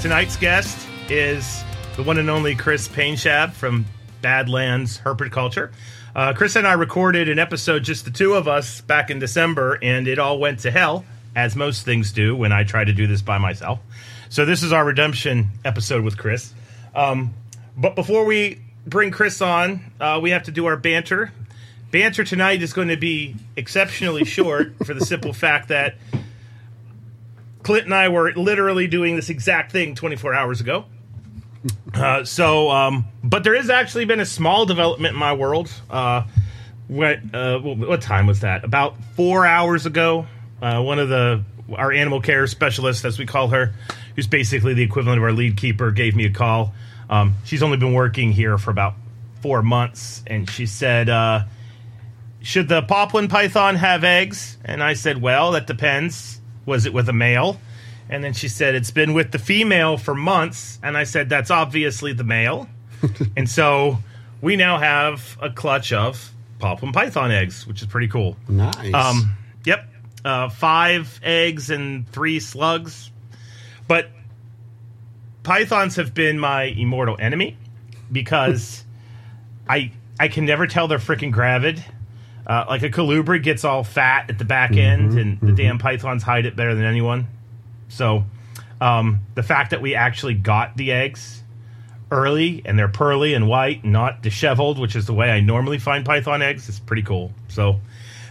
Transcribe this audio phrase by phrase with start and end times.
[0.00, 1.64] tonight's guest is
[1.96, 3.84] the one and only Kris Painschab from
[4.22, 5.72] Badlands Herpetoculture.
[6.14, 9.76] Uh, Kris and I recorded an episode, just the two of us, back in December,
[9.82, 13.08] and it all went to hell, as most things do when I try to do
[13.08, 13.80] this by myself.
[14.28, 16.54] So this is our redemption episode with Kris.
[16.94, 17.34] Um,
[17.76, 21.32] but before we bring Kris on, uh, we have to do our banter.
[21.90, 25.96] Banter tonight is going to be exceptionally short for the simple fact that
[27.68, 30.86] Clint and I were literally doing this exact thing 24 hours ago.
[31.92, 35.70] Uh, so, um, but there has actually been a small development in my world.
[35.90, 36.22] Uh,
[36.86, 38.64] what uh, what time was that?
[38.64, 40.26] About four hours ago.
[40.62, 41.44] Uh, one of the
[41.76, 43.74] our animal care specialists, as we call her,
[44.16, 46.72] who's basically the equivalent of our lead keeper, gave me a call.
[47.10, 48.94] Um, she's only been working here for about
[49.42, 51.42] four months, and she said, uh,
[52.40, 56.37] "Should the poplin python have eggs?" And I said, "Well, that depends."
[56.68, 57.60] Was it with a male?
[58.08, 60.78] And then she said, it's been with the female for months.
[60.82, 62.68] And I said, that's obviously the male.
[63.36, 63.98] and so
[64.40, 68.36] we now have a clutch of poplin python eggs, which is pretty cool.
[68.48, 68.94] Nice.
[68.94, 69.88] Um, yep.
[70.24, 73.10] Uh, five eggs and three slugs.
[73.86, 74.10] But
[75.42, 77.56] pythons have been my immortal enemy
[78.10, 78.84] because
[79.68, 81.82] I I can never tell they're freaking gravid.
[82.48, 85.78] Uh, like a colubrid gets all fat at the back end, Mm-hmm, and the damn
[85.78, 87.26] pythons hide it better than anyone.
[87.88, 88.24] So,
[88.80, 91.42] um, the fact that we actually got the eggs
[92.10, 96.06] early and they're pearly and white, not disheveled, which is the way I normally find
[96.06, 97.32] python eggs, is pretty cool.
[97.48, 97.80] So,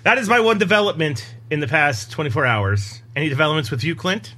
[0.04, 3.02] that is my one development in the past 24 hours.
[3.16, 4.34] Any developments with you, Clint?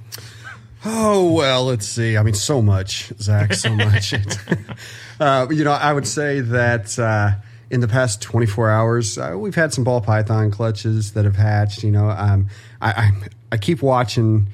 [0.84, 2.16] Oh well, let's see.
[2.16, 4.14] I mean, so much, Zac, so much.
[5.20, 7.32] uh, you know, I would say that uh,
[7.70, 11.84] in the past 24 hours, uh, we've had some ball python clutches that have hatched.
[11.84, 12.48] You know, um,
[12.80, 13.10] I, I
[13.52, 14.48] I keep watching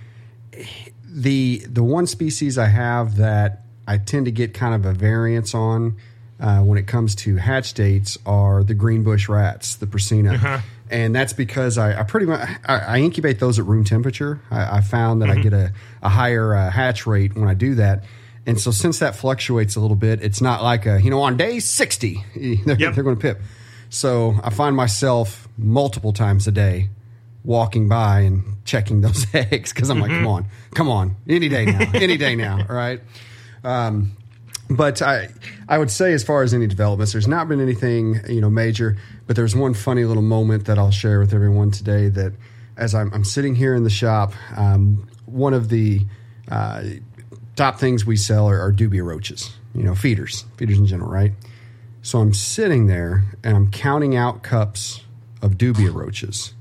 [1.05, 5.55] the the one species I have that I tend to get kind of a variance
[5.55, 5.97] on
[6.39, 10.33] uh, when it comes to hatch dates are the green bush rats, the Prasina.
[10.91, 14.41] And that's because I, I pretty much I, I incubate those at room temperature.
[14.51, 15.73] I, I found that I get a,
[16.03, 18.05] a higher uh, hatch rate when I do that.
[18.47, 21.37] And so since that fluctuates a little bit, it's not like a, you know, on
[21.37, 22.25] day 60,
[22.65, 22.95] they're, Yep.
[22.95, 23.41] they're going to pip.
[23.91, 26.91] So I find myself multiple times a day
[27.45, 31.65] walking by and checking those eggs because I'm like, come on, come on, any day
[31.67, 33.01] now, any day now, all right?
[33.65, 34.17] Um,
[34.69, 35.29] but I,
[35.69, 38.97] I would say as far as any developments, there's not been anything you know major.
[39.29, 42.09] But there's one funny little moment that I'll share with everyone today.
[42.09, 42.33] That
[42.77, 46.05] as I'm, I'm sitting here in the shop, um, one of the
[46.51, 46.83] uh,
[47.57, 49.51] top things we sell are, are dubia roaches.
[49.75, 51.33] You know, feeders, feeders in general, right?
[52.03, 55.03] So I'm sitting there and I'm counting out cups
[55.43, 56.55] of dubia roaches,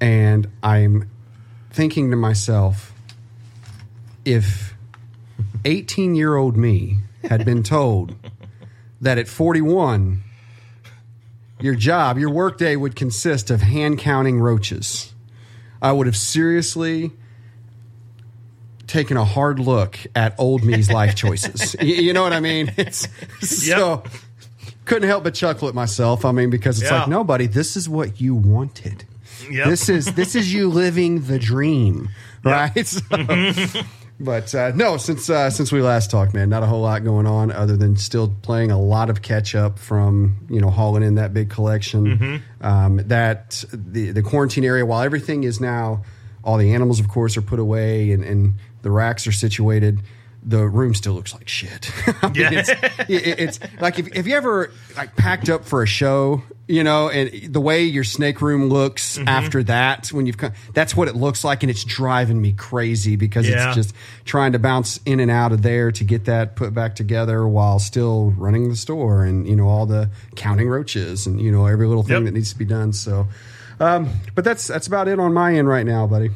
[0.00, 1.10] and I'm
[1.70, 2.92] thinking to myself,
[4.24, 4.74] if
[5.64, 8.14] 18 year old me had been told
[9.00, 10.22] that at 41
[11.60, 15.12] your job your workday would consist of hand counting roaches
[15.80, 17.12] i would have seriously
[18.92, 21.74] taken a hard look at old me's life choices.
[21.80, 22.72] Y- you know what i mean?
[22.78, 23.08] It's
[23.40, 24.02] so
[24.84, 26.24] couldn't help but chuckle at myself.
[26.24, 27.00] I mean because it's Yeah.
[27.00, 29.04] like no buddy this is what you wanted.
[29.50, 29.66] Yep.
[29.68, 32.10] this is this is you living the dream
[32.44, 32.86] right?
[32.86, 33.82] So-
[34.20, 37.26] but uh, no, since uh, since we last talked, man, not a whole lot going
[37.26, 41.16] on other than still playing a lot of catch up from you know hauling in
[41.16, 42.40] that big collection.
[42.60, 46.04] Um, that the the quarantine area, while everything is now,
[46.44, 50.00] all the animals, of course, are put away and, and the racks are situated.
[50.44, 51.88] The room still looks like shit.
[52.22, 52.50] I mean, Yeah.
[52.52, 52.68] it's,
[53.08, 57.08] it- it's like if, if you ever like packed up for a show, you know,
[57.08, 59.28] and the way your snake room looks Mm-hmm.
[59.28, 63.14] after that, when you've come, that's what it looks like, and it's driving me crazy
[63.14, 63.68] because Yeah.
[63.68, 66.96] it's just trying to bounce in and out of there to get that put back
[66.96, 71.52] together while still running the store and you know all the counting roaches and you
[71.52, 72.24] know every little thing Yep.
[72.24, 72.92] that needs to be done.
[72.92, 73.28] So,
[73.78, 76.30] um, but that's that's about it on my end right now, buddy.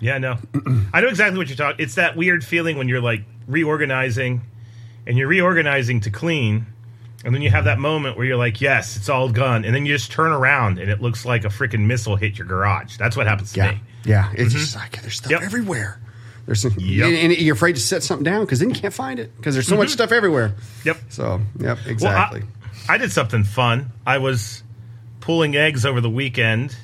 [0.00, 0.38] Yeah, no.
[0.92, 1.82] I know exactly what you're talking.
[1.84, 4.40] It's that weird feeling when you're like reorganizing
[5.06, 6.66] and you're reorganizing to clean
[7.24, 9.84] and then you have that moment where you're like, "Yes, it's all gone." And then
[9.84, 12.96] you just turn around and it looks like a freaking missile hit your garage.
[12.96, 13.80] That's what happens to Yeah, me.
[14.06, 14.32] yeah.
[14.34, 15.42] It's just like there's stuff Yep.
[15.42, 16.00] everywhere.
[16.46, 17.06] There's some, Yep.
[17.06, 19.54] and, and you're afraid to set something down because then you can't find it because
[19.54, 20.54] there's so much stuff everywhere.
[20.84, 20.96] Yep.
[21.10, 22.42] So, yep, Well, exactly.
[22.88, 23.92] I, I did something fun.
[24.06, 24.62] I was
[25.20, 26.74] pulling eggs over the weekend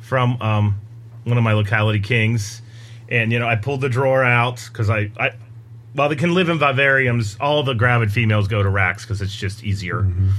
[0.00, 0.80] from um,
[1.28, 2.62] one of my locality kings,
[3.08, 5.30] and you know I pulled the drawer out because I, I,
[5.94, 9.34] while they can live in vivariums, all the gravid females go to racks because it's
[9.34, 10.02] just easier.
[10.02, 10.30] Mm-hmm.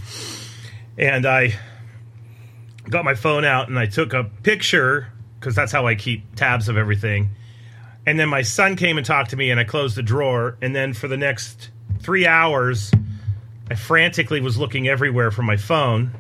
[0.98, 1.54] And I
[2.90, 5.08] got my phone out and I took a picture
[5.40, 7.30] because that's how I keep tabs of everything.
[8.06, 10.58] And then my son came and talked to me, and I closed the drawer.
[10.62, 11.70] And then for the next
[12.02, 12.92] three hours,
[13.70, 16.12] I frantically was looking everywhere for my phone,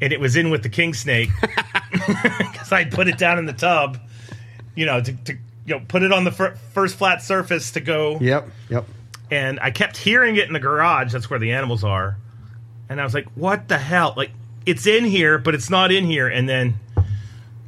[0.00, 1.30] and it was in with the king snake
[2.38, 3.98] because I put it down in the tub,
[4.74, 5.32] you know, to, to
[5.66, 8.18] you know put it on the fir- first flat surface to go.
[8.20, 8.48] Yep.
[8.68, 8.84] Yep.
[9.30, 11.12] And I kept hearing it in the garage.
[11.12, 12.16] That's where the animals are.
[12.88, 14.14] And I was like, "What the hell?
[14.16, 14.30] Like,
[14.66, 16.74] it's in here, but it's not in here." And then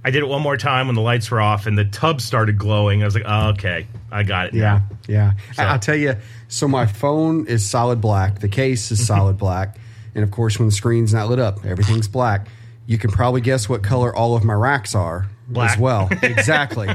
[0.05, 2.59] I did it one more time when the lights were off and the tub started
[2.59, 3.03] glowing.
[3.03, 4.61] I was like, oh, "Okay, I got it." Yeah.
[4.62, 5.33] now." Yeah.
[5.55, 6.17] So- I'll tell you.
[6.49, 8.41] So my phone is solid black.
[8.41, 9.79] The case is solid black,
[10.15, 12.47] and of course, when the screen's not lit up, everything's black.
[12.87, 15.73] You can probably guess what color all of my racks are Black.
[15.73, 16.09] as well.
[16.23, 16.88] exactly.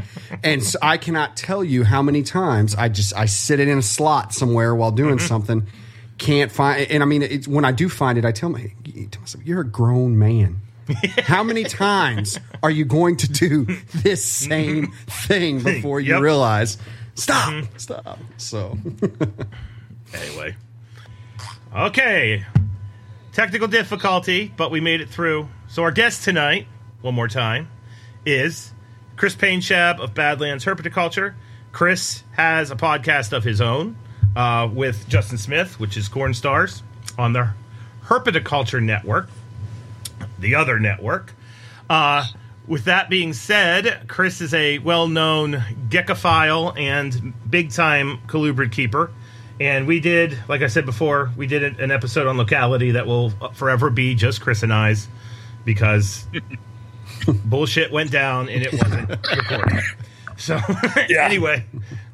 [0.44, 3.78] And so I cannot tell you how many times I just I sit it in
[3.78, 5.28] a slot somewhere while doing mm-hmm.
[5.28, 5.68] something.
[6.18, 8.72] Can't find, and I mean, when I do find it, I tell, my,
[9.10, 10.62] tell myself, "You're a grown man.
[11.24, 14.50] How many times are you going to do this mm-hmm.
[14.50, 16.22] same thing before you Yep.
[16.22, 16.78] realize,
[17.16, 17.78] stop, mm-hmm.
[17.78, 18.20] stop?
[18.38, 18.78] So,
[20.14, 20.56] Anyway.
[21.76, 22.46] Okay.
[23.34, 25.48] Technical difficulty, but we made it through.
[25.72, 26.68] So our guest tonight,
[27.00, 27.70] one more time,
[28.26, 28.74] is
[29.16, 31.34] Kris Painschab of Badlands Herpetoculture.
[31.72, 33.96] Kris has a podcast of his own
[34.36, 36.84] uh, with Justin Smith, which is Corn Stars,
[37.18, 37.52] on the
[38.04, 39.30] Herpetoculture Network,
[40.38, 41.34] the other network.
[41.90, 42.26] Uh,
[42.68, 49.10] with that being said, Kris is a well known geckophile and big time colubrid keeper.
[49.62, 53.30] And we did, like I said before, we did an episode on locality that will
[53.54, 55.08] forever be just Kris and I's
[55.66, 56.26] because
[57.46, 59.84] bullshit went down and it wasn't recorded.
[60.38, 60.60] So,
[61.10, 61.24] Yeah.
[61.26, 61.66] anyway,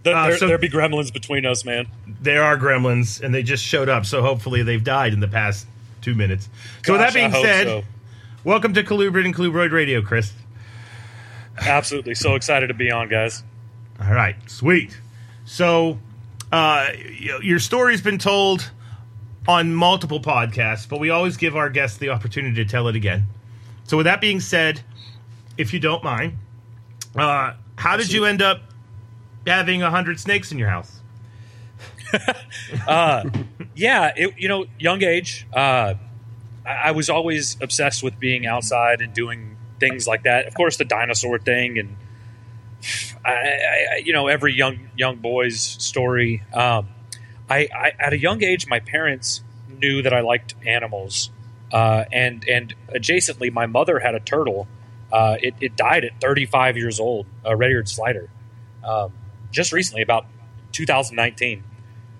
[0.03, 1.87] There, Uh, there, so- there be gremlins between us, man.
[2.21, 4.05] there are gremlins and they just showed up.
[4.05, 5.65] So, hopefully, they've died in the past
[6.01, 6.49] two minutes.
[6.85, 7.83] So, with that being said, so.
[8.43, 10.33] welcome to Colubrid and Colubroid Radio, Kris.
[11.59, 13.43] absolutely so excited to be on, guys.
[14.01, 14.97] All right, sweet.
[15.45, 15.97] So,
[16.51, 16.89] uh,
[17.41, 18.69] your story's been told
[19.47, 23.23] on multiple podcasts, but we always give our guests the opportunity to tell it again.
[23.87, 24.81] So, with that being said,
[25.57, 26.37] if you don't mind,
[27.15, 28.61] uh, how did you end up
[29.45, 30.99] having a hundred snakes in your house?
[33.75, 35.47] Yeah, it, you know, young age.
[35.53, 35.95] Uh,
[36.65, 40.47] I, I was always obsessed with being outside and doing things like that.
[40.47, 41.95] Of course, the dinosaur thing, and
[43.23, 46.43] I, I, you know, every young young boy's story.
[46.53, 46.89] Um,
[47.49, 51.29] I, at a young age, my parents knew that I liked animals,
[51.71, 54.67] uh, and and adjacently, my mother had a turtle.
[55.11, 58.29] Uh, it, it died at 35 years old, a red-eared slider,
[58.83, 59.13] um,
[59.51, 60.25] just recently, about
[60.73, 61.63] 2019.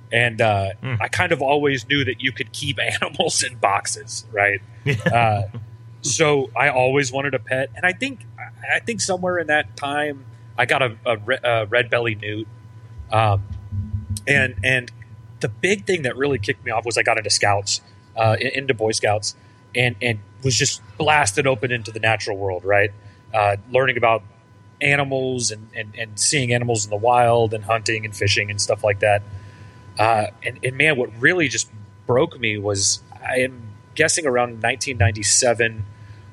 [0.10, 0.70] And uh,
[1.02, 4.62] I kind of always knew that you could keep animals in boxes, right?
[5.12, 5.44] uh,
[6.02, 8.22] so I always wanted a pet, and I think
[8.74, 10.26] I think somewhere in that time
[10.58, 12.48] I got a, a, re- a red belly newt,
[13.12, 13.44] um,
[14.28, 14.92] and and
[15.40, 17.82] the big thing that really kicked me off was I got into scouts,
[18.18, 19.36] uh, in- into Boy Scouts,
[19.76, 22.92] and and was just blasted open into the natural world, right?
[23.34, 24.24] Uh, learning about
[24.82, 28.84] animals and, and and seeing animals in the wild and hunting and fishing and stuff
[28.84, 29.24] like that.
[29.98, 31.70] Uh, and, and man, what really just
[32.06, 33.62] broke me was I am
[33.96, 35.86] guessing around 1997.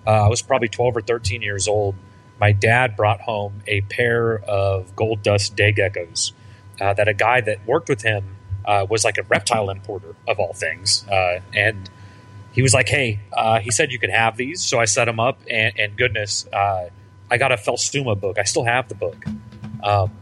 [0.06, 1.94] Uh, I was probably 12 or 13 years old.
[2.38, 6.32] My dad brought home a pair of gold dust day geckos
[6.80, 8.33] uh, that a guy that worked with him
[8.64, 11.06] uh, was like a reptile importer of all things.
[11.08, 11.88] Uh, and
[12.52, 14.62] he was like, "Hey," uh, he said you could have these.
[14.62, 16.88] So I set them up, and, and goodness, uh,
[17.30, 18.38] I got a Phelsuma book.
[18.38, 19.24] I still have the book,
[19.82, 20.12] um,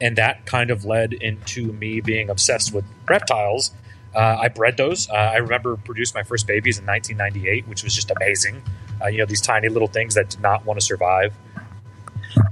[0.00, 3.72] and that kind of led into me being obsessed with reptiles.
[4.14, 5.08] Uh, I bred those.
[5.10, 8.62] Uh, I remember produced my first babies in 1998, which was just amazing.
[9.02, 11.36] Uh, you know, these tiny little things that did not want to survive,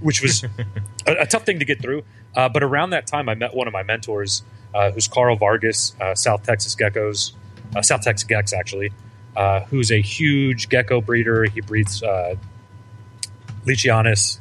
[0.01, 0.45] which was
[1.07, 2.03] a, a tough thing to get through.
[2.35, 4.43] Uh, but around that time, I met one of my mentors,
[4.93, 7.33] who's Carl Vargas, uh, South Texas Geckos,
[7.77, 8.93] uh, South Texas Gex actually,
[9.37, 11.45] uh, who's a huge gecko breeder.
[11.45, 12.37] He breeds uh,
[13.67, 14.39] Leachianus.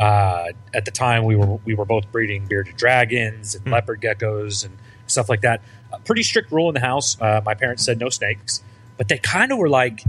[0.00, 4.64] Uh, at the time, we were we were both breeding bearded dragons and leopard geckos
[4.64, 4.76] and
[5.06, 5.62] stuff like that.
[5.92, 7.16] A pretty strict rule in the house.
[7.20, 8.62] Uh, my parents said no snakes,
[8.96, 10.02] but they kind of were like,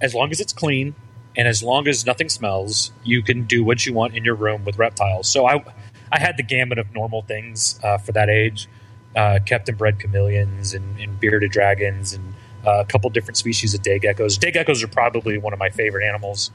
[0.00, 0.94] as long as it's clean
[1.36, 4.64] and as long as nothing smells, you can do what you want in your room
[4.64, 5.28] with reptiles.
[5.28, 5.64] So I,
[6.10, 8.68] I had the gamut of normal things uh, for that age.
[9.16, 12.32] Uh, kept and bred chameleons and, and bearded dragons and
[12.64, 14.38] uh, a couple different species of day geckos.
[14.38, 16.50] Day geckos are probably one of my favorite animals,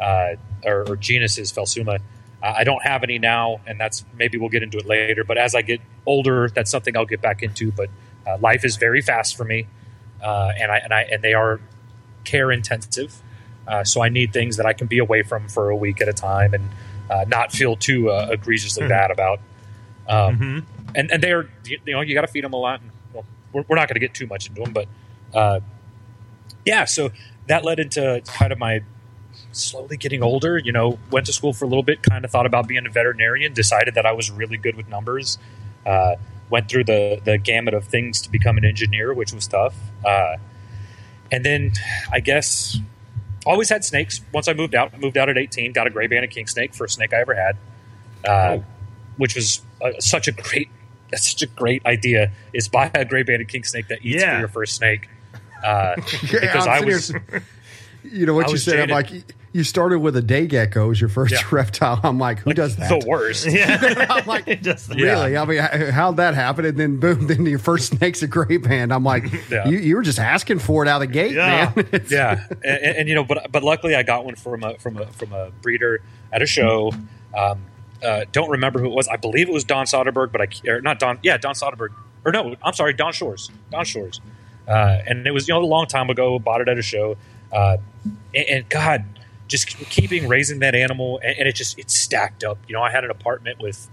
[0.00, 2.00] uh, or, or genuses, Phelsuma.
[2.42, 5.22] Uh, I don't have any now, and that's maybe we'll get into it later.
[5.22, 7.70] But as I get older, that's something I'll get back into.
[7.70, 7.88] But
[8.26, 9.68] uh, life is very fast for me,
[10.22, 11.60] uh, and I and I and they are
[12.24, 13.22] care intensive.
[13.66, 16.08] Uh, so I need things that I can be away from for a week at
[16.08, 16.68] a time and
[17.08, 19.38] uh, not feel too uh, egregiously bad about.
[20.08, 20.81] Um, mm-hmm.
[20.94, 22.80] And and they're you know you got to feed them a lot.
[22.80, 24.88] And, well, we're, we're not going to get too much into them, but
[25.34, 25.60] uh,
[26.64, 26.84] yeah.
[26.84, 27.10] So
[27.48, 28.82] that led into kind of my
[29.52, 30.58] slowly getting older.
[30.58, 32.90] You know, went to school for a little bit, kind of thought about being a
[32.90, 35.38] veterinarian, decided that I was really good with numbers.
[35.84, 36.16] Uh,
[36.50, 39.74] went through the the gamut of things to become an engineer, which was tough.
[40.04, 40.36] Uh,
[41.30, 41.72] and then
[42.12, 42.78] I guess
[43.46, 44.20] always had snakes.
[44.32, 46.96] Once I moved out, moved out at 18, got a gray banded king snake, first
[46.96, 47.56] snake I ever had,
[48.24, 48.64] uh, oh.
[49.16, 50.68] which was uh, such a great,
[51.12, 52.32] that's such a great idea.
[52.52, 54.34] Is buy a gray banded king snake that eats yeah.
[54.34, 55.08] for your first snake.
[55.62, 57.14] Uh, because I was,
[58.02, 58.72] you know what you said.
[58.72, 58.90] Jaded.
[58.90, 61.42] I'm like, you started with a day gecko as your first yeah.
[61.50, 62.00] reptile.
[62.02, 62.88] I'm like, who like does that?
[62.88, 63.46] The worst.
[63.46, 64.06] Yeah.
[64.08, 65.32] I'm like, really?
[65.32, 65.42] Yeah.
[65.42, 65.58] I mean,
[65.92, 66.64] how'd that happen?
[66.64, 68.92] And then boom, then your first snake's a gray band.
[68.92, 69.68] I'm like, yeah.
[69.68, 71.72] you, you, were just asking for it out of the gate, yeah.
[71.76, 72.04] man.
[72.08, 74.96] yeah, and, and, and, you know, but but luckily I got one from a from
[74.96, 76.00] a from a breeder
[76.32, 76.92] at a show.
[77.36, 77.62] Um,
[78.02, 79.08] uh, don't remember who it was.
[79.08, 81.18] I believe it was Don Soderberg, but I or not Don.
[81.22, 81.90] Yeah, Don Soderberg.
[82.24, 83.50] Or no, I'm sorry, Don Shores.
[83.70, 84.20] Don Shores.
[84.66, 86.38] Uh, and it was you know a long time ago.
[86.38, 87.16] Bought it at a show.
[87.52, 87.76] Uh,
[88.34, 89.04] and, and God,
[89.48, 92.58] just keeping raising that animal, and, and, it just it's stacked up.
[92.66, 93.88] You know, I had an apartment with,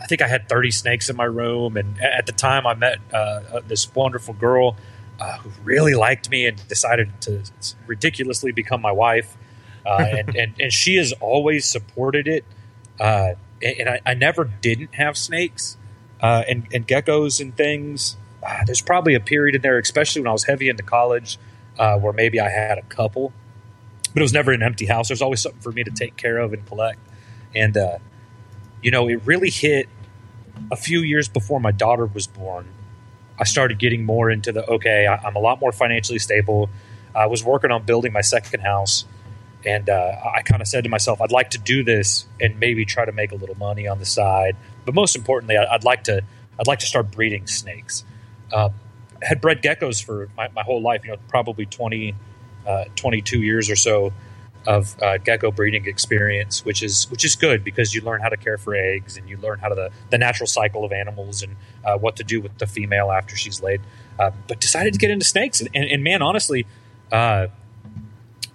[0.00, 2.98] I think I had thirty snakes in my room, and at the time I met
[3.12, 4.76] uh, uh, this wonderful girl
[5.18, 7.42] uh, who really liked me and decided to
[7.86, 9.36] ridiculously become my wife,
[9.86, 12.44] and, and and she has always supported it.
[13.00, 15.78] Uh, and I, I, never didn't have snakes
[16.22, 18.16] uh, and, and geckos and things.
[18.66, 21.38] there's probably a period in there, especially when I was heavy into college,
[21.76, 23.32] where maybe I had a couple
[24.12, 25.08] but it was never an empty house.
[25.08, 26.98] There's always something for me to take care of and collect.
[27.54, 27.98] And, uh,
[28.82, 29.88] you know, it really hit
[30.70, 32.68] a few years before my daughter was born.
[33.38, 36.68] I started getting more into the okay, I, am a lot more financially stable.
[37.14, 39.04] I was working on building my second house.
[39.64, 42.84] And uh, I kind of said to myself, I'd like to do this and maybe
[42.84, 44.56] try to make a little money on the side.
[44.84, 46.22] But most importantly, I'd like to
[46.58, 48.04] I'd like to start breeding snakes.
[48.52, 48.70] Uh,
[49.22, 52.14] had bred geckos for my, my, whole life, you know, probably 20,
[52.66, 54.12] uh, 22 years or so
[54.66, 58.36] of uh, gecko breeding experience, which is which is good because you learn how to
[58.36, 61.56] care for eggs and you learn how to the, the natural cycle of animals and
[61.84, 63.80] uh, what to do with the female after she's laid.
[64.18, 66.66] Uh, but decided to get into snakes, and, and, and man, honestly,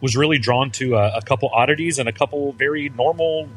[0.06, 3.50] was really drawn to a, a, couple oddities and a couple very normal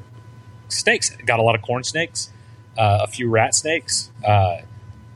[0.68, 1.10] snakes.
[1.24, 2.30] Got a lot of corn snakes,
[2.76, 4.10] uh, a few rat snakes.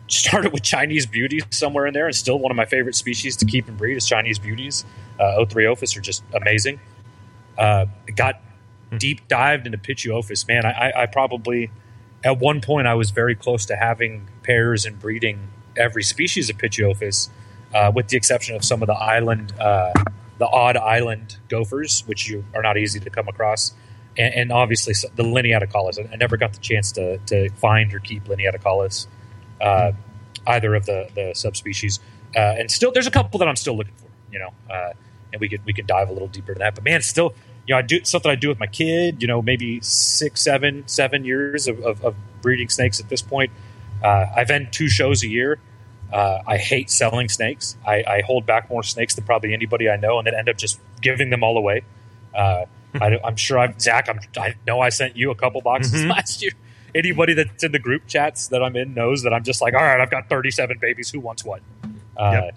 [0.09, 3.47] started with Chinese beauties somewhere in there, and still one of my favorite species to
[3.47, 4.85] keep and breed is Chinese beauties
[5.19, 6.81] uh, Orthriophis are just amazing.
[7.57, 7.87] Uh,
[8.17, 8.41] got
[8.97, 10.47] deep dived into Pituophis.
[10.49, 11.71] Man, I, I, probably
[12.25, 16.59] at one point I was very close to having pairs and breeding every species of
[16.59, 17.29] Pituophis,
[17.75, 19.93] uh, with the exception of some of the island, uh,
[20.39, 23.75] the odd island gophers, which you are not easy to come across.
[24.19, 25.99] And, and obviously the Lineaticollis.
[25.99, 29.07] I, I never got the chance to, to find or keep Lineaticollis,
[29.61, 29.93] uh,
[30.47, 32.01] either of the, the subspecies.
[32.35, 34.09] Uh, and still, there's a couple that I'm still looking for.
[34.31, 34.93] You know, uh,
[35.33, 36.75] and we could we could dive a little deeper into that.
[36.75, 37.35] But man, still,
[37.67, 39.21] you know, I do something I do with my kid.
[39.21, 43.51] You know, maybe six, seven, seven years of, of, of breeding snakes at this point.
[44.03, 45.59] Uh, I vend two shows a year.
[46.13, 47.77] Uh, I hate selling snakes.
[47.87, 50.59] I, I, hold back more snakes than probably anybody I know, and then end up
[50.59, 51.85] just giving them all away.
[52.35, 52.67] Uh,
[53.01, 54.11] I, am sure I'm Zac.
[54.11, 56.11] I'm, i know I sent you a couple boxes mm-hmm.
[56.17, 56.53] last year.
[56.95, 59.81] Anybody that's in the group chats that I'm in knows that I'm just like, all
[59.81, 61.11] right, I've got 37 babies.
[61.11, 61.63] Who wants what?
[62.15, 62.57] Uh, yep.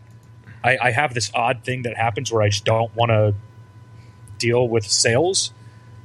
[0.61, 3.35] I, I have this odd thing that happens where I just don't want to
[4.37, 5.53] deal with sales.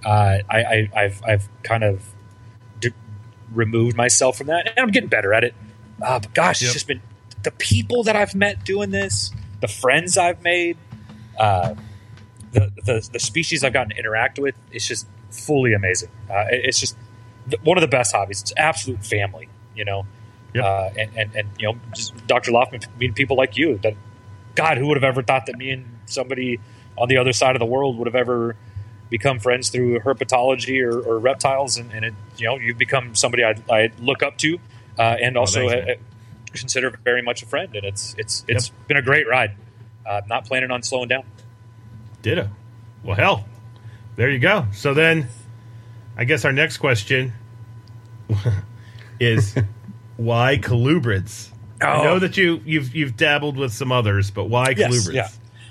[0.04, 2.14] Uh, I, have I've kind of
[2.78, 2.92] d-
[3.52, 5.54] removed myself from that, and I'm getting better at it.
[6.00, 6.68] Uh, but gosh, yep.
[6.68, 7.02] it's just been
[7.42, 10.76] the people that I've met doing this, the friends I've made,
[11.38, 11.74] uh,
[12.52, 14.54] the, the, the species I've gotten to interact with.
[14.72, 16.10] It's just fully amazing.
[16.28, 16.96] Uh, it's just
[17.62, 18.42] one of the best hobbies.
[18.42, 20.06] It's absolute family, you know.
[20.54, 20.64] Yep.
[20.64, 21.78] Uh, and, and, and you know,
[22.26, 22.50] Dr.
[22.50, 23.94] Loughman, meeting people like you that
[24.56, 26.58] God, who would have ever thought that me and somebody
[26.98, 28.56] on the other side of the world would have ever
[29.08, 33.44] become friends through herpetology or, or reptiles, and, and, it, you know, you've become somebody
[33.44, 34.58] I, I look up to,
[34.98, 35.94] uh, and also oh,
[36.52, 37.74] consider very much a friend.
[37.74, 38.88] And it's it's it's yep.
[38.88, 39.52] been a great ride.
[40.06, 41.24] Uh, not planning on slowing down.
[42.22, 42.48] Ditto.
[43.02, 43.44] Well, hell,
[44.16, 44.66] there you go.
[44.72, 45.28] So then,
[46.16, 47.32] I guess our next question
[49.20, 49.56] is
[50.16, 51.50] why colubrids?
[51.82, 51.86] Oh.
[51.86, 55.28] I know that you you've you've dabbled with some others, but why yes, Yeah,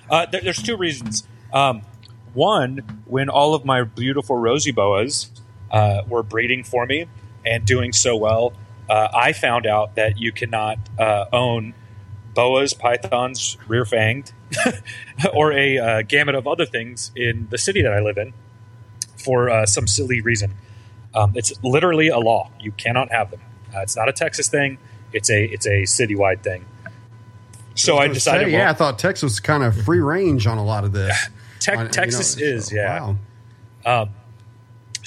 [0.09, 1.27] uh, there, there's two reasons.
[1.53, 1.81] Um,
[2.33, 5.29] one, when all of my beautiful rosy boas
[5.71, 7.05] uh, were breeding for me
[7.45, 8.53] and doing so well,
[8.89, 11.73] uh, I found out that you cannot uh, own
[12.33, 14.33] boas, pythons, rear fanged,
[15.33, 18.33] or a uh, gamut of other things in the city that I live in
[19.17, 20.53] for uh, some silly reason.
[21.13, 22.51] Um, it's literally a law.
[22.59, 23.41] You cannot have them.
[23.75, 24.77] Uh, it's not a Texas thing.
[25.11, 26.65] It's a it's a citywide thing.
[27.75, 28.45] So I, gonna decided.
[28.47, 30.91] say, well, yeah, I thought Texas was kind of free range on a lot of
[30.91, 31.15] this.
[31.59, 32.99] Te- On- you know, Texas is, so, yeah.
[32.99, 34.09] wow.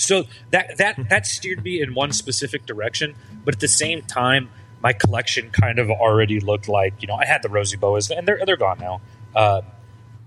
[0.03, 4.51] So that that that steered me in one specific direction, but at the same time,
[4.83, 8.27] my collection kind of already looked like you know I had the rosy boas, and
[8.27, 9.01] they're they're gone now.
[9.35, 9.63] Uh,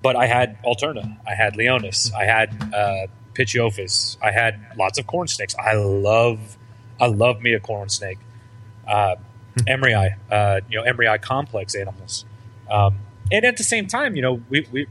[0.01, 3.07] but I had Alterna, I had Leonis, I had uh,
[4.21, 5.55] I had lots of corn snakes.
[5.55, 6.57] I love
[6.99, 8.19] I love me a corn snake.
[8.87, 9.15] Uh,
[9.67, 12.25] Emoryi, uh, you know, Emoryi complex animals.
[12.69, 12.99] Um,
[13.31, 14.87] and at the same time, you know, we, we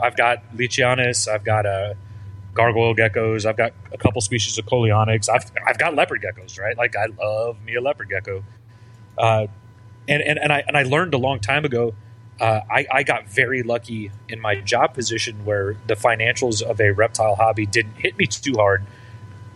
[0.00, 1.94] I've got Leachianus, I've got uh,
[2.58, 6.76] gargoyle geckos, I've got a couple species of Coleonyx, I've I've got leopard geckos, right?
[6.76, 8.44] Like I love me a leopard gecko.
[9.16, 9.46] Uh,
[10.08, 11.94] and, and, and I and I learned a long time ago.
[12.40, 16.92] Uh, I, I got very lucky in my job position where the financials of a
[16.92, 18.84] reptile hobby didn't hit me too hard,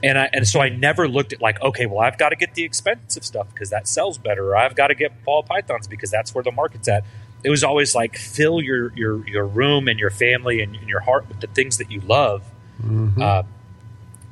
[0.02, 2.54] and I and so I never looked at like okay, well I've got to get
[2.54, 6.11] the expensive stuff because that sells better, or I've got to get ball pythons because
[6.11, 7.04] that's where the market's at.
[7.44, 11.00] It was always like fill your your your room and your family and, and your
[11.00, 12.42] heart with the things that you love,
[12.81, 13.21] Mhm.
[13.21, 13.43] uh,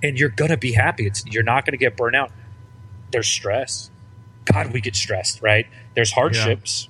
[0.03, 1.07] and you're gonna be happy.
[1.07, 2.31] It's you're not gonna get burnt out.
[3.11, 3.91] There's stress.
[4.47, 5.67] God, we get stressed, right?
[5.95, 6.89] There's hardships.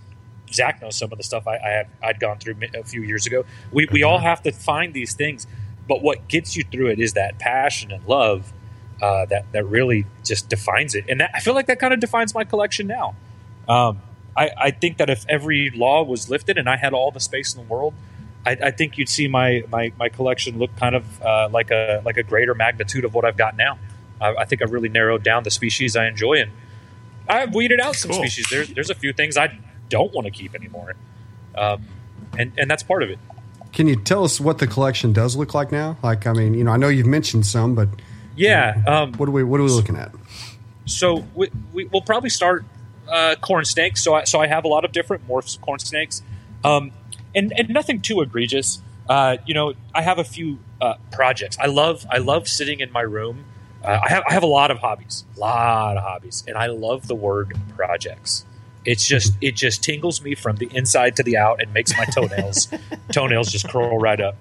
[0.53, 3.27] Zac knows some of the stuff I, I had I'd gone through a few years
[3.27, 3.45] ago.
[3.73, 5.47] We we all have to find these things,
[5.89, 8.53] but what gets you through it is that passion and love
[9.03, 11.05] uh, that that really just defines it.
[11.09, 13.15] And that, I feel like that kind of defines my collection now.
[13.69, 14.01] Um,
[14.37, 17.55] I, I think that if every law was lifted and I had all the space
[17.55, 17.95] in the world,
[18.47, 22.01] I, I think you'd see my, my, my collection look kind of uh, like a
[22.05, 23.79] like a greater magnitude of what I've got now.
[24.21, 26.51] I, I think I've really narrowed down the species I enjoy, and
[27.29, 28.21] I've weeded out some Cool.
[28.21, 28.47] species.
[28.51, 30.95] There's there's a few things I don't want to keep anymore,
[31.57, 31.85] um,
[32.39, 33.19] and and that's part of it.
[33.73, 35.97] Can you tell us what the collection does look like now?
[36.03, 37.89] Like, I mean, you know, I know you've mentioned some, but
[38.37, 38.83] Yeah.
[38.87, 40.13] Um, what are we what are we looking at?
[40.87, 42.65] so we, we, we'll probably start
[43.09, 44.03] uh, corn snakes.
[44.03, 46.23] So I, so I have a lot of different morphs of corn snakes,
[46.65, 46.91] um,
[47.35, 48.83] and and nothing too egregious.
[49.09, 51.59] Uh, you know, I have a few uh, projects.
[51.59, 53.45] I love I love sitting in my room.
[53.85, 56.67] Uh, I have I have a lot of hobbies, a lot of hobbies, and I
[56.67, 58.45] love the word projects.
[58.85, 62.05] It's just it just tingles me from the inside to the out and makes my
[62.07, 62.69] toenails
[63.13, 64.37] toenails just curl right up.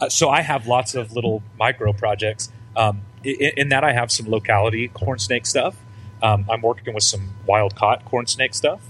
[0.00, 2.50] Uh, so I have lots of little micro projects.
[2.74, 5.76] Um, in, in that, I have some locality corn snake stuff.
[6.22, 8.80] Um, I'm working with some wild caught corn snake stuff.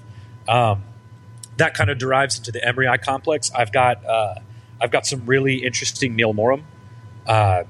[0.49, 0.85] Um,
[1.57, 3.51] that kind of derives into the Emoryi complex.
[3.53, 4.37] I've got uh,
[4.81, 6.65] I've got some really interesting meal morum.
[7.27, 7.65] Uh,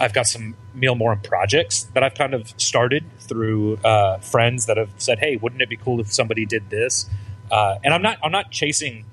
[0.00, 4.76] I've got some meal morum projects that I've kind of started through uh, friends that
[4.76, 7.08] have said, "Hey, wouldn't it be cool if somebody did this?"
[7.50, 9.04] Uh, and I'm not I'm not chasing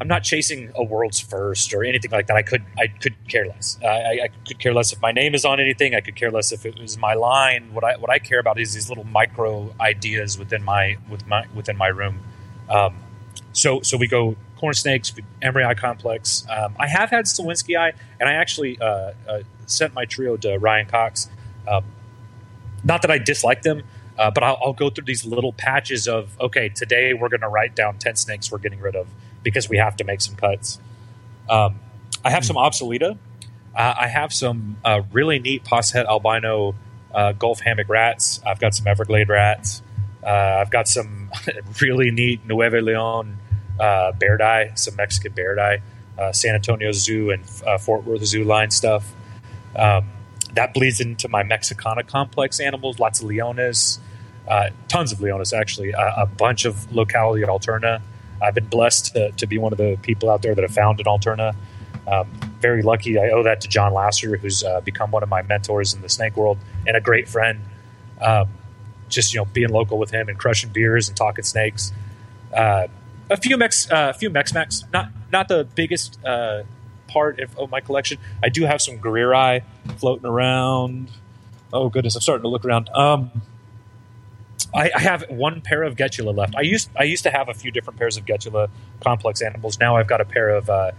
[0.00, 2.36] I'm not chasing a world's first or anything like that.
[2.36, 3.78] I could I could care less.
[3.84, 5.94] I, I could care less if my name is on anything.
[5.94, 7.74] I could care less if it was my line.
[7.74, 11.44] What I what I care about is these little micro ideas within my with my
[11.54, 12.20] within my room.
[12.70, 12.96] Um,
[13.52, 16.46] so so we go corn snakes, emoryi complex.
[16.48, 20.86] Um, I have had Slowinskii, and I actually uh, uh, sent my trio to Ryan
[20.86, 21.28] Cox.
[21.66, 21.84] Um,
[22.84, 23.82] not that I dislike them,
[24.18, 27.48] uh, but I'll, I'll go through these little patches of okay, today we're going to
[27.48, 29.08] write down ten snakes we're getting rid of
[29.42, 30.78] because we have to make some cuts.
[31.48, 31.80] Um,
[32.24, 33.18] I have some obsoleta.
[33.74, 36.74] Uh, I have some uh, really neat Posset albino
[37.14, 38.40] uh, Gulf hammock rats.
[38.46, 39.82] I've got some Everglade rats.
[40.24, 41.30] Uh, I've got some
[41.80, 43.38] really neat Nuevo Leon
[43.78, 45.80] uh, bairdi, some Mexican bairdi,
[46.18, 47.48] uh, San Antonio Zoo and
[47.80, 49.14] Fort Worth Zoo line stuff.
[49.76, 50.10] Um,
[50.54, 53.98] that bleeds into my Mexicana complex animals, lots of Leones,
[54.48, 58.02] uh, tons of Leones actually, uh, a bunch of locality at Alterna.
[58.42, 60.98] I've been blessed to, to be one of the people out there that have found
[60.98, 61.54] an Alterna.
[62.06, 63.18] Um, very lucky.
[63.18, 66.08] I owe that to John Lasser, who's uh, become one of my mentors in the
[66.08, 67.60] snake world and a great friend.
[68.20, 68.48] Um,
[69.10, 71.92] just you know, being local with him and crushing beers and talking snakes.
[72.54, 72.86] Uh,
[73.28, 76.62] a few Mex, uh, a few Mex Mex, not not the biggest uh,
[77.08, 78.18] part of, of my collection.
[78.42, 79.62] I do have some Guerreri
[79.98, 81.10] floating around.
[81.72, 82.88] Oh goodness, I'm starting to look around.
[82.90, 83.30] Um,
[84.74, 86.54] I, I have one pair of Getula left.
[86.56, 88.68] I used I used to have a few different pairs of Getula
[89.02, 89.78] complex animals.
[89.78, 90.92] Now I've got a pair of uh,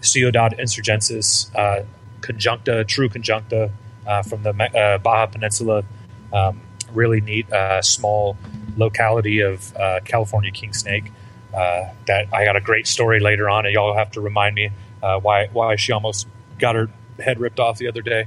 [0.00, 1.84] Ciudad Insurgentes uh,
[2.20, 3.70] conjuncta, true conjuncta
[4.06, 5.84] uh, from the uh, Baja Peninsula.
[6.32, 6.60] Um,
[6.94, 8.36] really neat uh, small
[8.76, 11.12] locality of uh, California king snake.
[11.54, 14.70] Uh, that I got a great story later on, and y'all have to remind me
[15.02, 18.26] uh, why why she almost got her head ripped off the other day.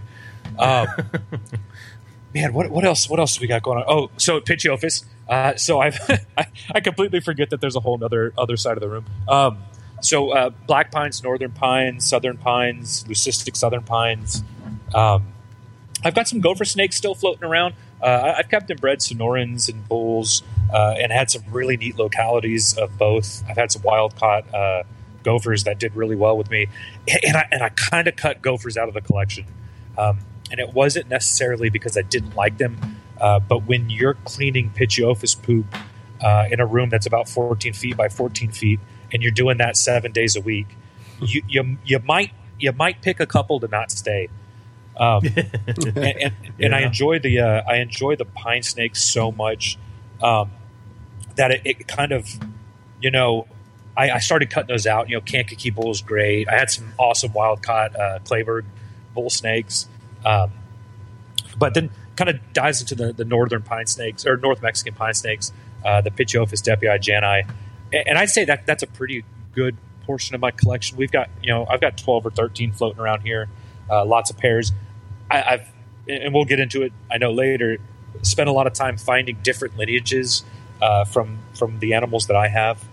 [0.60, 0.88] Um,
[2.34, 3.10] man, what what else?
[3.10, 3.86] What else we got going on?
[3.88, 5.06] Oh, so Pituophis.
[5.28, 5.98] Uh, so I've
[6.38, 9.06] I, I completely forget that there's a whole other other side of the room.
[9.28, 9.60] Um,
[10.02, 14.44] so uh, black pines, northern pines, southern pines, leucistic southern pines.
[14.94, 15.28] Um,
[16.04, 17.76] I've got some gopher snakes still floating around.
[18.04, 22.78] Uh, I've kept and bred Sonorans and bulls, uh, and had some really neat localities
[22.78, 23.44] of both.
[23.50, 24.84] I've had some wild caught uh,
[25.24, 26.68] gophers that did really well with me,
[27.24, 29.46] and I, and I kind of cut gophers out of the collection.
[29.98, 30.20] Um,
[30.52, 32.78] and it wasn't necessarily because I didn't like them,
[33.22, 35.66] uh, but when you're cleaning Pituophis poop
[36.22, 38.80] uh, in a room that's about 14 feet by 14 feet,
[39.14, 40.68] and you're doing that seven days a week,
[41.22, 44.30] you you, you might you might pick a couple to not stay.
[44.98, 45.24] Um,
[45.96, 49.78] and and, and I enjoy the uh, I enjoy the pine snakes so much
[50.22, 50.52] um,
[51.36, 52.28] that it, it kind of
[53.02, 53.48] you know
[53.96, 55.10] I, I started cutting those out.
[55.10, 56.48] You know, Kankakee bull is great.
[56.48, 58.66] I had some awesome wild caught uh, Kleberg
[59.14, 59.88] bull snakes,
[60.26, 60.52] um,
[61.58, 65.14] but then kind of dives into the, the northern pine snakes or North Mexican pine
[65.14, 65.52] snakes,
[65.84, 67.48] uh, the Pituophis deppei jani,
[67.92, 70.98] and, and I'd say that that's a pretty good portion of my collection.
[70.98, 73.50] We've got you know I've got twelve or thirteen floating around here,
[73.90, 74.72] uh, lots of pairs.
[75.34, 75.74] I, I've
[76.08, 76.94] and we'll get into it.
[77.12, 77.78] I know later.
[78.22, 80.44] Spent a lot of time finding different lineages
[80.82, 82.84] uh, from from the animals that I have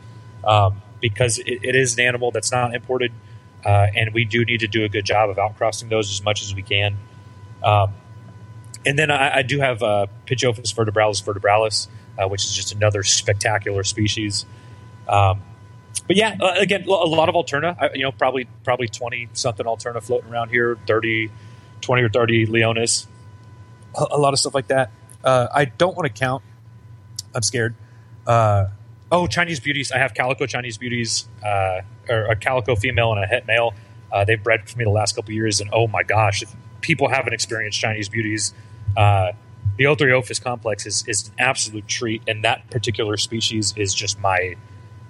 [0.44, 3.12] um, because it, it is an animal that's not imported,
[3.64, 6.42] uh, and we do need to do a good job of outcrossing those as much
[6.42, 6.96] as we can.
[7.62, 7.92] Um,
[8.86, 13.02] and then I, I do have uh, Pituophis vertebralis vertebralis, uh, which is just another
[13.02, 14.46] spectacular species.
[15.06, 15.42] Um,
[16.06, 17.94] but yeah, uh, again, a lot of Alterna.
[17.94, 20.78] You know, probably probably twenty something Alterna floating around here.
[20.86, 21.30] 30,
[21.90, 23.08] 20 or thirty Leonis.
[23.98, 24.92] A, a lot of stuff like that.
[25.24, 26.44] Uh, I don't want to count.
[27.34, 27.74] I'm scared.
[28.24, 28.68] Uh,
[29.10, 29.90] oh, Chinese beauties.
[29.90, 33.74] I have calico Chinese beauties, uh, or a calico female and a het male.
[34.12, 37.08] Uh, they've bred for me the last couple years, and oh my gosh, if people
[37.08, 38.54] haven't experienced Chinese beauties,
[38.96, 39.32] uh,
[39.76, 44.54] the Orthriophis complex is, is an absolute treat, and that particular species is just my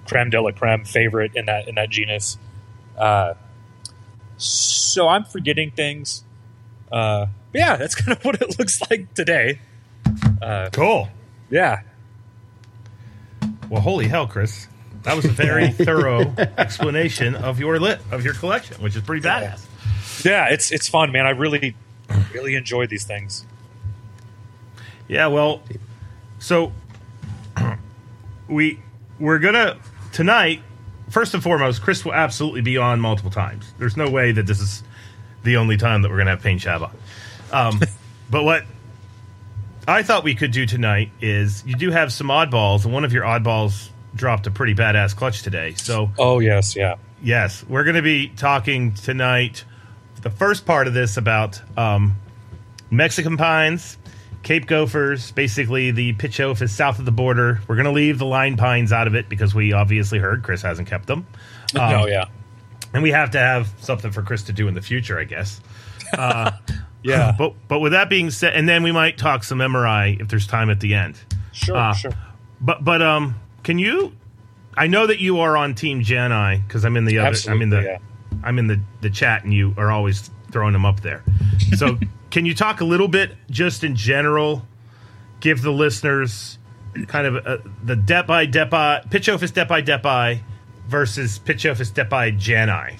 [0.09, 2.38] creme de la creme favorite in that in that genus.
[2.97, 3.35] Uh,
[4.38, 6.25] so I'm forgetting things.
[6.90, 9.61] Uh, but yeah, that's kind of what it looks like today.
[10.42, 11.09] Uh, Cool.
[11.50, 11.83] yeah,
[13.68, 14.66] Well, holy hell, Kris.
[15.03, 19.26] That was a very thorough explanation of your lit of your collection, which is pretty
[19.26, 19.64] badass.
[20.24, 21.26] yeah, it's it's fun, man.
[21.26, 21.74] I really
[22.35, 23.46] really enjoy these things.
[25.09, 25.62] Yeah, well,
[26.38, 26.72] so
[28.48, 28.81] we
[29.18, 29.79] we're gonna
[30.12, 30.62] tonight.
[31.09, 33.72] First and foremost, Kris will absolutely be on multiple times.
[33.79, 34.85] There's no way that this is
[35.42, 36.96] the only time that we're gonna have Painschab on.
[37.53, 37.81] Um,
[38.31, 38.64] but what
[39.88, 43.12] I thought we could do tonight is you do have some oddballs, and one of
[43.12, 45.74] your oddballs dropped a pretty badass clutch today.
[45.74, 46.96] So Oh yes, yeah.
[47.22, 49.64] Yes, we're going to be talking tonight.
[50.22, 52.16] The first part of this about um,
[52.90, 53.98] Mexican pines,
[54.42, 57.61] Cape gophers, basically the Pituophis south of the border.
[57.68, 60.62] We're going to leave the line pines out of it because we obviously heard Kris
[60.62, 61.26] hasn't kept them,
[61.76, 62.26] oh yeah,
[62.92, 65.61] and we have to have something for Kris to do in the future, I guess.
[67.03, 67.33] yeah.
[67.37, 70.46] But but with that being said, and then we might talk some emoryi if there's
[70.46, 71.18] time at the end.
[71.53, 72.12] sure, uh, sure.
[72.61, 74.12] But but um, can you?
[74.76, 77.37] I know that you are on Team Jedi because I'm in the other.
[77.48, 77.83] I'm in the.
[77.83, 77.98] Yeah.
[78.42, 81.22] I'm in the the chat, and you are always throwing them up there.
[81.76, 81.98] So
[82.31, 84.66] can you talk a little bit, just in general,
[85.40, 86.59] give the listeners
[87.07, 90.40] kind of uh, the Deppei Deppei Pituophis Deppei Deppei
[90.90, 92.96] versus Pituophis Deppei Jani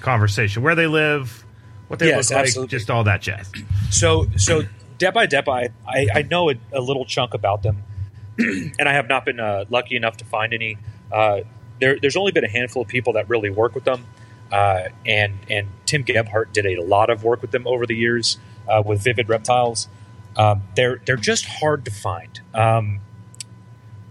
[0.00, 1.44] conversation, where they live,
[1.88, 2.68] what they Yes, look like, absolutely.
[2.78, 3.50] just all that jazz.
[3.90, 4.62] So, so
[4.98, 7.82] Deppei Deppei, I, I know a, a little chunk about them,
[8.38, 10.76] and I have not been uh, lucky enough to find any.
[11.10, 11.40] Uh,
[11.80, 14.04] there, there's only been a handful of people that really work with them,
[14.52, 18.38] uh, and and Tim Gebhardt did a lot of work with them over the years
[18.68, 19.88] uh, with Vivid Reptiles.
[20.36, 22.40] Um, they're they're just hard to find.
[22.54, 23.00] Um,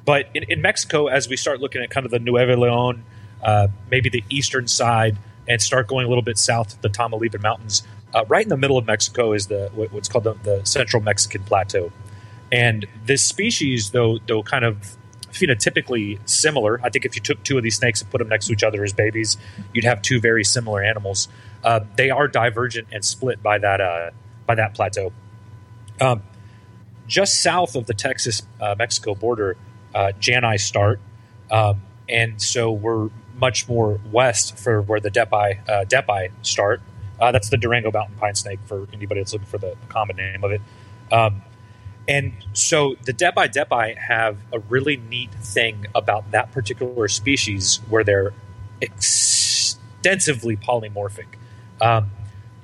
[0.06, 3.04] but in, in Mexico, as we start looking at kind of the Nuevo Leon,
[3.44, 7.42] uh, maybe the eastern side, and start going a little bit south to the Tamaulipas
[7.42, 11.02] Mountains, uh, right in the middle of Mexico is the what's called the, the Central
[11.02, 11.92] Mexican Plateau.
[12.52, 14.98] And this species, though, though kind of
[15.32, 18.48] phenotypically similar, I think if you took two of these snakes and put them next
[18.48, 19.38] to each other as babies,
[19.74, 21.30] you'd have two very similar animals.
[21.64, 24.12] Uh, they are divergent and split by that uh,
[24.46, 25.14] by that plateau.
[26.02, 26.24] Um,
[27.08, 29.56] just south of the Texas uh, Mexico border,
[29.94, 31.00] uh, Jani start,
[31.50, 33.10] um, and so we're
[33.42, 36.82] much more west for where the Deppei uh, Deppei start.
[37.20, 40.44] Uh, that's the Durango mountain pine snake for anybody that's looking for the common name
[40.44, 40.62] of it.
[41.12, 41.42] Um,
[42.08, 48.04] and so the Deppei Deppei have a really neat thing about that particular species where
[48.04, 48.34] they're
[48.80, 51.28] extensively polymorphic.
[51.80, 52.12] Um,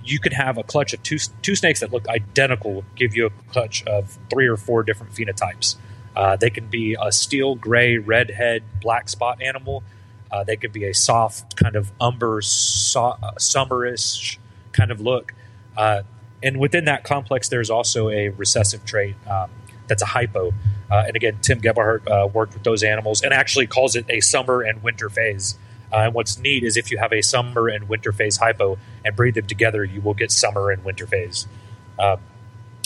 [0.04, 3.30] you could have a clutch of two two snakes that look identical, give you a
[3.52, 5.76] clutch of three or four different phenotypes.
[6.16, 9.84] Uh, they can be a steel gray, red head, black spot animal.
[10.32, 14.38] Uh, they could be a soft, kind of umber, so, uh, summerish
[14.74, 15.34] kind of look.
[15.76, 16.04] Uh,
[16.44, 19.50] and within that complex, there's also a recessive trait um,
[19.88, 20.54] that's a hypo.
[20.92, 24.20] Uh, and again, Tim Gebhardt uh, worked with those animals and actually calls it a
[24.22, 25.58] summer and winter phase.
[25.92, 29.16] Uh, and what's neat is if you have a summer and winter phase hypo and
[29.16, 31.48] breed them together, you will get summer and winter phase.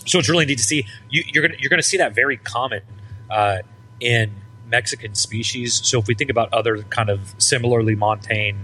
[0.05, 0.87] So it's really neat to see.
[1.09, 2.81] You, are you're gonna see that very common
[3.99, 4.31] in
[4.71, 5.79] Mexican species.
[5.83, 8.57] So if we think about other kind of similarly montane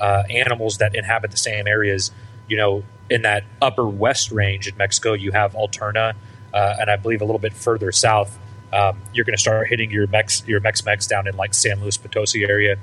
[0.00, 2.10] uh, animals that inhabit the same areas,
[2.48, 6.14] you know, in that upper west range in Mexico, you have Alterna,
[6.52, 8.38] uh, and I believe a little bit further south,
[8.72, 11.80] um, you're going to start hitting your Mex your Mex Mex down in like San
[11.80, 12.76] Luis Potosi area.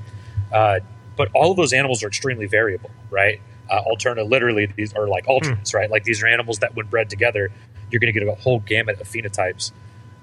[0.51, 0.79] Uh,
[1.15, 3.41] but all of those animals are extremely variable, right?
[3.69, 5.75] Uh, Alterna, literally, these are like alternates, mm.
[5.75, 5.91] right?
[5.91, 7.51] Like these are animals that, when bred together,
[7.91, 9.71] you're going to get a whole gamut of phenotypes.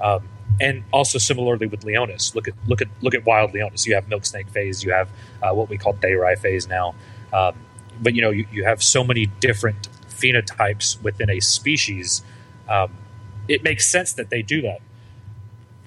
[0.00, 0.28] Um,
[0.60, 3.86] and also similarly with Leonis, look at look at look at wild Leonis.
[3.86, 5.08] You have milk snake phase, you have
[5.42, 6.94] uh, what we call Thayeri phase now.
[7.32, 7.54] Um,
[8.00, 12.22] but you know, you, you have so many different phenotypes within a species.
[12.68, 12.92] Um,
[13.48, 14.80] it makes sense that they do that.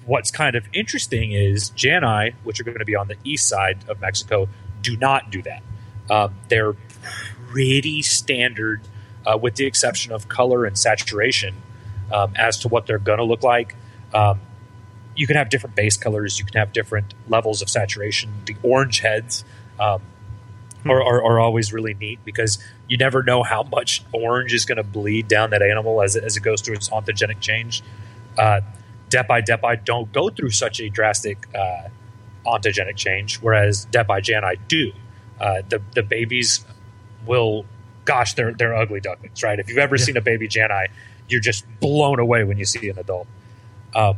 [0.06, 3.78] What's kind of interesting is Jani, which are going to be on the east side
[3.88, 4.48] of Mexico,
[4.82, 5.62] do not do that.
[6.08, 6.74] Um, they're
[7.48, 8.80] pretty standard,
[9.26, 11.54] uh, with the exception of color and saturation,
[12.12, 13.76] um, as to what they're going to look like.
[14.14, 14.40] Um,
[15.20, 16.38] you can have different base colors.
[16.38, 18.32] You can have different levels of saturation.
[18.46, 19.44] The orange heads
[19.78, 20.00] um,
[20.86, 24.76] are, are, are, always really neat because you never know how much orange is going
[24.76, 27.82] to bleed down that animal as it, as it goes through its ontogenic change.
[28.38, 28.62] Uh,
[29.10, 31.88] Deppei Deppei don't go through such a drastic uh,
[32.46, 34.90] ontogenic change, whereas Deppei Jani do.
[35.38, 36.64] Uh, the the babies
[37.26, 37.66] will,
[38.06, 39.58] gosh, they're they're ugly ducklings, right?
[39.58, 40.04] If you've ever yeah.
[40.04, 40.86] seen a baby Jani,
[41.28, 43.26] you're just blown away when you see an adult.
[43.94, 44.16] Um,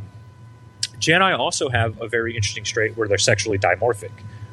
[1.01, 4.11] Jani also have a very interesting trait where they're sexually dimorphic,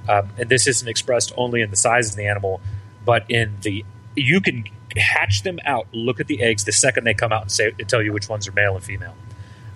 [0.08, 2.60] um, and this isn't expressed only in the size of the animal,
[3.04, 3.84] but in the
[4.16, 4.64] you can
[4.96, 8.02] hatch them out, look at the eggs the second they come out and say tell
[8.02, 9.14] you which ones are male and female.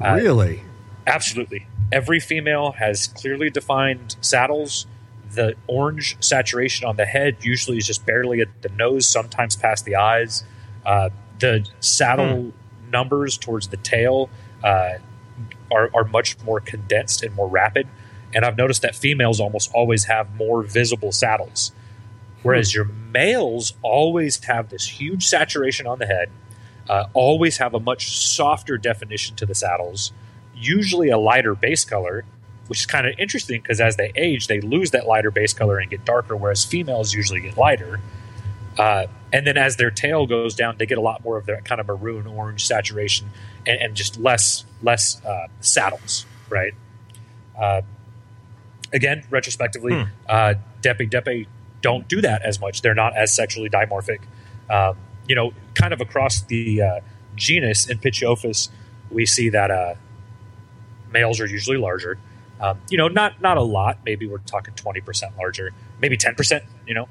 [0.01, 0.63] Uh, really?
[1.07, 1.67] Absolutely.
[1.93, 4.87] Every female has clearly defined saddles.
[5.31, 9.85] The orange saturation on the head usually is just barely at the nose, sometimes past
[9.85, 10.45] the eyes.
[10.85, 12.91] Uh, the saddle hmm.
[12.91, 14.31] numbers towards the tail
[14.63, 14.95] uh,
[15.75, 17.89] are, are much more condensed and more rapid.
[18.35, 21.73] And I've noticed that females almost always have more visible saddles,
[22.43, 22.77] whereas hmm.
[22.77, 26.31] your males always have this huge saturation on the head,
[26.89, 30.13] uh, always have a much softer definition to the saddles,
[30.55, 32.25] usually a lighter base color,
[32.67, 35.79] which is kind of interesting because as they age, they lose that lighter base color
[35.79, 38.01] and get darker, whereas females usually get lighter.
[38.79, 41.65] Uh, and then as their tail goes down, they get a lot more of that
[41.65, 43.31] kind of maroon orange saturation
[43.67, 46.75] and, and just less less uh, saddles, right?
[47.59, 47.83] Uh,
[48.93, 50.11] again, retrospectively, hmm.
[50.29, 51.47] uh, Deppei Deppei
[51.83, 52.83] don't do that as much.
[52.83, 54.21] They're not as sexually dimorphic.
[54.71, 54.97] Um,
[55.29, 57.01] you know, kind of across the uh,
[57.37, 58.71] genus in Pituophis,
[59.11, 59.95] we see that uh,
[61.13, 62.19] males are usually larger.
[62.61, 63.99] Um, you know, not not a lot.
[64.05, 66.65] Maybe we're talking twenty percent larger, maybe ten percent.
[66.87, 67.09] You know,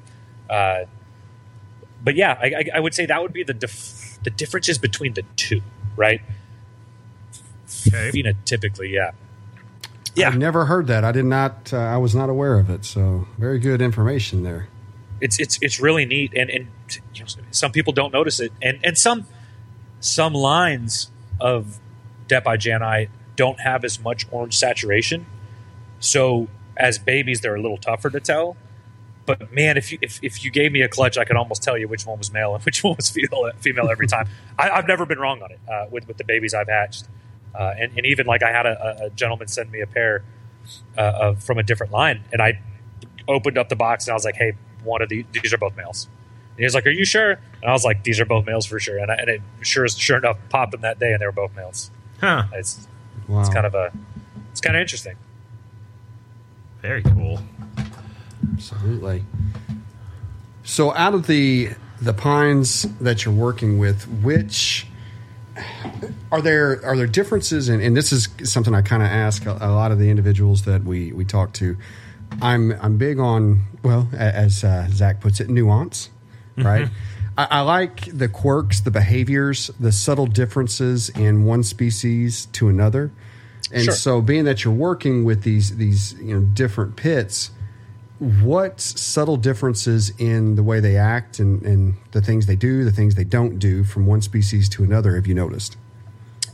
[0.48, 0.84] uh,
[2.04, 5.22] but yeah, I, I, would say that would be the dif- the differences between the
[5.36, 5.62] two,
[5.96, 6.20] right?
[7.86, 8.10] Okay.
[8.12, 9.12] Phenotypically, yeah.
[10.14, 11.02] Yeah, I've never heard that.
[11.02, 11.72] I did not.
[11.72, 12.84] Uh, I was not aware of it.
[12.84, 14.68] So very good information there.
[15.20, 16.68] It's it's it's really neat, and and
[17.14, 19.26] you know, some people don't notice it, and and some
[19.98, 21.80] some lines of
[22.28, 25.26] Deppei Jani don't have as much orange saturation.
[25.98, 28.56] So as babies, they're a little tougher to tell.
[29.26, 31.78] But man, if you if, if you gave me a clutch, I could almost tell
[31.78, 34.28] you which one was male and which one was female, female every time.
[34.58, 37.08] I, have never been wrong on it uh, with with the babies I've hatched,
[37.54, 40.24] uh, and, and even like I had a, a gentleman send me a pair
[40.96, 42.60] uh, of, from a different line, and I
[43.26, 45.76] opened up the box and I was like, "Hey, one of these these are both
[45.76, 46.08] males."
[46.50, 48.66] And he was like, "Are you sure?" And I was like, "These are both males
[48.66, 51.26] for sure." And, I, and it sure sure enough popped them that day, and they
[51.26, 51.90] were both males.
[52.20, 52.44] Huh?
[52.52, 52.86] It's
[53.26, 53.40] wow.
[53.40, 53.90] it's kind of a
[54.50, 55.16] it's kind of interesting.
[56.82, 57.40] Very cool.
[58.52, 59.24] Absolutely.
[60.62, 64.86] So, out of the the pines that you're working with, which
[66.32, 67.68] are there are there differences?
[67.68, 70.62] In, and this is something I kind of ask a, a, lot of the individuals
[70.62, 71.76] that we we talk to.
[72.42, 76.10] I'm I'm big on well, as uh, Zac puts it, nuance,
[76.56, 76.66] mm-hmm.
[76.66, 76.88] right?
[77.36, 83.12] I, I like the quirks, the behaviors, the subtle differences in one species to another.
[83.72, 83.94] And sure.
[83.94, 87.50] so, being that you're working with these these you know different pits,
[88.18, 92.92] what subtle differences in the way they act and, and the things they do, the
[92.92, 95.76] things they don't do from one species to another have you noticed?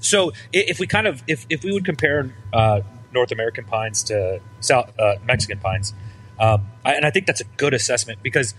[0.00, 2.80] So if we kind of if, if we would compare uh,
[3.12, 5.92] North American pines to South uh, Mexican pines,
[6.38, 8.54] um, I, and I think that's a good assessment because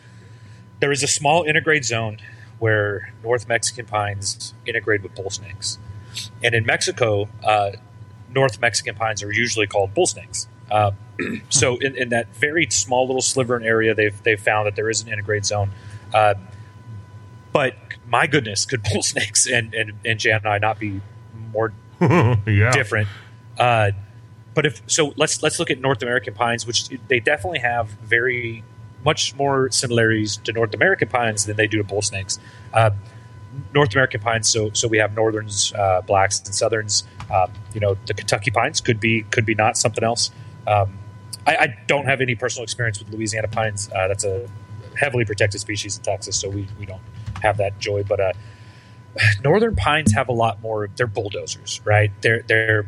[0.79, 2.17] there is a small intergrade zone
[2.59, 5.79] where North Mexican pines integrate with bull snakes.
[6.43, 7.71] And in Mexico, uh,
[8.29, 10.47] North Mexican pines are usually called bull snakes.
[10.71, 10.91] Uh,
[11.49, 14.89] so in, in, that very small little sliver in area, they've they've found that there
[14.89, 15.71] is an intergrade zone.
[16.13, 16.35] Uh,
[17.51, 17.75] but
[18.07, 21.01] my goodness, could bull snakes and and, and Janai not be
[21.51, 22.71] more yeah.
[22.71, 23.07] different?
[23.57, 23.91] Uh,
[24.53, 28.63] but if so, let's let's look at North American pines, which they definitely have very
[29.03, 32.39] much more similarities to North American pines than they do to bull snakes.
[32.73, 32.91] Uh,
[33.73, 37.03] North American pines, so so we have northerns, uh, blacks, and southerns.
[37.31, 40.31] Um, you know, the Kentucky pines could be could be not something else.
[40.67, 40.97] Um,
[41.45, 43.89] I, I, don't have any personal experience with Louisiana pines.
[43.93, 44.47] Uh, that's a
[44.95, 47.01] heavily protected species in Texas, so we, we don't
[47.41, 48.03] have that joy.
[48.03, 48.33] But uh,
[49.43, 50.89] northern pines have a lot more.
[50.95, 52.11] They're bulldozers, right?
[52.21, 52.85] They're they're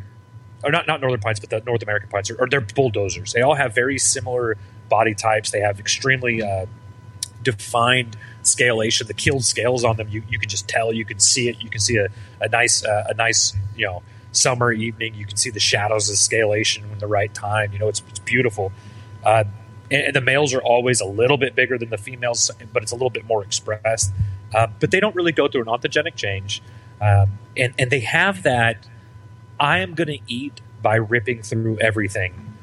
[0.64, 3.34] or not not northern pines, but the North American pines, or, or they're bulldozers.
[3.34, 4.58] They all have very similar
[4.90, 5.52] body types.
[5.52, 6.66] They have extremely uh,
[7.42, 9.08] defined scalation.
[9.08, 10.94] The keeled scales on them, you, you can just tell.
[10.94, 11.62] You can see it.
[11.62, 12.08] You can see a,
[12.40, 15.15] a nice uh, a nice you know summer evening.
[15.15, 17.72] You can see the shadows of scalation in the right time.
[17.72, 18.72] You know, it's, it's beautiful.
[19.24, 19.46] Uh,
[19.89, 22.91] and, and, the males are always a little bit bigger than the females, but it's
[22.91, 24.12] a little bit more expressed.
[24.54, 26.62] Uh, but they don't really go through an ontogenic change.
[27.00, 28.86] Um, and, and they have that
[29.60, 32.54] I am going to eat by ripping through everything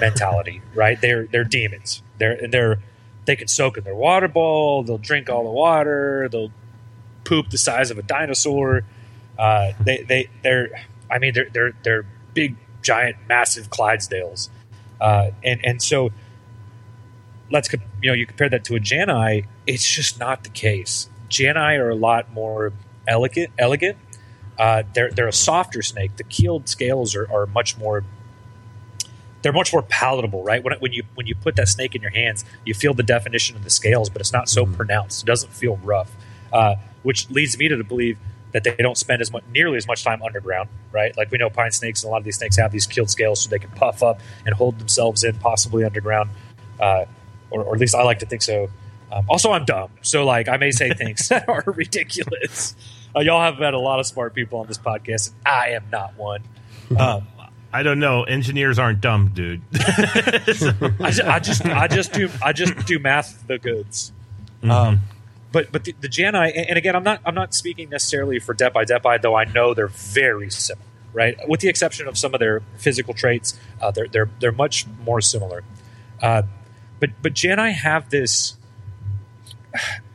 [0.00, 1.00] mentality, right?
[1.00, 2.02] They're they're demons.
[2.18, 2.80] They're and they're
[3.24, 4.82] they can soak in their water bowl.
[4.82, 6.28] They'll drink all the water.
[6.30, 6.52] They'll
[7.24, 8.82] poop the size of a dinosaur.
[9.38, 14.48] Uh, they they they're I mean they're they're they're big giant massive Clydesdales,
[15.00, 16.10] uh, and and so
[17.50, 19.46] let's you know you compare that to a Janai.
[19.66, 21.08] It's just not the case.
[21.28, 22.72] Janai are a lot more
[23.06, 23.52] elegant.
[23.58, 23.98] Elegant.
[24.58, 26.16] Uh, they're they're a softer snake.
[26.16, 28.04] The keeled scales are, are much more
[29.42, 30.62] they're much more palatable, right?
[30.62, 33.56] When, when you when you put that snake in your hands, you feel the definition
[33.56, 34.74] of the scales, but it's not so mm-hmm.
[34.74, 35.22] pronounced.
[35.22, 36.10] It doesn't feel rough,
[36.52, 38.18] uh, which leads me to believe
[38.52, 41.16] that they don't spend as much, nearly as much time underground, right?
[41.16, 43.40] Like we know pine snakes and a lot of these snakes have these keeled scales,
[43.40, 46.30] so they can puff up and hold themselves in, possibly underground,
[46.80, 47.04] uh,
[47.50, 48.68] or, or, at least I like to think so.
[49.10, 52.74] Um, also, I'm dumb, so like I may say things that are ridiculous.
[53.14, 55.84] Uh, y'all have met a lot of smart people on this podcast, and I am
[55.90, 56.42] not one.
[56.98, 57.26] Um,
[57.72, 58.24] I don't know.
[58.24, 59.62] Engineers aren't dumb, dude.
[59.74, 64.12] I, just, I, just, I just do I just do math the goods.
[64.62, 64.70] Mm-hmm.
[64.70, 65.00] Um,
[65.52, 69.20] but but the, the Janai, and again, I'm not I'm not speaking necessarily for deppei,
[69.20, 71.36] though I know they're very similar, right?
[71.48, 75.20] With the exception of some of their physical traits, uh, they're they're they're much more
[75.20, 75.62] similar.
[76.20, 76.42] Uh,
[77.00, 78.56] but but Janai have this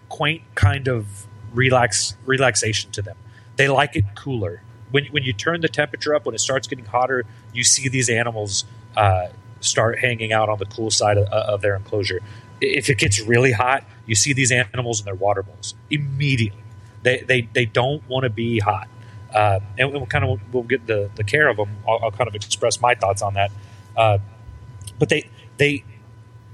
[0.09, 3.17] quaint kind of relax relaxation to them.
[3.55, 6.85] They like it cooler when when you turn the temperature up, when it starts getting
[6.85, 9.27] hotter, you see these animals uh,
[9.59, 12.21] start hanging out on the cool side of, of, their enclosure.
[12.61, 16.63] If it gets really hot, you see these animals in their water bowls immediately.
[17.03, 18.87] They they, they don't want to be hot,
[19.33, 21.77] uh, and we'll kind of we'll get the, the care of them.
[21.87, 23.51] I'll, I'll kind of express my thoughts on that.
[23.95, 24.17] Uh,
[24.97, 25.83] but they they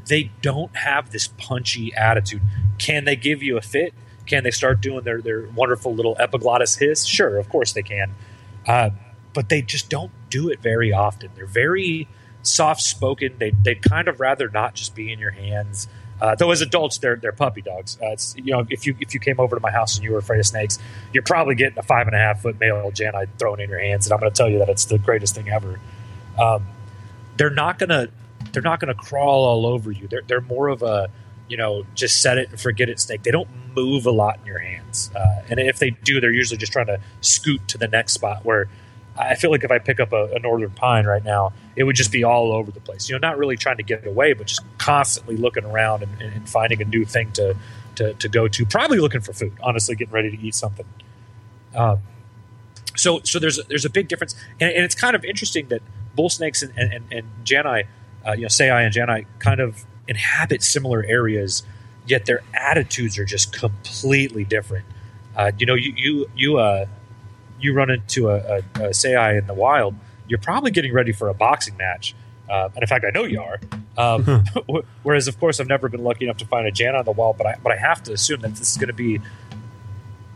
[0.08, 2.42] they don't have this punchy attitude.
[2.78, 3.94] Can they give you a fit?
[4.26, 7.06] Can they start doing their, their wonderful little epiglottis hiss?
[7.06, 8.14] Sure, of course they can.
[8.68, 8.92] Uh,
[9.34, 11.30] but they just don't do it very often.
[11.36, 12.08] They're very
[12.42, 13.36] soft spoken.
[13.38, 15.88] They, they'd kind of rather not just be in your hands.
[16.24, 17.98] Uh, though as adults, they're they're puppy dogs.
[18.02, 20.12] Uh, it's you know if you if you came over to my house and you
[20.14, 20.80] were afraid of snakes,
[21.12, 24.08] you're probably getting a five and a half foot male Janai thrown in your hands,
[24.08, 25.82] and I'm going to tell you that it's the greatest thing ever.
[26.40, 26.66] Um,
[27.36, 28.08] they're not gonna
[28.54, 30.08] they're not gonna crawl all over you.
[30.08, 31.10] They're they're more of a
[31.50, 33.24] you know, just set it and forget it snake.
[33.24, 35.12] They don't move a lot in your hands.
[35.16, 38.46] Uh, and if they do, they're usually just trying to scoot to the next spot
[38.46, 38.70] where
[39.18, 41.96] I feel like if I pick up a, a, northern pine right now, it would
[41.96, 43.08] just be all over the place.
[43.08, 46.50] You know, not really trying to get away, but just constantly looking around and, and
[46.50, 47.56] finding a new thing to,
[47.96, 48.66] to, to, go to.
[48.66, 50.86] Probably looking for food, honestly, getting ready to eat something.
[51.76, 52.00] Um,
[52.96, 55.82] so, so there's there's a big difference, and, and, it's kind of interesting that
[56.16, 57.86] bull snakes and and, and Janai,
[58.28, 61.64] uh, you know, sayi and Janai, kind of inhabit similar areas,
[62.06, 64.86] yet their attitudes are just completely different.
[65.36, 66.86] Uh, you know, you you you uh,
[67.64, 69.96] you run into a, a, a in the wild,
[70.28, 72.16] you're probably getting ready for a boxing match.
[72.50, 73.60] Uh, and in fact, I know you are.
[73.98, 74.44] Um,
[75.04, 77.34] whereas, of course, I've never been lucky enough to find a Jan on the wall,
[77.34, 79.22] but I but I have to assume that this is going to be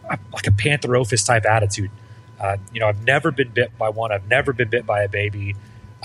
[0.10, 1.92] a, like a Pantherophis type attitude.
[2.40, 4.12] Uh, you know, I've never been bit by one.
[4.12, 5.56] I've never been bit by a baby.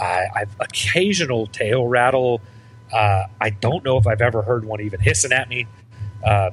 [0.01, 2.41] I've occasional tail rattle
[2.93, 5.67] uh, I don't know if I've ever heard one even hissing at me,
[6.25, 6.51] uh,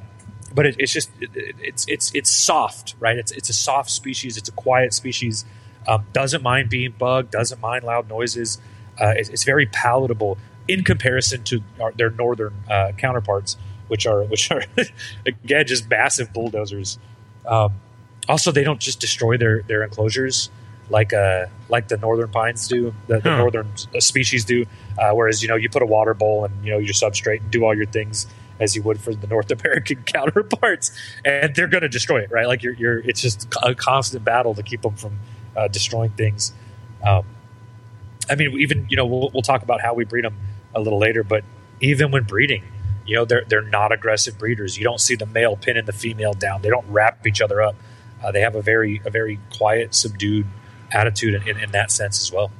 [0.54, 3.16] but it, it's just it, it's it's it's soft, right?
[3.16, 4.36] It's it's a soft species.
[4.36, 5.44] It's a quiet species.
[5.88, 7.30] Um, doesn't mind being bugged.
[7.32, 8.58] Doesn't mind loud noises.
[9.00, 10.36] Uh, it's, it's, very palatable
[10.68, 13.56] in comparison to our, their northern uh, counterparts.
[13.88, 14.62] which are which are
[15.26, 16.98] again just massive bulldozers.
[17.46, 17.72] Um,
[18.28, 20.50] also, they don't just destroy their their enclosures
[20.90, 23.36] like uh like the northern pines do, the, the Huh.
[23.38, 24.66] northern uh, species do.
[24.98, 27.50] Uh, whereas you know you put a water bowl and you know your substrate and
[27.50, 28.26] do all your things
[28.60, 30.92] as you would for the North American counterparts,
[31.24, 32.46] and they're going to destroy it, right?
[32.46, 35.18] Like you're, you're it's just a constant battle to keep them from
[35.56, 36.52] uh, destroying things.
[37.02, 37.24] Um,
[38.28, 40.36] I mean, even you know we'll, we'll talk about how we breed them
[40.74, 41.42] a little later, but
[41.80, 42.62] even when breeding,
[43.06, 44.78] you know they're they're not aggressive breeders.
[44.78, 46.62] You don't see the male pinning the female down.
[46.62, 47.74] They don't wrap each other up.
[48.22, 50.46] Uh, they have a very a very quiet, subdued
[50.92, 52.50] attitude in, in, in that sense as well.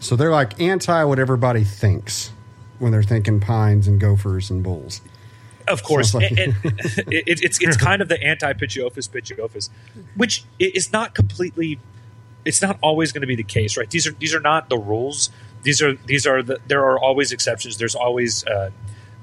[0.00, 2.30] So they're like anti what everybody thinks
[2.78, 5.00] when they're thinking pines and gophers and bulls.
[5.66, 6.80] Of course, like- and, and
[7.12, 9.68] it, it's it's kind of the anti Pituophis Pituophis,
[10.16, 11.78] which is not completely.
[12.44, 13.90] It's not always going to be the case, right?
[13.90, 15.28] These are these are not the rules.
[15.62, 17.76] These are these are the there are always exceptions.
[17.76, 18.70] There's always uh,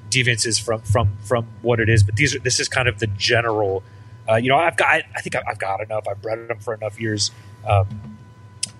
[0.09, 3.07] deviances from from from what it is, but these are this is kind of the
[3.07, 3.81] general.
[4.29, 6.07] Uh, you know, I've got I think I've got enough.
[6.07, 7.31] I've bred them for enough years.
[7.67, 8.14] Um,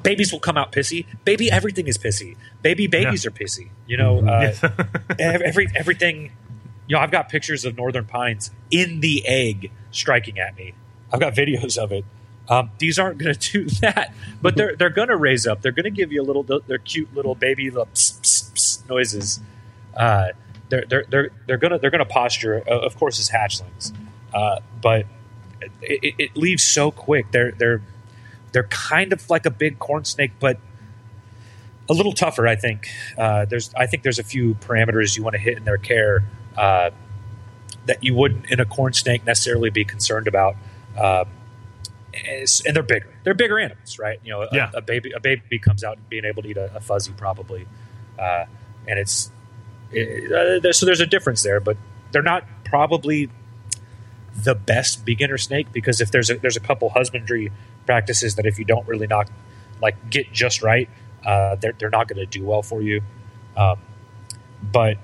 [0.05, 1.05] babies will come out pissy.
[1.25, 2.37] Baby, everything is pissy.
[2.61, 3.69] Baby babies are pissy.
[3.87, 4.53] You know, uh,
[5.19, 6.31] every everything.
[6.87, 10.75] You know, I've got pictures of northern pines in the egg striking at me.
[11.11, 12.05] I've got videos of it.
[12.47, 15.61] Um, these aren't going to do that, but they're they're going to raise up.
[15.61, 16.43] They're going to give you a little.
[16.43, 19.39] They're cute little baby little pss, pss, pss noises.
[19.95, 20.29] Uh,
[20.69, 22.59] they're they're they're they're gonna they're gonna posture.
[22.59, 23.93] Of course, as hatchlings,
[24.33, 25.05] uh, but
[25.81, 27.31] it, it, it leaves so quick.
[27.31, 27.81] They're they're
[28.55, 30.57] they're kind of like a big corn snake, but
[31.89, 32.47] a little tougher.
[32.47, 32.87] I think
[33.17, 36.23] uh, there's I think there's a few parameters you want to hit in their care
[36.57, 36.91] uh,
[37.85, 40.55] that you wouldn't in a corn snake necessarily be concerned about.
[40.97, 41.27] Um,
[42.27, 43.13] and they're bigger.
[43.25, 44.19] They're bigger animals, right?
[44.23, 44.71] You know, a, Yeah.
[44.73, 47.67] a baby a baby comes out being able to eat a, a fuzzy probably,
[48.17, 48.45] uh,
[48.87, 49.29] and it's
[49.91, 51.75] it, uh, there- so there's a difference there, but
[52.13, 53.29] they're not probably
[54.35, 57.51] the best beginner snake because if there's a there's a couple husbandry
[57.85, 59.29] practices that if you don't really knock
[59.81, 60.89] like get just right,
[61.25, 63.01] uh, they're they're not going to do well for you.
[63.55, 63.79] Um,
[64.61, 64.97] but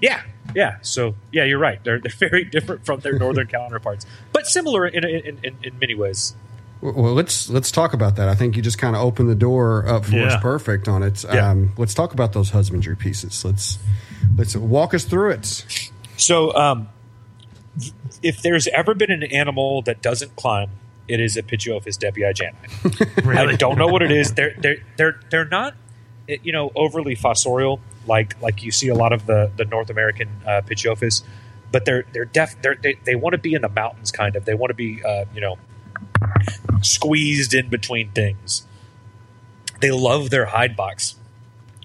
[0.00, 0.22] yeah,
[0.54, 0.76] yeah.
[0.82, 1.82] So yeah, you're right.
[1.84, 5.94] They're they're very different from their northern counterparts, but similar in in, in, in many
[5.94, 6.34] ways.
[6.80, 8.28] Well, let's let's talk about that.
[8.28, 11.22] I think you just kind of opened the door up for us perfect on it.
[11.22, 11.50] Yeah.
[11.50, 13.44] Um, let's talk about those husbandry pieces.
[13.44, 13.78] Let's
[14.36, 15.90] let's walk us through it.
[16.16, 16.88] So, um,
[18.22, 20.70] if there's ever been an animal that doesn't climb,
[21.08, 23.38] it is a deppei jani.
[23.52, 24.34] I don't know what it is.
[24.34, 25.74] They're they're they're they're not,
[26.28, 29.90] eh, you know, overly fossorial like like you see a lot of the the North
[29.90, 31.22] American uh, Pituophis,
[31.70, 34.44] but they're they're def they're, they they want to be in the mountains kind of.
[34.44, 35.58] They want to be uh, you know
[36.82, 38.66] squeezed in between things.
[39.80, 41.16] They love their hide box.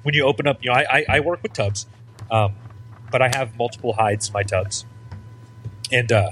[0.03, 1.85] When you open up, you know, I I, I work with tubs,
[2.31, 2.53] um,
[3.11, 4.85] but I have multiple hides in my tubs,
[5.91, 6.31] and uh,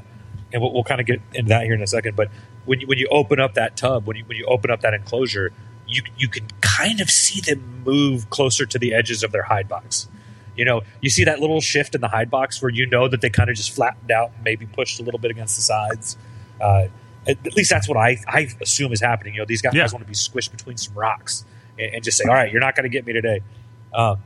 [0.54, 2.16] and we'll, we'll kind of get into that here in a second.
[2.16, 2.30] But
[2.66, 4.94] when you when you open up that tub, when you when you open up that
[4.94, 5.52] enclosure,
[5.88, 9.68] you you can kind of see them move closer to the edges of their hide
[9.68, 10.08] box.
[10.56, 13.20] You know, you see that little shift in the hide box where you know that
[13.22, 16.18] they kind of just flattened out, and maybe pushed a little bit against the sides.
[16.62, 16.88] Uh,
[17.28, 19.34] at at least that's what I, I assume is happening.
[19.34, 19.82] You know, these guys Yeah.
[19.92, 21.44] want to be squished between some rocks
[21.78, 23.42] and, and just say, "All right, you're not going to get me today."
[23.94, 24.20] Um,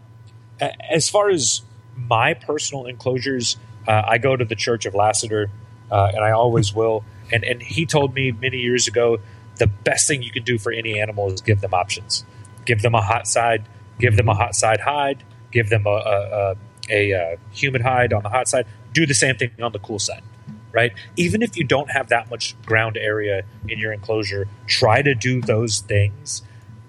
[0.89, 1.61] as far as
[1.95, 3.57] my personal enclosures,
[3.88, 5.49] uh, I go to the Church of Lassiter,
[5.91, 7.03] uh, and I always will.
[7.32, 9.19] And and he told me many years ago,
[9.57, 12.25] the best thing you can do for any animal is give them options.
[12.65, 13.65] Give them a hot side.
[13.99, 15.23] Give them a hot side hide.
[15.51, 15.95] Give them a a,
[16.32, 16.55] a,
[16.89, 18.65] a uh, humid hide on the hot side.
[18.93, 20.23] Do the same thing on the cool side.
[20.71, 20.93] Right.
[21.17, 25.41] Even if you don't have that much ground area in your enclosure, try to do
[25.41, 26.43] those things,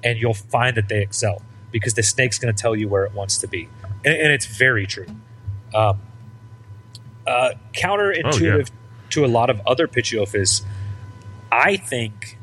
[0.04, 1.40] and you'll find that they excel
[1.72, 3.70] because the snake's going to tell you where it wants to be,
[4.04, 5.06] and, and it's very true.
[5.74, 6.00] Um,
[7.26, 8.70] uh, counterintuitive
[9.10, 10.62] to a lot of other Pituophis,
[11.50, 12.38] I think,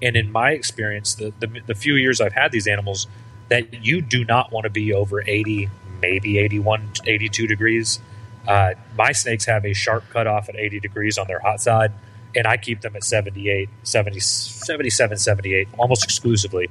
[0.00, 3.06] and in my experience, the, the the few years I've had these animals,
[3.48, 5.68] that you do not want to be over 80,
[6.00, 8.00] maybe 81, 82 degrees.
[8.46, 11.92] Uh, my snakes have a sharp cutoff at 80 degrees on their hot side,
[12.34, 16.68] and I keep them at 78, 70, 77, 78, almost exclusively.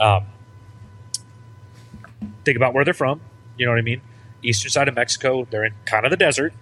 [0.00, 0.26] Um,
[2.44, 3.20] think about where they're from.
[3.56, 4.00] You know what I mean?
[4.42, 6.52] Eastern side of Mexico, they're in kind of the desert.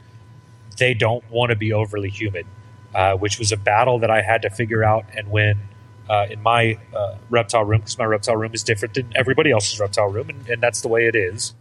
[0.79, 2.47] They don't want to be overly humid,
[2.95, 5.59] uh, which was a battle that I had to figure out and win
[6.09, 9.81] uh, in my uh, reptile room because my reptile room is different than everybody else's
[9.81, 11.55] reptile room, and, and that's the way it is.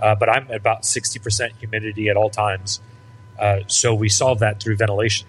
[0.00, 2.80] Uh, but I'm at about 60% humidity at all times.
[3.38, 5.26] Uh, so we solve that through ventilation,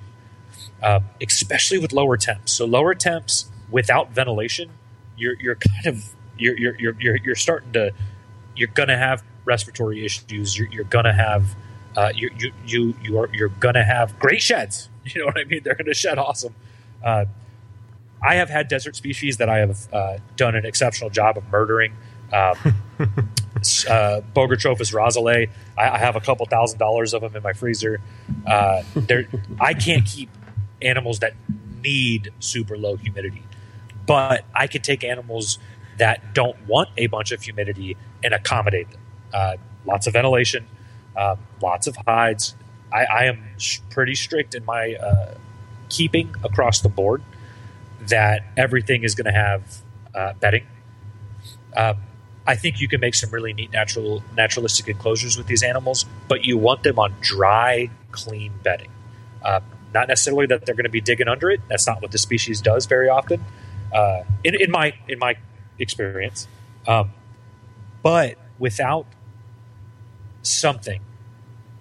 [0.84, 2.54] um, especially with lower temps.
[2.54, 4.72] So lower temps without ventilation,
[5.18, 7.94] you're, you're kind of you're, you're, you're, you're, you're starting to
[8.56, 10.58] you're going to have respiratory issues.
[10.58, 11.56] You're, you're going to have
[11.98, 14.90] uh, you you you you are you're gonna have great sheds.
[15.08, 15.62] You know what I mean?
[15.64, 16.54] They're gonna shed awesome.
[17.02, 17.26] Uh,
[18.22, 21.94] I have had desert species that I have uh, done an exceptional job of murdering.
[22.34, 22.58] Um,
[23.00, 25.50] uh, Bogertophis rosaliae.
[25.78, 28.02] I, I, have a couple thousand dollars of them in my freezer.
[28.46, 28.84] Uh,
[29.62, 30.30] I can't keep
[30.82, 31.36] animals that
[31.82, 33.44] need super low humidity,
[34.06, 35.58] but I can take animals
[36.00, 37.96] that don't want a bunch of humidity
[38.26, 39.00] and accommodate them.
[39.34, 40.66] Uh, lots of ventilation,
[41.16, 42.56] um, lots of hides.
[42.92, 45.36] I, I am sh- pretty strict in my uh,
[45.90, 47.22] keeping across the board
[48.02, 49.82] that everything is going to have
[50.16, 50.66] uh, bedding.
[51.76, 51.98] Um,
[52.46, 56.46] I think you can make some really neat natural naturalistic enclosures with these animals, but
[56.46, 58.90] you want them on dry, clean bedding.
[59.44, 59.60] Uh,
[59.94, 61.62] not necessarily that they're going to be digging under it.
[61.68, 63.44] That's not what the species does very often,
[63.94, 65.36] uh, in, in, my in my
[65.78, 66.48] experience.
[66.88, 67.12] Um,
[68.02, 69.08] but without
[70.48, 71.02] something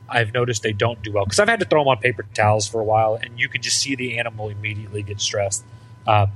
[0.08, 2.68] I've noticed they don't do well because I've had to throw them on paper towels
[2.68, 5.64] for a while, and you can just see the animal immediately get stressed.
[6.06, 6.26] Uh,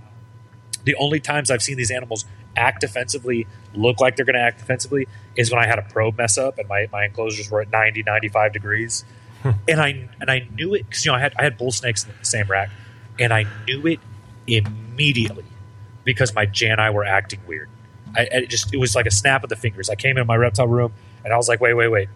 [0.84, 2.24] the only times I've seen these animals
[2.56, 5.06] act defensively, look like they're going to act defensively,
[5.36, 8.02] is when I had a probe mess up and my, my enclosures were at 90,
[8.02, 9.04] 95 degrees.
[9.68, 12.04] and I and I knew it because you know I had I had bull snakes
[12.04, 12.68] in the same rack,
[13.18, 14.00] and I knew it
[14.46, 15.44] immediately
[16.04, 17.70] because my Janai were acting weird.
[18.14, 19.88] I, it just it was like a snap of the fingers.
[19.88, 20.92] I came in my reptile room
[21.24, 22.08] and I was like, wait, wait, wait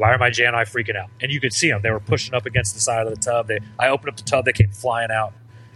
[0.00, 1.10] why are my Jani freaking out?
[1.20, 3.48] And you could see them; they were pushing up against the side of the tub.
[3.48, 5.34] They, I opened up the tub, they came flying out,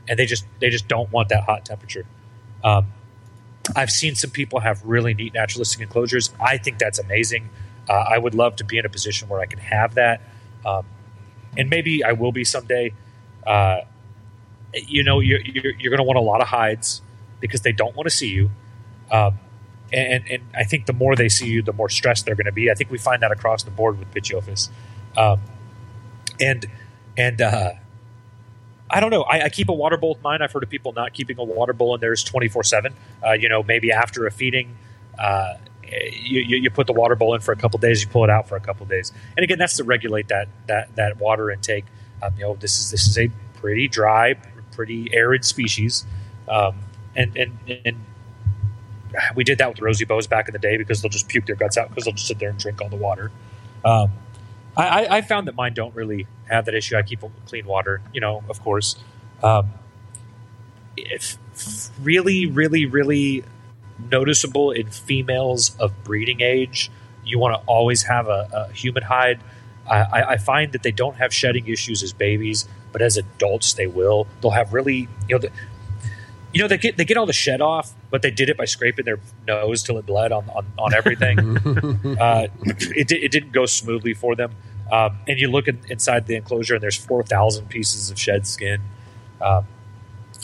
[0.08, 2.06] and they just they just don't want that hot temperature.
[2.64, 2.86] Um,
[3.76, 6.30] I've seen some people have really neat naturalistic enclosures.
[6.40, 7.50] I think that's amazing.
[7.86, 10.22] Uh, I would love to be in a position where I can have that,
[10.64, 10.86] um,
[11.58, 12.94] and maybe I will be someday.
[13.46, 13.82] Uh,
[14.72, 17.02] you know, you're, you're, you're going to want a lot of hides
[17.40, 18.50] because they don't want to see you.
[19.10, 19.38] Um,
[19.92, 22.52] and, and I think the more they see you, the more stressed they're going to
[22.52, 22.70] be.
[22.70, 24.70] I think we find that across the board with Pituophis.
[25.16, 25.40] Um,
[26.40, 26.66] and
[27.16, 27.72] and uh,
[28.90, 29.22] I don't know.
[29.22, 30.42] I, I, keep a water bowl in mine.
[30.42, 32.94] I've heard of people not keeping a water bowl in theirs twenty four seven.
[33.24, 34.76] Uh, you know, maybe after a feeding,
[35.18, 35.54] uh,
[35.84, 38.02] you, you, put the water bowl in for a couple days.
[38.02, 40.94] You pull it out for a couple days, and again, that's to regulate that that
[40.96, 41.84] that water intake.
[42.22, 43.30] Um, you know, this is this is a
[43.60, 44.34] pretty dry,
[44.72, 46.04] pretty arid species,
[46.48, 46.76] um,
[47.14, 47.96] and and and
[49.34, 51.56] we did that with rosy bows back in the day because they'll just puke their
[51.56, 53.30] guts out because they'll just sit there and drink all the water.
[53.84, 54.12] Um,
[54.76, 56.96] I, I, found that mine don't really have that issue.
[56.96, 58.96] I keep clean water, you know, of course.
[59.42, 59.72] Um,
[60.96, 61.38] if
[62.02, 63.44] really, really, really
[64.10, 66.90] noticeable in females of breeding age,
[67.24, 69.40] you want to always have a, a humid hide.
[69.88, 73.86] I, I, find that they don't have shedding issues as babies, but as adults they
[73.86, 74.26] will.
[74.40, 75.48] They'll have really, you know,
[76.54, 78.64] you know they get they get all the shed off, but they did it by
[78.64, 81.38] scraping their nose till it bled on on, on everything.
[82.20, 84.52] uh, it it didn't go smoothly for them.
[84.90, 88.46] Um, and you look in, inside the enclosure, and there's four thousand pieces of shed
[88.46, 88.80] skin.
[89.40, 89.66] Um,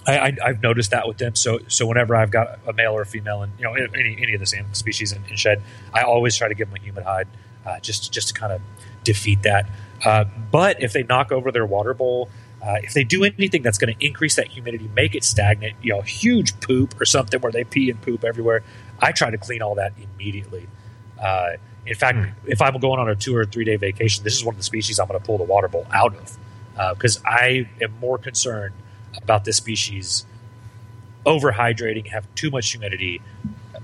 [0.06, 1.36] I, have noticed that with them.
[1.36, 4.34] So so whenever I've got a male or a female, and you know any any
[4.34, 5.62] of the same species in, in shed,
[5.94, 7.28] I always try to give them a humid hide,
[7.64, 8.60] uh, just just to kind of
[9.04, 9.66] defeat that.
[10.04, 12.30] Uh, but if they knock over their water bowl,
[12.62, 15.92] uh, if they do anything that's going to increase that humidity, make it stagnant, you
[15.92, 18.62] know, huge poop or something where they pee and poop everywhere,
[19.00, 20.68] I try to clean all that immediately.
[21.20, 21.52] Uh,
[21.86, 22.32] in fact, mm.
[22.46, 24.64] if I'm going on a two or three day vacation, this is one of the
[24.64, 28.18] species I'm going to pull the water bowl out of because uh, I am more
[28.18, 28.74] concerned
[29.22, 30.26] about this species
[31.26, 33.20] overhydrating, have too much humidity,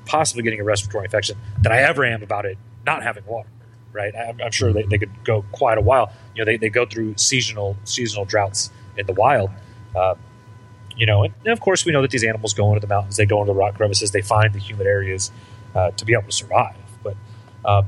[0.06, 3.48] possibly getting a respiratory infection than I ever am about it not having water
[3.96, 4.14] right?
[4.14, 6.12] I'm, I'm sure they, they could go quite a while.
[6.34, 9.50] You know, they, they go through seasonal seasonal droughts in the wild.
[9.94, 10.14] Uh,
[10.96, 13.26] you know, and, of course we know that these animals go into the mountains, they
[13.26, 15.30] go into the rock crevices, they find the humid areas
[15.74, 16.76] uh, to be able to survive.
[17.02, 17.16] But
[17.64, 17.86] um,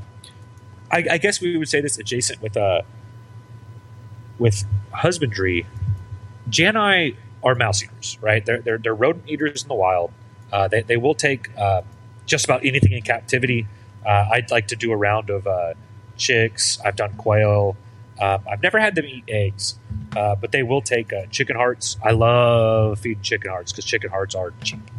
[0.91, 2.83] I, I, guess we would say this adjacent with uh,
[4.39, 5.67] with husbandry.
[6.51, 8.45] Jani are mouse eaters, right?
[8.45, 10.13] They're, they're, they're rodent eaters in the wild.
[10.53, 11.83] Uh, they, they will take uh,
[12.27, 13.67] just about anything in captivity.
[14.05, 15.75] Uh, I'd like to do a round of uh,
[16.19, 16.79] chicks.
[16.85, 17.77] I've done quail.
[18.21, 19.79] Um, I've never had them eat eggs,
[20.17, 21.97] uh, but they will take uh, chicken hearts.
[22.05, 24.91] I love feeding chicken hearts because chicken hearts are cheap.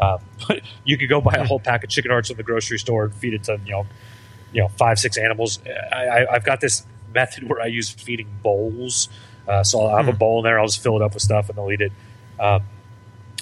[0.00, 0.18] Uh,
[0.84, 3.14] you could go buy a whole pack of chicken hearts in the grocery store and
[3.14, 3.86] feed it to you know,
[4.52, 5.60] you know, five six animals.
[5.92, 6.84] I, have got this
[7.14, 9.08] method where I use feeding bowls.
[9.46, 10.18] Uh, so I'll have a hmm.
[10.18, 10.58] bowl in there.
[10.58, 11.92] I'll just fill it up with stuff and they'll eat it.
[12.38, 12.64] Um,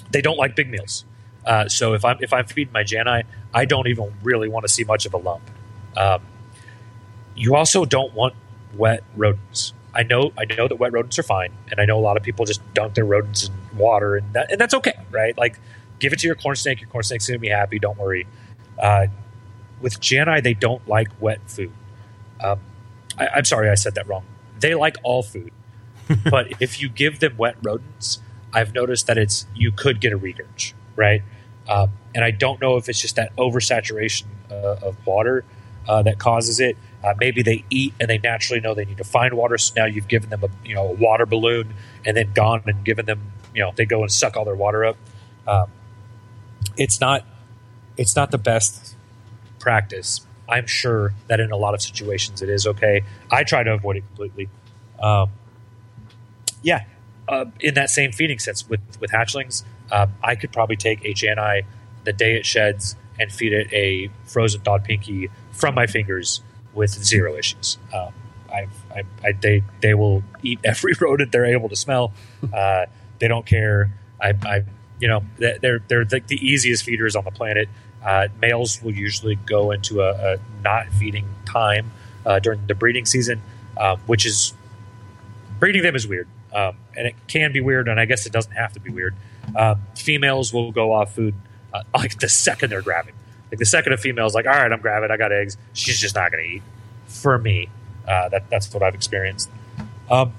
[0.09, 1.05] they don't like big meals.
[1.45, 4.71] Uh, so if I'm if I'm feeding my Jani, I don't even really want to
[4.71, 5.49] see much of a lump.
[5.95, 6.21] Um,
[7.37, 8.33] you also don't want
[8.75, 9.73] wet rodents.
[9.93, 12.23] I know I know that wet rodents are fine, and I know a lot of
[12.23, 15.37] people just dunk their rodents in water, and that, and that's okay, right?
[15.37, 15.59] Like,
[15.99, 16.81] give it to your corn snake.
[16.81, 17.79] Your corn snake's gonna be happy.
[17.79, 18.27] Don't worry.
[18.77, 19.07] Uh,
[19.81, 21.71] with Jani, they don't like wet food.
[22.43, 22.59] Um,
[23.17, 24.25] I, I'm sorry, I said that wrong.
[24.59, 25.51] They like all food,
[26.29, 28.19] but if you give them wet rodents,
[28.53, 31.23] I've noticed that it's you could get a regurg, right?
[31.67, 35.43] Um, and I don't know if it's just that oversaturation uh, of water
[35.87, 36.77] uh, that causes it.
[37.03, 39.57] Uh, maybe they eat and they naturally know they need to find water.
[39.57, 41.73] So now you've given them a you know a water balloon
[42.05, 44.85] and then gone and given them you know they go and suck all their water
[44.85, 44.97] up.
[45.47, 45.69] Um,
[46.75, 47.23] it's not
[47.97, 48.95] it's not the best
[49.59, 50.25] practice.
[50.49, 53.03] I'm sure that in a lot of situations it is okay.
[53.31, 54.49] I try to avoid it completely.
[54.99, 55.31] Um,
[56.63, 56.85] yeah,
[57.27, 61.63] uh, in that same feeding sense with with hatchlings, um, I could probably take Jani
[62.05, 66.41] the day it sheds and feed it a frozen Dodd Pinky from my fingers
[66.77, 67.77] with zero issues.
[67.93, 68.13] Um,
[68.53, 72.13] I've, I, I, they they will eat every rodent they're able to smell.
[72.53, 72.85] Uh,
[73.19, 73.91] they don't care.
[74.21, 74.63] I, I
[74.99, 77.67] you know they're they're the, the easiest feeders on the planet.
[78.05, 81.91] Uh, males will usually go into a, a not feeding time
[82.25, 83.41] uh, during the breeding season,
[83.77, 84.53] um, which is
[85.59, 88.53] breeding them is weird, um, and it can be weird, and I guess it doesn't
[88.53, 89.15] have to be weird.
[89.55, 91.33] Um, females will go off food
[91.73, 93.13] uh, like the second they're gravid.
[93.51, 95.57] Like the second a female's like, all right, I'm gravid, I got eggs.
[95.73, 96.63] She's just not going to eat.
[97.07, 97.69] For me,
[98.05, 99.49] uh, that that's what I've experienced.
[100.09, 100.33] Um,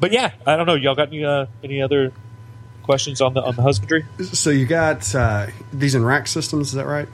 [0.00, 0.74] but yeah, I don't know.
[0.74, 2.12] Y'all got any uh, any other
[2.82, 4.04] questions on the on the husbandry?
[4.32, 7.08] So you got uh, these in rack systems, is that right?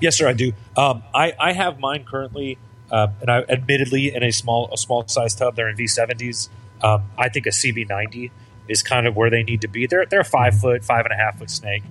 [0.00, 0.28] Yes, sir.
[0.28, 0.52] I do.
[0.76, 2.58] Um, I I have mine currently,
[2.90, 5.54] uh, and I admittedly in a small a small size tub.
[5.54, 6.48] They're in CB70s.
[6.82, 8.30] Um, I think a CB90
[8.66, 9.86] is kind of where they need to be.
[9.86, 11.84] They're they're a five foot, five and a half foot snake.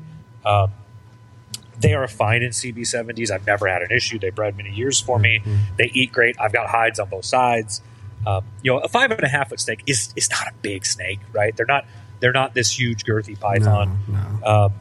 [0.46, 0.72] Um,
[1.80, 3.32] they are fine in CB70s.
[3.32, 4.19] I've never had an issue.
[4.19, 5.39] They bred many years for me.
[5.39, 5.76] Mm-hmm.
[5.78, 6.36] They eat great.
[6.39, 7.82] I've got hides on both sides.
[8.26, 10.86] Um, you know, a five and a half foot snake is is not a big
[10.86, 11.55] snake, right?
[11.55, 11.86] They're not
[12.19, 13.99] they're not this huge girthy python.
[14.07, 14.47] No, no.
[14.65, 14.74] Um,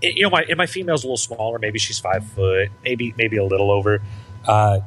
[0.00, 1.58] it, you know, my and my female's a little smaller.
[1.58, 4.00] Maybe she's five foot, maybe maybe a little over.
[4.46, 4.80] Uh,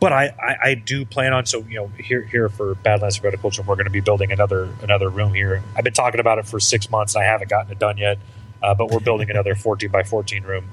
[0.00, 3.64] but I, I, I, do plan on so you know here here for Badlands Herpetoculture
[3.64, 5.62] we're going to be building another another room here.
[5.76, 8.18] I've been talking about it for six months and I haven't gotten it done yet,
[8.62, 10.70] uh, but we're building another fourteen by fourteen room,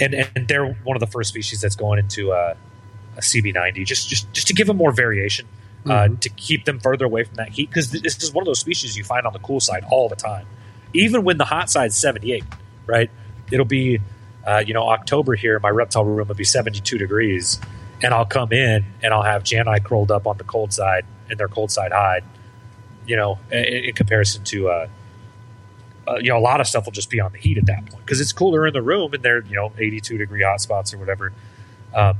[0.00, 2.54] and and they're one of the first species that's going into uh,
[3.16, 5.46] a CB90 just just just to give them more variation.
[5.86, 6.14] Uh, mm-hmm.
[6.14, 8.96] to keep them further away from that heat because this is one of those species
[8.96, 10.46] you find on the cool side all the time,
[10.94, 12.42] even when the hot side's 78,
[12.86, 13.10] right?
[13.52, 14.00] It'll be,
[14.46, 15.58] uh, you know, October here.
[15.58, 17.60] My reptile room will be 72 degrees,
[18.02, 21.36] and I'll come in and I'll have Jani curled up on the cold side in
[21.36, 22.24] their cold side hide.
[23.06, 24.88] You know, in, in comparison to, uh,
[26.08, 27.86] uh, you know, a lot of stuff will just be on the heat at that
[27.86, 30.92] point because it's cooler in the room and they're you know 82 degree hot spots
[30.92, 31.32] or whatever.
[31.94, 32.18] Um,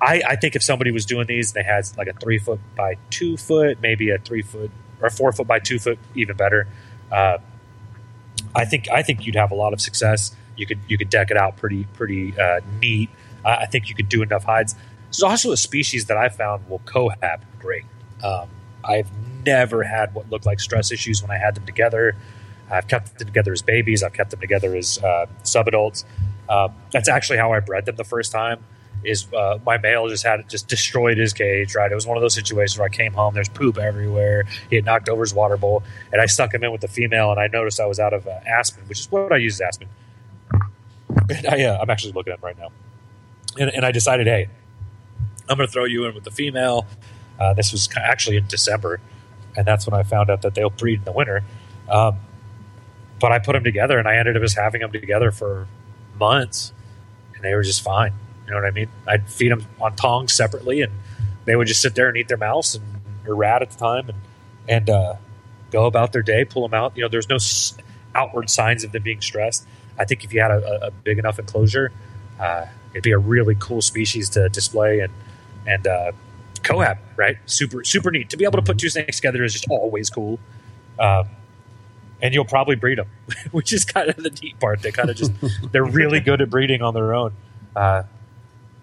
[0.00, 2.96] I, I think if somebody was doing these, they had like a three foot by
[3.10, 4.70] two foot, maybe a three foot
[5.00, 6.66] or four foot by two foot, even better.
[7.10, 7.38] Uh,
[8.54, 10.34] I think I think you'd have a lot of success.
[10.56, 13.10] You could you could deck it out pretty pretty uh, neat.
[13.44, 14.74] I think you could do enough hides.
[15.06, 17.84] There's also a species that I found will cohab great.
[18.22, 18.48] Um,
[18.84, 19.10] I've
[19.44, 22.16] never had what looked like stress issues when I had them together.
[22.70, 24.02] I've kept them together as babies.
[24.02, 26.04] I've kept them together as uh, subadults.
[26.48, 28.64] Uh, that's actually how I bred them the first time.
[29.04, 31.74] Is uh, my male just had just destroyed his cage?
[31.74, 34.44] Right, it was one of those situations where I came home, there's poop everywhere.
[34.70, 35.82] He had knocked over his water bowl,
[36.12, 38.28] and I stuck him in with the female, and I noticed I was out of
[38.28, 39.88] uh, aspen, which is what I use as aspen.
[41.28, 42.68] And I, uh, I'm actually looking at him right now
[43.58, 44.48] and, and I decided, hey,
[45.48, 46.86] I'm going to throw you in with the female.
[47.38, 49.00] Uh, this was actually in December,
[49.56, 51.42] and that's when I found out that they'll breed in the winter.
[51.88, 52.18] Um,
[53.22, 55.68] but I put them together, and I ended up just having them together for
[56.18, 56.72] months,
[57.34, 58.12] and they were just fine.
[58.44, 58.88] You know what I mean?
[59.06, 60.92] I'd feed them on tongs separately, and
[61.44, 62.84] they would just sit there and eat their mouse and
[63.24, 64.18] or rat at the time, and
[64.68, 65.14] and uh,
[65.70, 66.96] go about their day, pull them out.
[66.96, 67.38] You know, there's no
[68.12, 69.66] outward signs of them being stressed.
[69.96, 71.92] I think if you had a, a big enough enclosure,
[72.40, 75.12] uh, it'd be a really cool species to display and
[75.64, 76.10] and uh,
[76.62, 77.36] cohab, right?
[77.46, 80.40] Super super neat to be able to put two snakes together is just always cool.
[80.98, 81.28] Um,
[82.22, 83.08] and you'll probably breed them,
[83.52, 84.80] which is kind of the neat part.
[84.80, 85.32] They kind of just
[85.72, 87.34] they're really good at breeding on their own.
[87.76, 88.04] Uh,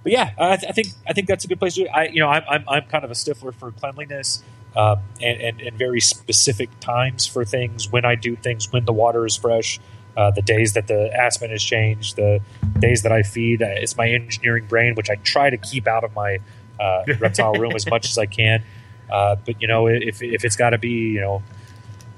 [0.04, 1.88] but yeah, I, th- I, think I think that's a good place to.
[1.88, 4.44] I you know I'm I'm, I'm kind of a stiffler for cleanliness
[4.76, 8.94] um, and, and, and very specific times for things when I do things when the
[8.94, 9.80] water is fresh
[10.20, 12.42] uh, the days that the aspen has changed, the
[12.78, 13.62] days that I feed.
[13.62, 16.40] Uh, it's my engineering brain, which I try to keep out of my
[16.78, 18.62] uh, reptile room as much as I can.
[19.10, 21.42] Uh, but you know, if if it's got to be, you know,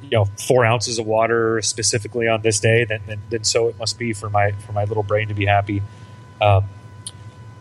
[0.01, 3.77] you know, four ounces of water specifically on this day, then, then, then so it
[3.77, 5.81] must be for my for my little brain to be happy.
[6.41, 6.65] Um,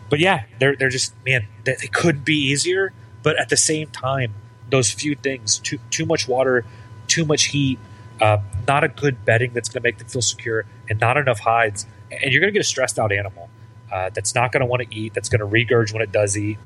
[0.09, 3.87] but yeah, they're they're just man, they, they could be easier, but at the same
[3.89, 4.33] time,
[4.69, 6.65] those few things too too much water,
[7.07, 7.79] too much heat,
[8.19, 8.37] uh,
[8.67, 11.85] not a good bedding that's going to make them feel secure, and not enough hides,
[12.11, 13.49] and you're going to get a stressed out animal.
[13.91, 16.37] uh, that's not going to want to eat, that's going to regurge when it does
[16.37, 16.57] eat.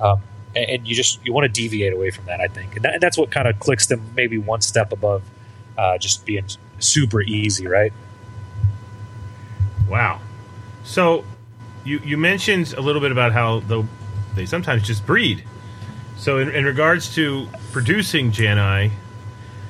[0.00, 0.22] Um,
[0.58, 3.18] and, you just you want to deviate away from that, I think, and, that, that's
[3.18, 5.22] what kind of clicks them maybe one step above
[5.76, 6.44] uh, just being
[6.78, 7.92] super easy, right?
[9.88, 10.20] Wow.
[10.84, 11.24] So
[11.84, 13.84] you you mentioned a little bit about how the,
[14.34, 15.44] they sometimes just breed.
[16.16, 18.90] So in, in regards to producing Janai,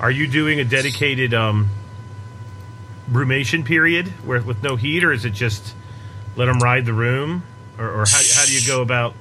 [0.00, 1.68] are you doing a dedicated um,
[3.10, 5.74] brumation period where with no heat, or is it just
[6.36, 7.42] let them ride the room,
[7.78, 9.14] or, or how, how do you go about?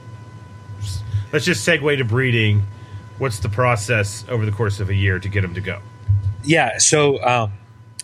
[1.32, 2.64] Let's just segue to breeding.
[3.18, 5.82] What's the process over the course of a year to get them to go?
[6.44, 7.54] Yeah, so um,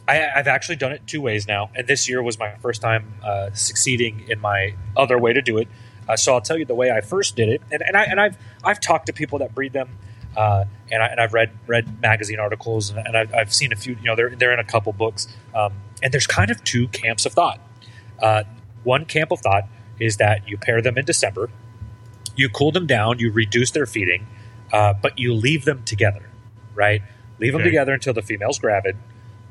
[0.08, 3.14] I, I've actually done it two ways now, and this year was my first time
[3.24, 5.68] uh, succeeding in my other way to do it.
[6.08, 8.20] Uh, so I'll tell you the way I first did it, and, and I and
[8.20, 9.98] I've I've talked to people that breed them,
[10.36, 13.96] uh, and I I've read read magazine articles, and, and I've, I've seen a few.
[13.96, 17.26] You know, they're they're in a couple books, um, and there's kind of two camps
[17.26, 17.62] of thought.
[18.22, 18.44] Uh,
[18.84, 19.64] one camp of thought
[20.00, 21.50] is that you pair them in December,
[22.36, 24.28] you cool them down, you reduce their feeding,
[24.72, 26.30] uh, but you leave them together,
[26.74, 27.02] right?
[27.40, 28.98] Leave them together until the female's gravid.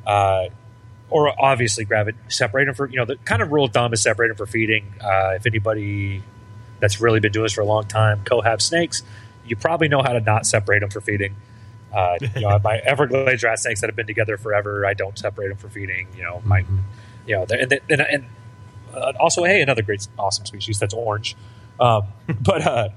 [0.06, 0.48] Uh,
[1.10, 4.00] or obviously gravid, separate them for you know the kind of rule of thumb is
[4.00, 4.94] separate them for feeding.
[5.00, 6.22] Uh, if anybody
[6.80, 9.02] that's really been doing this for a long time cohab snakes,
[9.46, 11.36] you probably know how to not separate them for feeding.
[11.92, 15.48] Uh, you know, my Everglades rat snakes that have been together forever, I don't separate
[15.48, 16.08] them for feeding.
[16.16, 16.64] You know, my,
[17.26, 18.24] you know, and and, and
[18.94, 21.36] uh, also, hey, another great, awesome species that's orange.
[21.82, 22.04] Um,
[22.40, 22.88] but uh,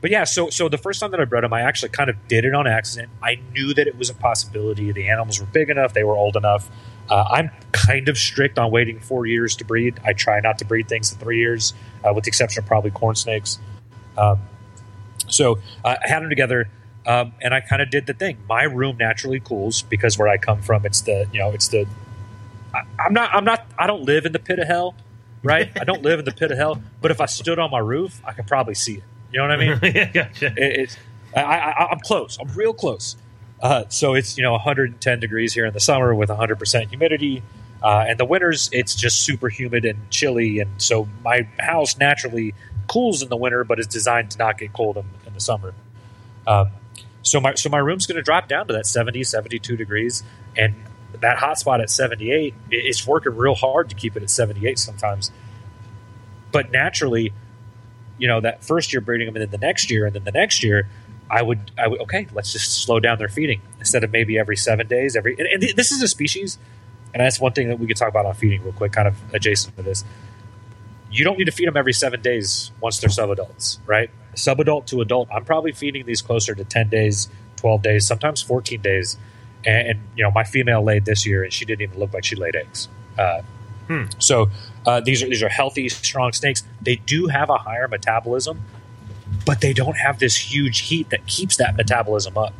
[0.00, 2.28] but yeah, so so the first time that I bred them, I actually kind of
[2.28, 3.10] did it on accident.
[3.22, 4.92] I knew that it was a possibility.
[4.92, 6.70] The animals were big enough, they were old enough.
[7.08, 10.00] Uh, I'm kind of strict on waiting four years to breed.
[10.04, 12.90] I try not to breed things in three years, uh, with the exception of probably
[12.90, 13.58] corn snakes.
[14.16, 14.40] Um,
[15.28, 16.68] so uh, I had them together,
[17.06, 18.38] um, and I kind of did the thing.
[18.48, 21.86] My room naturally cools because where I come from, it's the you know it's the.
[22.74, 23.34] I, I'm not.
[23.34, 23.66] I'm not.
[23.78, 24.94] I don't live in the pit of hell,
[25.48, 25.70] right?
[25.78, 26.82] I don't live in the pit of hell.
[27.00, 29.04] But if I stood on my roof, I could probably see it.
[29.30, 29.78] You know what I mean?
[29.94, 30.46] yeah, gotcha.
[30.46, 30.96] it, it's
[31.36, 32.38] I, I, I'm close.
[32.40, 33.16] I'm real close.
[33.60, 37.42] Uh, so it's you know 110 degrees here in the summer with 100 percent humidity,
[37.82, 42.54] uh, and the winters it's just super humid and chilly, and so my house naturally
[42.88, 45.74] cools in the winter, but is designed to not get cold in, in the summer.
[46.46, 46.70] Um,
[47.22, 50.22] so my so my room's going to drop down to that 70, 72 degrees,
[50.56, 50.74] and
[51.24, 55.32] that hot spot at 78, it's working real hard to keep it at 78 sometimes.
[56.52, 57.32] But naturally,
[58.18, 60.32] you know that first year breeding them and then the next year and then the
[60.32, 60.88] next year
[61.30, 64.56] i would i would okay let's just slow down their feeding instead of maybe every
[64.56, 66.58] seven days every and, and this is a species
[67.12, 69.16] and that's one thing that we could talk about on feeding real quick kind of
[69.32, 70.04] adjacent to this.
[71.12, 74.10] You don't need to feed them every seven days once they're subadults right?
[74.34, 78.80] Subadult to adult i'm probably feeding these closer to 10 days 12 days sometimes 14
[78.80, 79.16] days
[79.66, 82.24] and, and you know my female laid this year and she didn't even look like
[82.24, 82.88] she laid eggs
[83.18, 83.42] uh,
[84.18, 84.50] so
[84.86, 86.64] uh, these are these are healthy, strong snakes.
[86.80, 88.62] They do have a higher metabolism,
[89.44, 92.54] but they don't have this huge heat that keeps that metabolism up.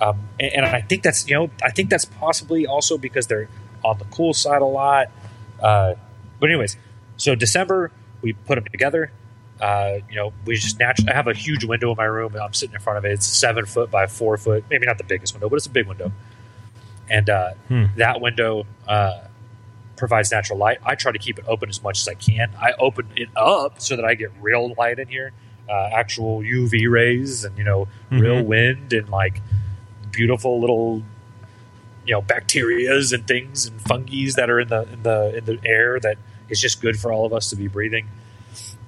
[0.00, 3.48] Um, and, and I think that's you know I think that's possibly also because they're
[3.84, 5.10] on the cool side a lot.
[5.60, 5.94] Uh,
[6.40, 6.76] but anyways,
[7.16, 7.90] so December
[8.22, 9.12] we put them together.
[9.60, 12.42] Uh, you know, we just naturally I have a huge window in my room, and
[12.42, 13.12] I'm sitting in front of it.
[13.12, 15.86] It's seven foot by four foot, maybe not the biggest window, but it's a big
[15.86, 16.12] window.
[17.08, 17.52] And uh,
[17.96, 19.20] that window uh,
[19.96, 20.78] provides natural light.
[20.84, 22.52] I try to keep it open as much as I can.
[22.60, 25.32] I open it up so that I get real light in here,
[25.68, 29.40] uh, actual UV rays, and you know, real wind and like
[30.10, 31.02] beautiful little,
[32.04, 35.58] you know, bacterias and things and fungi that are in the in the in the
[35.64, 38.08] air that is just good for all of us to be breathing.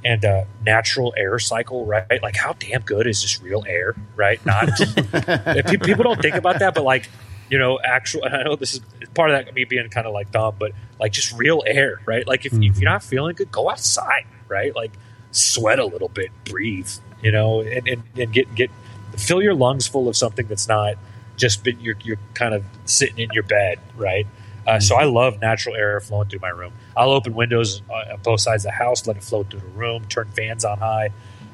[0.05, 2.23] And uh, natural air cycle, right?
[2.23, 4.45] Like, how damn good is just real air, right?
[4.47, 7.09] Not if people don't think about that, but like,
[7.51, 8.25] you know, actual.
[8.25, 8.81] I know this is
[9.15, 12.27] part of that me being kind of like dumb, but like just real air, right?
[12.27, 14.75] Like if, if you're not feeling good, go outside, right?
[14.75, 14.93] Like
[15.31, 16.91] sweat a little bit, breathe,
[17.23, 18.71] you know, and, and, and get get
[19.17, 20.95] fill your lungs full of something that's not
[21.37, 24.27] just been you're you're kind of sitting in your bed, right?
[24.67, 26.75] Uh, so I love natural air flowing through my room.
[26.95, 29.67] I'll open windows uh, on both sides of the house, let it flow through the
[29.69, 31.09] room, turn fans on high.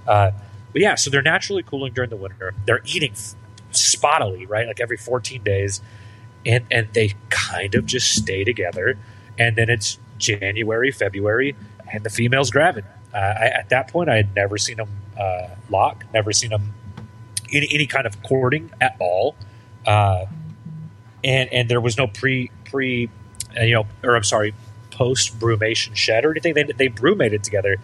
[0.05, 0.33] Uh,
[0.73, 2.55] but yeah, so they're naturally cooling during the winter.
[2.67, 3.15] They're eating
[3.77, 4.67] spottily, right?
[4.67, 5.81] Like every 14 days.
[6.47, 8.99] And, and they kind of just stay together.
[9.39, 11.57] And then it's January, February,
[11.93, 12.85] and the female's gravid.
[13.13, 16.75] Uh, I, at that point, I had never seen them uh, lock, never seen them
[17.53, 19.37] any, any kind of courting at all.
[19.87, 20.27] Uh,
[21.23, 23.09] and, and there was no pre, pre,
[23.57, 24.55] uh, you know, or I'm sorry,
[24.91, 26.55] post brumation shed or anything.
[26.55, 27.77] They, they brumated together.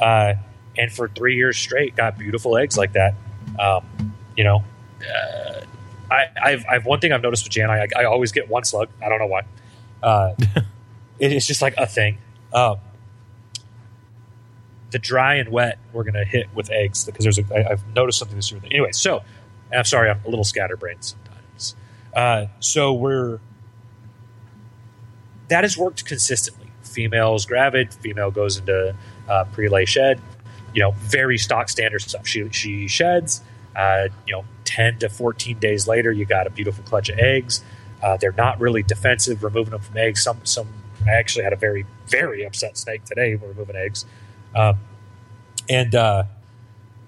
[0.00, 0.34] Uh,
[0.76, 3.14] and for three years straight, got beautiful eggs like that.
[3.58, 4.64] Um, you know,
[5.04, 5.60] uh,
[6.10, 7.70] I, I've, I've one thing I've noticed with Jan.
[7.70, 8.88] I, I always get one slug.
[9.02, 9.42] I don't know why.
[10.02, 10.34] Uh,
[11.18, 12.18] it is just like a thing.
[12.52, 12.78] Um,
[14.90, 17.94] the dry and wet we're going to hit with eggs because there's a, I, I've
[17.94, 18.60] noticed something this year.
[18.66, 19.22] Anyway, so
[19.72, 21.74] I'm sorry, I'm a little scatterbrained sometimes.
[22.14, 23.40] Uh, so we're
[25.48, 26.70] that has worked consistently.
[26.82, 28.94] Female's gravid, female goes into
[29.28, 30.20] uh, pre-lay shed.
[30.74, 32.26] You know, very stock standard stuff.
[32.26, 33.42] She she sheds.
[33.76, 37.62] Uh, you know, ten to fourteen days later, you got a beautiful clutch of eggs.
[38.02, 40.22] Uh, they're not really defensive, removing them from eggs.
[40.22, 40.68] Some some.
[41.06, 44.06] I actually had a very very upset snake today removing eggs,
[44.54, 44.78] um,
[45.68, 46.24] and uh,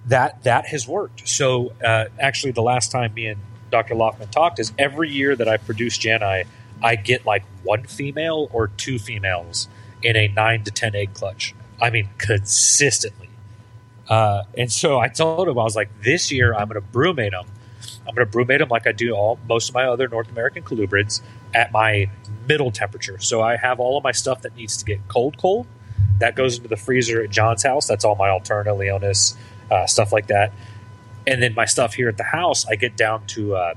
[0.06, 1.28] that that has worked.
[1.28, 3.40] So uh, actually, the last time me and
[3.70, 3.94] Dr.
[3.94, 6.46] Loughman talked is every year that I produce Janai,
[6.82, 9.68] I get like one female or two females
[10.02, 11.54] in a nine to ten egg clutch.
[11.80, 13.28] I mean, consistently.
[14.08, 17.32] Uh, and so I told him I was like, this year I'm going to brumate
[17.32, 17.46] them.
[18.06, 20.62] I'm going to brumate them like I do all most of my other North American
[20.62, 21.22] colubrids
[21.54, 22.08] at my
[22.48, 23.18] middle temperature.
[23.18, 25.66] So I have all of my stuff that needs to get cold, cold.
[26.18, 27.86] That goes into the freezer at John's house.
[27.86, 29.36] That's all my Alterna, Leonis,
[29.70, 30.52] uh, stuff like that.
[31.26, 33.74] And then my stuff here at the house, I get down to uh,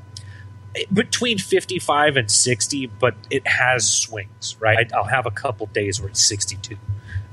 [0.93, 4.91] between 55 and 60, but it has swings, right?
[4.93, 6.77] I'll have a couple days where it's 62,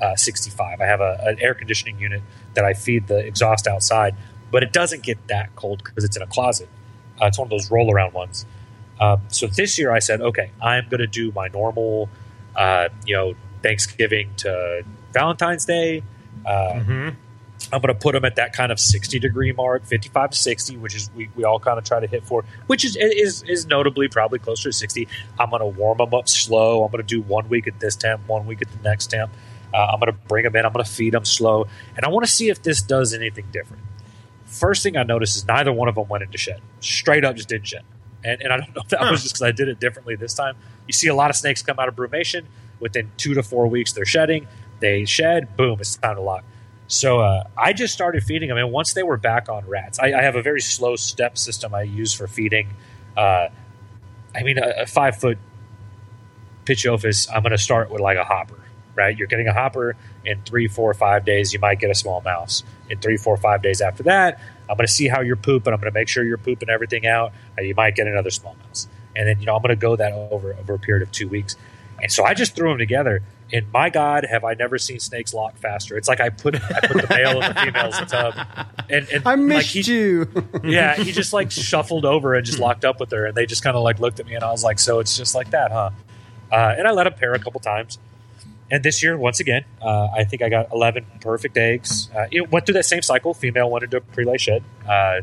[0.00, 0.80] uh, 65.
[0.80, 2.22] I have a, an air conditioning unit
[2.54, 4.14] that I feed the exhaust outside,
[4.50, 6.68] but it doesn't get that cold because it's in a closet.
[7.20, 8.46] Uh, it's one of those roll around ones.
[9.00, 12.08] Um, so this year I said, okay, I'm going to do my normal,
[12.54, 16.02] uh, you know, Thanksgiving to Valentine's Day.
[16.44, 17.08] Uh, Mm-hmm.
[17.72, 20.76] I'm going to put them at that kind of 60 degree mark, 55 to 60,
[20.76, 23.66] which is we, we all kind of try to hit for, which is is is
[23.66, 25.08] notably probably closer to 60.
[25.38, 26.84] I'm going to warm them up slow.
[26.84, 29.32] I'm going to do one week at this temp, one week at the next temp.
[29.76, 30.64] Uh, I'm going to bring them in.
[30.64, 31.66] I'm going to feed them slow,
[31.96, 33.82] and I want to see if this does anything different.
[34.46, 36.60] First thing I noticed is neither one of them went into shed.
[36.80, 37.82] Straight up, just didn't shed.
[38.24, 39.10] And, and I don't know if that Huh.
[39.10, 40.56] was just because I did it differently this time.
[40.86, 42.44] You see a lot of snakes come out of brumation
[42.80, 43.92] within two to four weeks.
[43.92, 44.48] They're shedding.
[44.80, 45.56] They shed.
[45.56, 45.78] Boom!
[45.80, 46.44] It's time to lock.
[46.88, 50.12] So uh, I just started feeding them, and once they were back on rats, I,
[50.12, 52.68] I have a very slow step system I use for feeding.
[53.16, 53.48] Uh,
[54.34, 55.38] I mean, a, a five foot
[56.64, 58.58] Pituophis, I'm going to start with like a hopper,
[58.96, 59.16] right?
[59.16, 61.52] You're getting a hopper in three, four, five days.
[61.52, 62.64] You might get a small mouse.
[62.88, 65.72] In three, four, five days after that, I'm going to see how you're pooping.
[65.72, 67.32] I'm going to make sure you're pooping everything out.
[67.58, 68.88] You might get another small mouse.
[69.14, 71.28] And then, you know, I'm going to go that over over a period of two
[71.28, 71.56] weeks.
[72.02, 73.22] And so I just threw them together.
[73.52, 75.96] And my God, have I never seen snakes lock faster?
[75.96, 78.34] It's like I put I put the male and the females in the tub,
[78.90, 80.26] and, and I like missed he, you.
[80.64, 83.62] yeah, he just like shuffled over and just locked up with her, and they just
[83.62, 85.70] kind of like looked at me, and I was like, "So it's just like that,
[85.70, 85.90] huh?"
[86.50, 88.00] Uh, and I let him pair a couple times.
[88.70, 92.10] And this year, once again, uh, I think I got 11 perfect eggs.
[92.14, 93.32] Uh, it went through that same cycle.
[93.32, 94.64] Female went into a pre-lay shed.
[94.88, 95.20] Uh,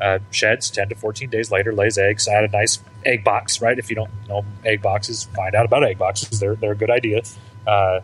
[0.00, 2.28] uh, sheds 10 to 14 days later, lays eggs.
[2.28, 3.78] I had a nice egg box, right?
[3.78, 6.38] If you don't know egg boxes, find out about egg boxes.
[6.38, 7.22] They're, they're a good idea.
[7.66, 8.00] Uh,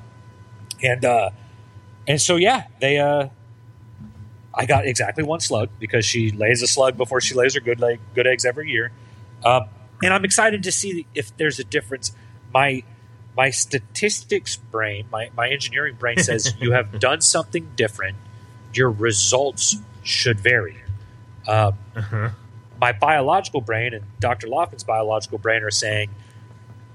[0.82, 1.30] and uh,
[2.08, 2.98] and so, yeah, they
[4.54, 7.80] I got exactly one slug because she lays a slug before she lays her good
[7.80, 8.92] leg, good eggs every year.
[9.44, 9.68] Um,
[10.02, 12.14] and I'm excited to see if there's a difference.
[12.52, 12.82] My
[13.36, 18.16] my statistics brain, my, my engineering brain says you have done something different.
[18.74, 20.76] Your results should vary.
[21.48, 22.30] Um, Uh-huh.
[22.80, 24.48] my biological brain and Dr.
[24.48, 26.10] Loughman's biological brain are saying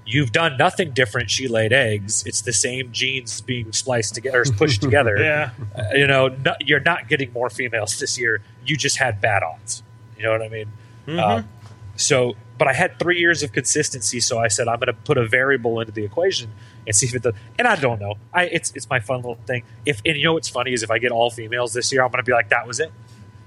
[0.06, 1.30] you've done nothing different.
[1.30, 2.24] She laid eggs.
[2.26, 5.16] It's the same genes being spliced together, or pushed together.
[5.22, 5.50] Yeah.
[5.76, 8.40] Uh, you know, no, you're not getting more females this year.
[8.64, 9.82] You just had bad odds.
[10.16, 10.72] You know what I mean?
[11.06, 11.18] Mhm.
[11.22, 11.48] Um,
[11.96, 15.16] so, but I had three years of consistency, so I said I'm going to put
[15.16, 16.50] a variable into the equation
[16.86, 17.34] and see if it does.
[17.58, 18.14] And I don't know.
[18.34, 19.62] I it's it's my fun little thing.
[19.86, 22.10] If and you know what's funny is if I get all females this year, I'm
[22.10, 22.90] going to be like that was it,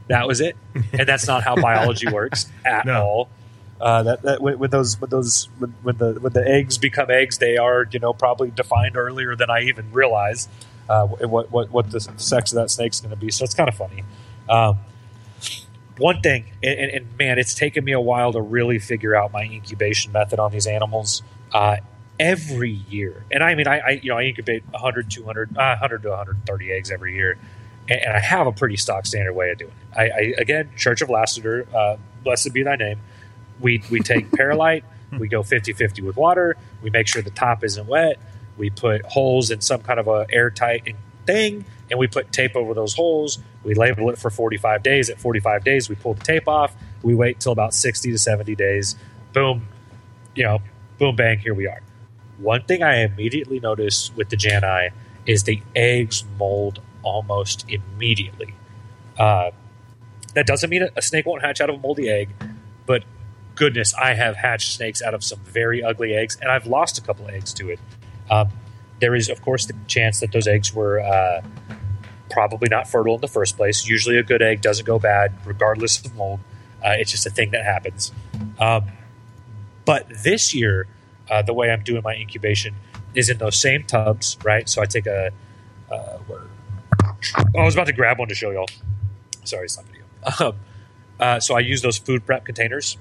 [0.08, 0.56] that was it,
[0.94, 3.02] and that's not how biology works at No.
[3.04, 3.30] all.
[3.80, 7.10] Uh, that, that when, when those when those when, when the when the eggs become
[7.10, 10.48] eggs, they are you know probably defined earlier than I even realize
[10.88, 13.32] uh, what what what the sex of that snake's going to be.
[13.32, 14.04] So it's kind of funny.
[14.48, 14.78] Um,
[16.02, 19.32] one thing, and, and, and man, it's taken me a while to really figure out
[19.32, 21.22] my incubation method on these animals.
[21.54, 21.78] Uh,
[22.20, 26.04] every year, and I mean, I, I you know I incubate 100, 200, uh, 100
[26.04, 27.38] to 130 eggs every year,
[27.90, 29.98] and, and I have a pretty stock standard way of doing it.
[29.98, 33.00] I, I again, Church of Lassiter, uh, blessed be thy name.
[33.60, 34.84] We we take perlite,
[35.18, 38.18] we go 50-50 with water, we make sure the top isn't wet,
[38.58, 40.96] we put holes in some kind of a airtight
[41.26, 43.38] thing, and we put tape over those holes.
[43.64, 45.10] We label it for 45 days.
[45.10, 46.74] At 45 days, we pull the tape off.
[47.04, 48.96] We wait till about 60 to 70 days.
[49.34, 49.68] Boom,
[50.34, 50.60] you know,
[50.98, 51.82] boom, bang, here we are.
[52.38, 54.92] One thing I immediately noticed with the Janai
[55.28, 58.56] is the eggs mold almost immediately.
[59.20, 59.52] Uh,
[60.34, 62.30] that doesn't mean a snake won't hatch out of a moldy egg,
[62.86, 63.04] but
[63.56, 67.02] goodness, I have hatched snakes out of some very ugly eggs, and I've lost a
[67.02, 67.80] couple eggs to it.
[68.30, 68.50] Um,
[69.02, 71.42] there is, of course, the chance that those eggs were uh,
[72.30, 73.86] probably not fertile in the first place.
[73.88, 76.40] Usually, a good egg doesn't go bad, regardless of mold.
[76.84, 78.14] Uh, it's just a thing that happens.
[78.60, 78.86] Um,
[79.84, 80.88] but this year,
[81.30, 82.76] uh, the way I'm doing my incubation
[83.14, 84.70] is in those same tubs, right?
[84.70, 85.32] So I take a.
[85.92, 86.48] Uh, oh,
[87.58, 88.70] I was about to grab one to show y'all.
[89.44, 90.06] Sorry, it's not video.
[90.48, 90.56] Um,
[91.20, 92.98] uh, so I use those food prep containers,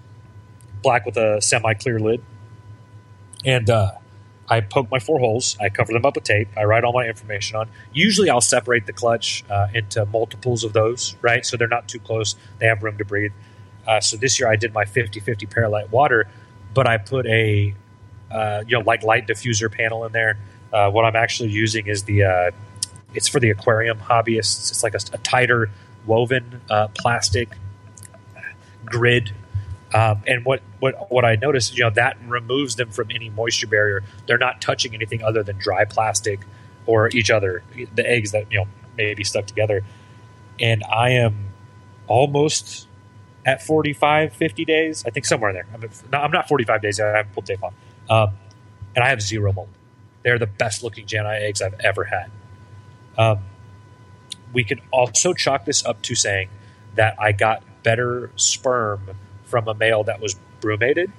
[0.82, 2.22] black with a semi-clear lid,
[3.44, 3.92] and uh,
[4.51, 5.57] I poke my four holes.
[5.61, 6.48] I cover them up with tape.
[6.59, 7.68] I write all my information on.
[7.92, 11.46] Usually, I'll separate the clutch uh, into multiples of those, right?
[11.46, 12.34] So they're not too close.
[12.59, 13.32] They have room to breathe.
[13.86, 16.28] Uh, so this year, I did my 50-50 Paralite water,
[16.74, 17.74] but I put a
[18.30, 20.38] uh, you know like light diffuser panel in there.
[20.72, 22.51] Uh, what I'm actually using is the uh,
[23.14, 24.70] it's for the aquarium hobbyists.
[24.70, 25.70] It's like a, a tighter
[26.07, 27.51] woven uh, plastic
[28.84, 29.32] grid.
[29.93, 33.66] Um, and what, what what I noticed, you know, that removes them from any moisture
[33.66, 34.05] barrier.
[34.26, 36.41] They're not touching anything other than dry plastic
[36.86, 37.62] or each other,
[37.95, 38.66] the eggs that you know
[38.97, 39.82] may be stuck together.
[40.61, 41.49] And I am
[42.07, 42.86] almost
[43.47, 45.05] at 45, 50 days.
[45.07, 45.66] I think somewhere there.
[45.72, 45.80] I'm,
[46.12, 47.01] not, I'm not 45 days.
[47.01, 47.74] I haven't pulled tape off.
[48.09, 48.34] Um,
[48.95, 49.68] and I have zero mold.
[50.22, 52.30] They're the best looking Janai eggs I've ever had.
[53.16, 53.38] Um,
[54.53, 56.51] we can also chalk this up to saying
[56.97, 59.11] that I got better sperm
[59.51, 61.11] from a male that was brumated,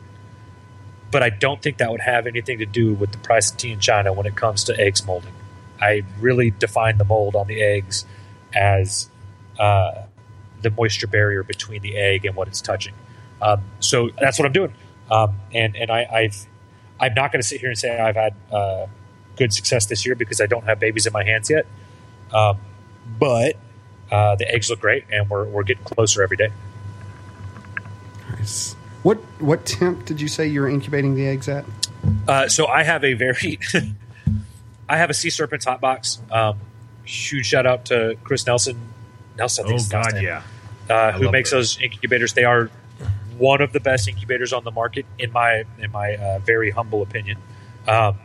[1.12, 3.72] but I don't think that would have anything to do with the price of tea
[3.74, 5.34] in China when it comes to eggs molding.
[5.82, 8.06] I really define the mold on the eggs
[8.54, 9.10] as
[9.60, 10.04] uh,
[10.62, 12.94] the moisture barrier between the egg and what it's touching.
[13.42, 14.74] Um, so that's what I'm doing,
[15.10, 16.46] um, and and I, I've
[17.00, 18.86] I'm not going to sit here and say I've had uh,
[19.36, 21.66] good success this year because I don't have babies in my hands yet.
[22.32, 22.60] Um,
[23.20, 23.58] but
[24.12, 26.50] uh, the eggs look great, and we're, we're getting closer every day.
[28.42, 28.76] Nice.
[29.04, 31.66] What what temp did you say you're incubating the eggs at?
[32.28, 33.60] Uh, so I have a very,
[34.90, 36.20] I have a sea serpents hot box.
[36.32, 36.60] Um,
[37.04, 38.80] huge shout out to Chris Nelson.
[39.38, 40.44] Nelson, I think Oh is his last God, name, yeah.
[40.90, 41.76] uh, who makes those.
[41.76, 42.34] those incubators.
[42.34, 42.70] They are
[43.38, 47.02] one of the best incubators on the market, in my in my uh, very humble
[47.02, 47.38] opinion.
[47.88, 48.20] Um,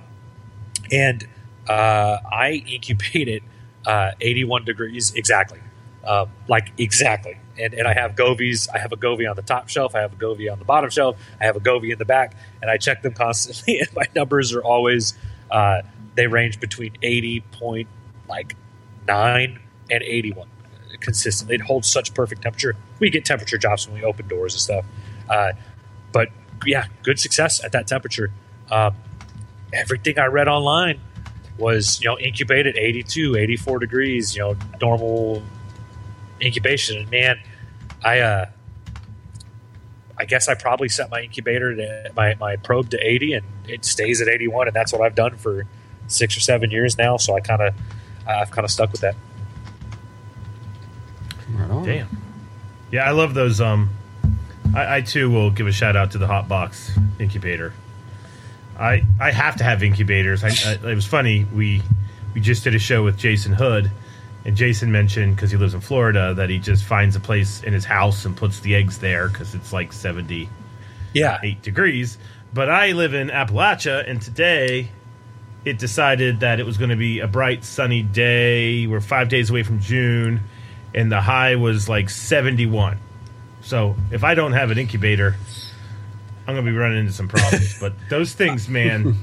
[0.91, 1.27] and
[1.69, 3.43] uh, I incubate it
[3.87, 5.61] uh, 81 degrees exactly,
[6.07, 7.39] um, like exactly.
[7.59, 8.69] And, and I have Govees.
[8.73, 9.95] I have a Govee on the top shelf.
[9.95, 11.17] I have a Govee on the bottom shelf.
[11.41, 13.81] I have a Govee in the back, and I check them constantly.
[13.81, 15.15] And my numbers are always
[15.51, 15.83] uh,
[16.15, 17.89] they range between 80 point
[18.29, 18.57] like
[19.07, 20.49] nine and 81
[21.01, 21.57] consistently.
[21.57, 22.75] It holds such perfect temperature.
[22.99, 24.85] We get temperature drops when we open doors and stuff.
[25.29, 25.53] Uh,
[26.13, 26.31] but
[26.65, 28.33] yeah, good success at that temperature.
[28.71, 28.97] Um,
[29.73, 31.01] everything I read online
[31.59, 35.43] was, you know, incubated 82, 84 degrees, you know, normal
[36.41, 36.99] incubation.
[36.99, 37.41] And man,
[38.05, 38.47] I, uh,
[40.19, 43.85] I guess I probably set my incubator to my, my probe to 80 and it
[43.85, 44.69] stays at 81.
[44.69, 45.67] And that's what I've done for
[46.09, 47.17] six or seven years now.
[47.17, 47.75] So I kind of,
[48.27, 49.17] I've kind of stuck with that.
[51.51, 51.85] Right on.
[51.85, 52.09] Damn.
[52.91, 53.61] Yeah, I love those.
[53.61, 53.91] Um,
[54.75, 57.73] I, I too will give a shout out to the Hot Box incubator.
[58.79, 60.45] I I have to have incubators.
[60.45, 61.45] I, I, it was funny.
[61.45, 61.83] We
[62.35, 63.91] we just did a show with Jason Hood,
[64.47, 67.73] and Jason mentioned because he lives in Florida that he just finds a place in
[67.75, 70.49] his house and puts the eggs there because it's like seventy
[71.13, 71.39] Yeah.
[71.43, 72.17] eight degrees.
[72.55, 74.89] But I live in Appalachia, and today
[75.65, 78.87] it decided that it was going to be a bright, sunny day.
[78.87, 80.41] We're five days away from June,
[80.95, 82.99] and the high was like 71.
[83.63, 85.35] So if I don't have an incubator,
[86.47, 87.81] I'm going to be running into some problems.
[87.81, 89.17] but those things, man,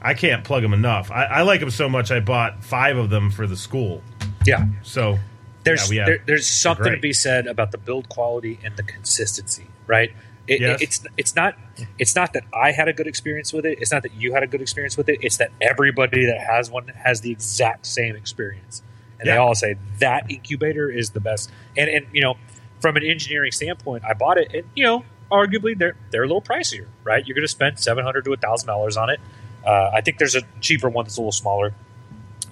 [0.00, 1.10] I can't plug them enough.
[1.10, 4.00] I, I like them so much, I bought five of them for the school.
[4.46, 4.66] Yeah.
[4.82, 5.18] So
[5.64, 9.66] there's yeah, there, there's something to be said about the build quality and the consistency,
[9.86, 10.12] right?
[10.46, 10.80] It, Yes.
[10.82, 11.56] it's it's not
[11.98, 13.78] it's not that I had a good experience with it.
[13.80, 15.18] It's not that you had a good experience with it.
[15.22, 18.82] It's that everybody that has one has the exact same experience,
[19.20, 21.50] and they all say that incubator is the best.
[21.76, 22.34] And and you know,
[22.80, 26.42] from an engineering standpoint, I bought it, and you know, arguably they're they're a little
[26.42, 27.24] pricier, right?
[27.24, 29.20] You're going to spend seven hundred to thousand dollars on it.
[29.64, 31.74] Uh, I think there's a cheaper one that's a little smaller,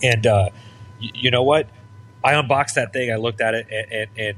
[0.03, 0.51] and uh,
[1.01, 1.68] y- you know what?
[2.25, 3.12] I unboxed that thing.
[3.12, 4.37] I looked at it and, and, and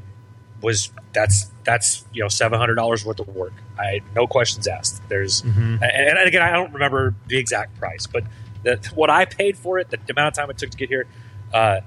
[0.62, 3.54] was that's that's you know seven hundred dollars worth of work.
[3.78, 5.00] I no questions asked.
[5.08, 5.80] There's Mhm.
[5.82, 8.24] and, and again I don't remember the exact price, but
[8.62, 11.06] the, what I paid for it, the, amount of time it took to get here,
[11.54, 11.80] uh,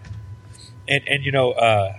[0.87, 1.93] and and you know, uh,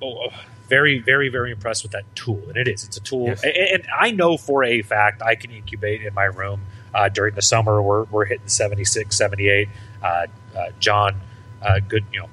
[0.00, 0.28] oh,
[0.68, 2.40] very very very impressed with that tool.
[2.46, 3.42] And it is it's a tool, Yes.
[3.42, 6.62] and, and I know for a fact I can incubate in my room
[6.94, 7.82] uh, during the summer.
[7.82, 9.68] We're we're hitting 76, 78.
[10.00, 10.06] Uh,
[10.56, 11.20] uh, John,
[11.60, 12.28] uh, good you know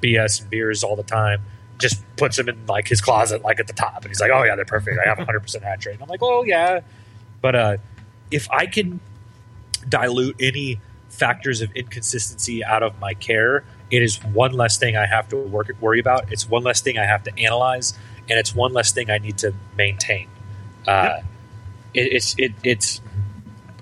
[0.00, 1.42] BS and beers all the time.
[1.78, 4.42] Just puts them in like his closet, like at the top, and he's like, "Oh
[4.42, 4.98] yeah, they're perfect.
[5.04, 6.80] I have 100 percent hatch rate." And I'm like, "Oh yeah,"
[7.40, 7.76] but uh,
[8.30, 9.00] if I can
[9.88, 10.78] dilute any
[11.08, 15.36] factors of inconsistency out of my care it is one less thing I have to
[15.36, 16.30] work, worry about.
[16.32, 17.98] It's one less thing I have to analyze,
[18.28, 20.28] and it's one less thing I need to maintain.
[20.86, 21.24] Uh, Yep.
[21.94, 23.00] it, it's it, it's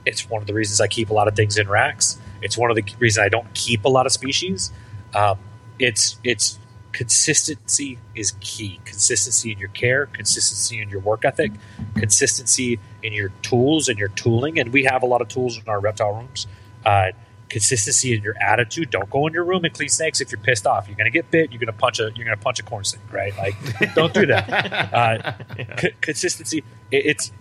[0.07, 2.19] it's one of the reasons I keep a lot of things in racks.
[2.41, 4.73] It's one of the reasons I don't keep a lot of species.
[5.15, 5.39] Um,
[5.79, 6.59] it's it's
[6.93, 8.81] consistency is key.
[8.85, 11.53] Consistency in your care, consistency in your work ethic,
[11.95, 14.59] consistency in your tools and your tooling.
[14.59, 16.47] And we have a lot of tools in our reptile rooms.
[16.85, 17.13] Uh,
[17.49, 18.91] consistency in your attitude.
[18.91, 20.87] Don't go in your room and clean snakes if you're pissed off.
[20.89, 21.51] You're going to get bit.
[21.51, 22.11] You're going to punch a.
[22.15, 23.37] You're going to punch a corn snake, right?
[23.37, 24.49] Like, don't do that.
[24.99, 25.33] Uh,
[25.79, 26.65] c- consistency.
[26.91, 27.33] It, it's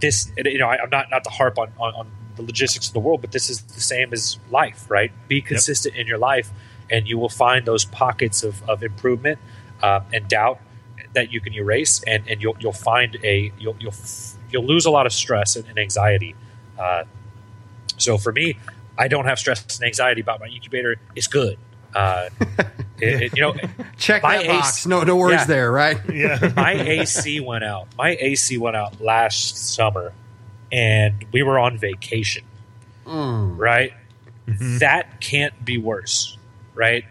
[0.00, 0.30] this.
[0.36, 3.00] You know, I, I'm not not to harp on, on on the logistics of the
[3.00, 5.12] world, but this is the same as life, right?
[5.28, 6.50] Be consistent in your life,
[6.90, 9.38] and you will find those pockets of, of improvement
[9.82, 10.60] uh, and doubt
[11.14, 13.94] that you can erase, and, and you'll you'll find a you'll you'll
[14.50, 16.34] you'll lose a lot of stress and, and anxiety.
[16.78, 17.04] Uh,
[17.96, 18.56] so for me,
[18.96, 20.96] I don't have stress and anxiety about my incubator.
[21.16, 21.58] It's good.
[21.94, 22.28] Uh,
[23.00, 23.54] it, it- you know,
[23.96, 24.86] Check My that ace- box.
[24.86, 25.44] No, no worries Yeah.
[25.46, 25.98] there, right?
[26.12, 26.52] Yeah.
[26.56, 27.88] my AC went out.
[27.96, 30.12] My AC went out last summer,
[30.70, 32.44] and we were on vacation.
[33.06, 33.58] Mm.
[33.58, 33.92] Right,
[34.78, 36.36] that can't be worse.
[36.78, 37.04] Right,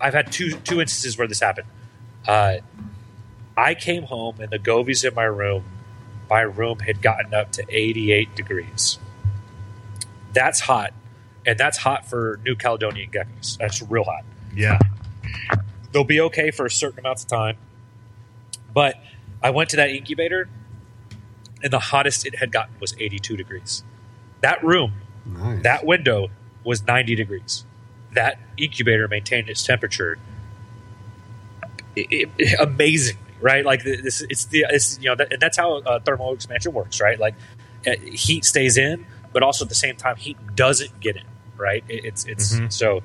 [0.00, 1.68] I've had two two instances where this happened.
[2.26, 2.56] Uh,
[3.56, 5.62] I came home and the Govees in my room,
[6.28, 8.98] my room had gotten up to 88 degrees.
[10.32, 10.92] That's hot,
[11.46, 13.56] and that's hot for New Caledonian geckos.
[13.58, 14.78] That's real hot Yeah.
[15.92, 17.56] they'll be okay for a certain amount of time.
[18.74, 18.96] But
[19.42, 20.48] I went to that incubator,
[21.62, 23.84] and the hottest it had gotten was 82 degrees.
[24.40, 25.62] That room, Nice.
[25.62, 26.30] that window
[26.64, 27.64] was 90 degrees.
[28.12, 30.18] That incubator maintained its temperature
[31.96, 32.06] i-
[32.40, 33.64] i- amazingly, right?
[33.64, 37.00] Like this, it's the it's you know, that, and that's how uh, thermal expansion works,
[37.00, 37.18] right?
[37.18, 37.34] Like
[37.86, 41.24] uh, heat stays in, but also at the same time, heat doesn't get in,
[41.56, 41.84] right?
[41.88, 42.72] It, it's it's Mhm.
[42.72, 43.02] so.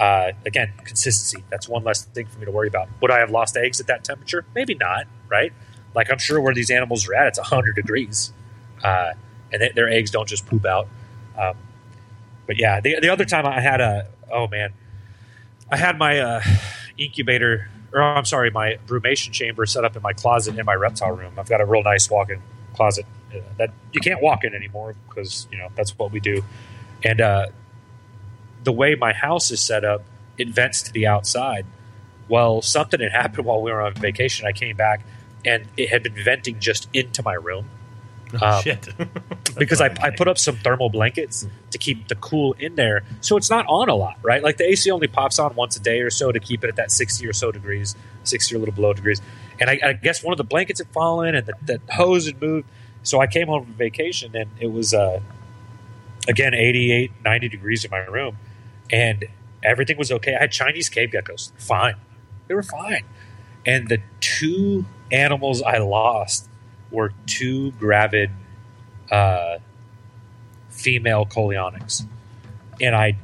[0.00, 1.42] Uh, again, consistency.
[1.50, 2.88] That's one less thing for me to worry about.
[3.00, 4.44] Would I have lost eggs at that temperature?
[4.54, 5.52] Maybe not, right?
[5.92, 8.32] Like I'm sure where these animals are at, it's 100 degrees,
[8.84, 9.14] uh,
[9.52, 10.86] and they, their eggs don't just poop out.
[11.36, 11.56] Um,
[12.46, 14.72] but yeah, the, the other time I had a oh man,
[15.70, 16.42] I had my uh,
[16.96, 21.12] incubator, or I'm sorry, my brumation chamber set up in my closet in my reptile
[21.12, 21.34] room.
[21.38, 22.40] I've got a real nice walk-in
[22.74, 26.44] closet uh, that you can't walk in anymore because you know that's what we do,
[27.04, 27.46] and uh,
[28.64, 30.02] the way my house is set up,
[30.36, 31.66] it vents to the outside.
[32.28, 34.46] Well, something had happened while we were on vacation.
[34.46, 35.00] I came back
[35.44, 37.66] and it had been venting just into my room
[38.42, 38.88] Um, Shit.
[39.58, 43.02] because I, I put up some thermal blankets to keep the cool in there.
[43.20, 44.42] So it's not on a lot, right?
[44.42, 46.76] Like the AC only pops on once a day or so to keep it at
[46.76, 49.20] that 60 or so degrees, 60 or a little below degrees.
[49.60, 52.40] And I, I guess one of the blankets had fallen and the, the hose had
[52.40, 52.68] moved.
[53.02, 55.20] So I came home from vacation and it was, uh,
[56.28, 58.36] again, 88, 90 degrees in my room.
[58.90, 59.24] And
[59.62, 60.34] everything was okay.
[60.36, 61.52] I had Chinese cave geckos.
[61.58, 61.96] Fine.
[62.46, 63.04] They were fine.
[63.66, 66.48] And the two animals I lost
[66.90, 68.30] were two gravid
[69.10, 69.58] uh,
[70.70, 72.04] female coleonyx.
[72.80, 73.16] And I,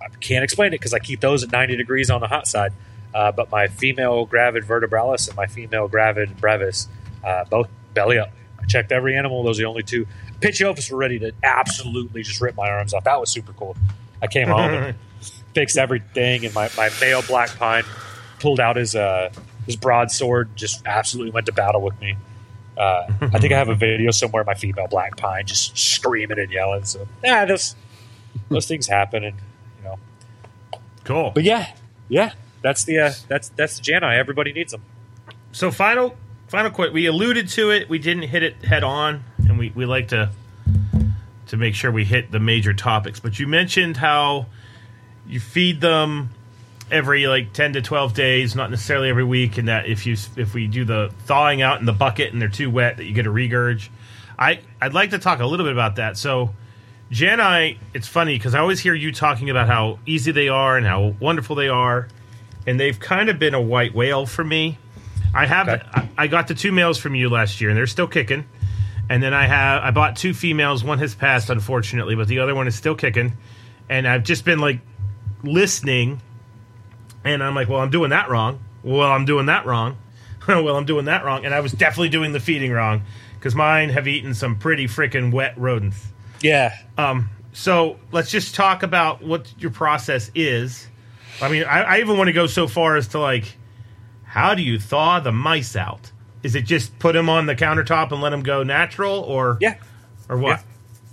[0.00, 2.72] I can't explain it because I keep those at 90 degrees on the hot side.
[3.14, 6.88] Uh, but my female gravid vertebralis and my female gravid brevis,
[7.24, 8.30] uh, both belly up.
[8.60, 9.42] I checked every animal.
[9.42, 10.06] Those are the only two.
[10.40, 13.04] Pituophis were ready to absolutely just rip my arms off.
[13.04, 13.76] That was super cool.
[14.22, 14.96] I came home and
[15.54, 17.84] fixed everything, and my, my male black pine
[18.40, 19.30] pulled out his uh,
[19.66, 22.16] his broadsword, just absolutely went to battle with me.
[22.82, 26.38] Uh, I think I have a video somewhere of my female black pine just screaming
[26.38, 26.84] and yelling.
[26.84, 27.76] So yeah, those
[28.48, 29.36] those things happen, and
[29.78, 29.98] you know.
[31.04, 31.30] cool.
[31.32, 31.72] But yeah,
[32.08, 34.18] yeah, that's the uh, that's that's the Janai.
[34.18, 34.82] Everybody needs them.
[35.52, 36.16] So final
[36.48, 36.92] final quote.
[36.92, 37.88] We alluded to it.
[37.88, 40.30] We didn't hit it head on, and we, we like to
[41.46, 43.20] to make sure we hit the major topics.
[43.20, 44.46] But you mentioned how
[45.26, 46.30] you feed them
[46.90, 50.54] every like ten to twelve days, not necessarily every week, and that if you if
[50.54, 53.26] we do the thawing out in the bucket and they're too wet, that you get
[53.26, 53.88] a regurge.
[54.38, 56.16] I I'd like to talk a little bit about that.
[56.16, 56.54] So.
[57.10, 60.86] Janai, it's funny because I always hear you talking about how easy they are and
[60.86, 62.08] how wonderful they are,
[62.66, 64.78] and they've kind of been a white whale for me.
[65.34, 65.82] I have Okay.
[65.92, 68.46] I, I got the two males from you last year, and they're still kicking.
[69.10, 70.82] And then I have I bought two females.
[70.82, 73.34] One has passed, unfortunately, but the other one is still kicking.
[73.90, 74.80] And I've just been like
[75.42, 76.22] listening,
[77.24, 78.60] and I'm like, well, I'm doing that wrong.
[78.82, 79.96] Well, I'm doing that wrong.
[80.48, 83.02] well, I'm doing that wrong, and I was definitely doing the feeding wrong
[83.34, 86.06] because mine have eaten some pretty freaking wet rodents.
[86.40, 90.88] Yeah, Um, so let's just talk about what your process is.
[91.40, 93.56] I mean, I, I even want to go so far as to like,
[94.24, 96.10] how do you thaw the mice out?
[96.42, 99.76] Is it just put them on the countertop and let them go natural, or yeah.
[100.28, 100.64] or what?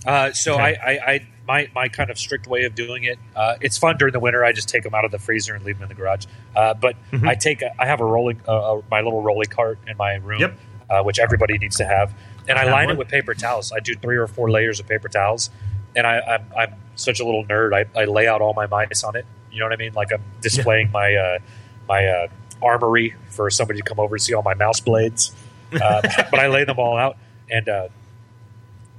[0.06, 0.78] Uh, so Okay.
[0.78, 3.18] I, I, I my my kind of strict way of doing it.
[3.36, 4.46] Uh, it's fun during the winter.
[4.46, 6.26] I just take them out of the freezer and leave them in the garage.
[6.56, 7.28] Uh, but Mhm.
[7.28, 10.42] I take a, I have a rolling uh, my little rolling cart in my room,
[10.42, 10.58] Yep.
[10.90, 12.14] uh, which everybody needs to have,
[12.48, 12.96] and I have line one.
[12.96, 13.72] it with paper towels.
[13.76, 15.50] I do three or four layers of paper towels,
[15.96, 17.74] and I, I'm I'm such a little nerd.
[17.74, 19.26] I, I lay out all my mice on it.
[19.52, 19.94] You know what I mean?
[19.94, 21.40] Like I'm displaying my uh,
[21.88, 22.28] my uh,
[22.62, 25.32] armory for somebody to come over and see all my mouse blades.
[25.74, 26.02] Uh,
[26.32, 27.18] but I lay them all out,
[27.50, 27.88] and, uh,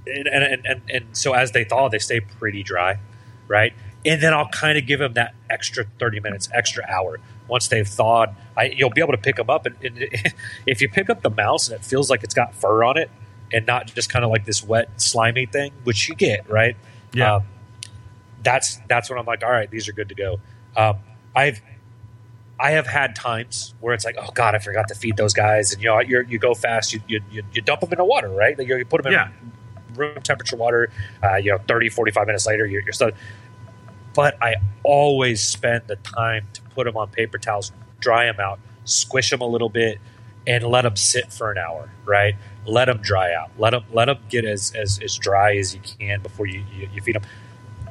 [0.06, 2.98] and, and and and so as they thaw, they stay pretty dry,
[3.48, 3.72] right?
[4.04, 7.20] And then I'll kind of give them that extra thirty minutes, extra hour.
[7.48, 9.66] Once they've thawed, I, you'll be able to pick them up.
[9.66, 10.08] And, and
[10.66, 13.10] if you pick up the mouse and it feels like it's got fur on it,
[13.52, 16.76] and not just kind of like this wet, slimy thing, which you get, right?
[17.12, 17.36] Yeah.
[17.36, 17.44] Um,
[18.42, 20.40] that's that's when I'm like, all right, these are good to go.
[20.76, 20.98] Um,
[21.34, 21.60] I've
[22.58, 25.72] I have had times where it's like, oh god, I forgot to feed those guys,
[25.72, 27.22] and you know, you you go fast, you, you
[27.52, 28.56] you dump them in the water, right?
[28.56, 29.28] Like you, you put them in Yeah.
[29.94, 30.90] Room temperature water.
[31.22, 33.10] Uh, you know, 30, 45 minutes later, you're, you're still.
[34.14, 38.58] But I always spend the time to put them on paper towels, dry them out,
[38.84, 39.98] squish them a little bit,
[40.46, 41.90] and let them sit for an hour.
[42.04, 42.34] Right?
[42.66, 43.50] Let them dry out.
[43.58, 46.88] Let them let them get as as, as dry as you can before you, you,
[46.92, 47.22] you feed them.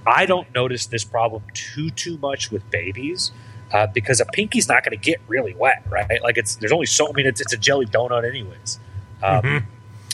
[0.05, 3.31] I don't notice this problem too too much with babies
[3.71, 6.21] uh, because a pinky's not going to get really wet, right?
[6.23, 8.80] Like it's there's only so I mean it's, it's a jelly donut anyways,
[9.23, 9.63] um, Mhm.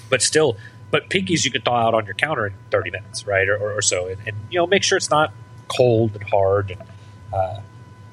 [0.09, 0.57] but still,
[0.95, 3.79] but pinkies you can thaw out on your counter in 30 minutes, right, or, or,
[3.79, 5.33] or so, and, and you know make sure it's not
[5.67, 6.71] cold and hard.
[6.71, 6.81] And
[7.33, 7.59] uh,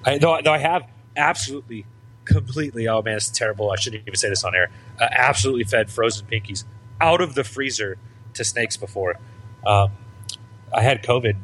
[0.04, 0.82] I, though, though I have
[1.16, 1.86] absolutely
[2.24, 5.90] completely oh man it's terrible I shouldn't even say this on air uh, absolutely fed
[5.90, 6.64] frozen pinkies
[7.00, 7.98] out of the freezer
[8.34, 9.16] to snakes before.
[9.64, 9.92] Um,
[10.74, 11.36] I had COVID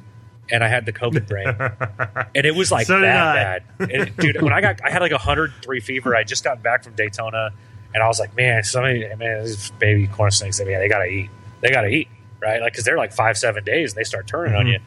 [0.51, 1.47] and I had the COVID brain
[2.35, 3.91] and it was like So that bad.
[3.93, 6.17] And, dude, when I got, I had like 103 fever.
[6.17, 7.51] I just got back from Daytona,
[7.99, 11.31] and I was like, man, somebody, man, these baby corn snakes, man, they gotta eat.
[11.61, 12.07] They gotta eat,
[12.41, 12.61] right?
[12.61, 14.73] Like, because they're like five, seven days, and they start turning on Mhm.
[14.75, 14.79] you.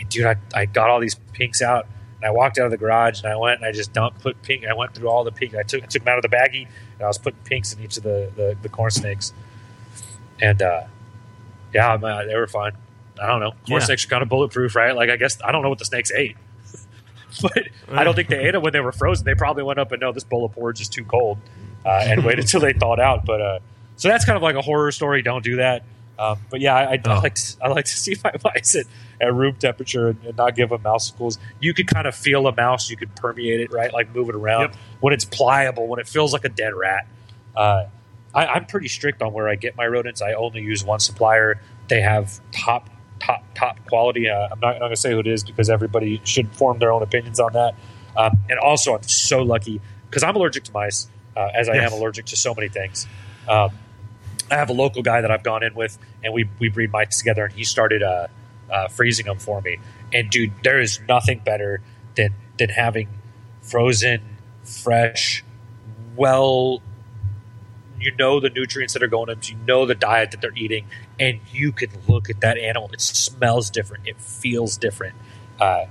[0.00, 1.86] And dude, I, I got all these pinks out,
[2.16, 4.42] and I walked out of the garage, and I went and I just dumped, put
[4.42, 4.66] pink.
[4.66, 5.54] I went through all the pink.
[5.54, 6.64] I took, I took them out of the baggie,
[6.94, 9.32] and I was putting pinks in each of the the, the corn snakes.
[10.40, 10.82] And uh,
[11.72, 12.72] yeah, man, they were fine.
[13.20, 13.50] I don't know.
[13.50, 13.86] Corn Yeah.
[13.86, 14.94] snakes are kind of bulletproof, right?
[14.94, 16.36] Like, I guess I don't know what the snakes ate.
[17.42, 19.24] but I don't think they ate them when they were frozen.
[19.24, 21.38] They probably went up and no, this bowl of porridge is too cold,
[21.88, 23.24] uh, and waited until they thawed out.
[23.24, 23.58] But uh,
[23.96, 25.22] so that's kind of like a horror story.
[25.22, 25.84] Don't do that.
[26.18, 27.20] Um, but yeah, I, I, Oh.
[27.22, 28.86] like to, I like to see my mice at,
[29.20, 31.38] at room temperature and, and not give them mouse schools.
[31.60, 32.90] You could kind of feel a mouse.
[32.90, 33.92] You could permeate it, right?
[33.92, 34.76] Like move it around Yep.
[35.00, 37.06] when it's pliable, when it feels like a dead rat.
[37.56, 37.84] Uh,
[38.34, 40.20] I, I'm pretty strict on where I get my rodents.
[40.20, 41.60] I only use one supplier.
[41.88, 42.90] They have top,
[43.20, 44.28] top, top quality.
[44.28, 46.92] Uh, I'm not, not going to say who it is because everybody should form their
[46.92, 47.74] own opinions on that.
[48.16, 51.06] Um, and also, I'm so lucky because I'm allergic to mice,
[51.38, 51.92] uh, as I Yes.
[51.92, 53.06] am allergic to so many things.
[53.48, 53.70] Um,
[54.50, 57.18] I have a local guy that I've gone in with, and we we breed mites
[57.18, 58.26] together, and he started uh,
[58.70, 59.78] uh, freezing them for me.
[60.12, 61.80] And dude, there is nothing better
[62.16, 63.08] than than having
[63.62, 64.22] frozen,
[64.64, 65.44] fresh,
[66.16, 66.82] well
[68.00, 70.86] you know the nutrients that are going into you know the diet that they're eating
[71.18, 75.14] and you can look at that animal it smells different it feels different
[75.60, 75.84] uh,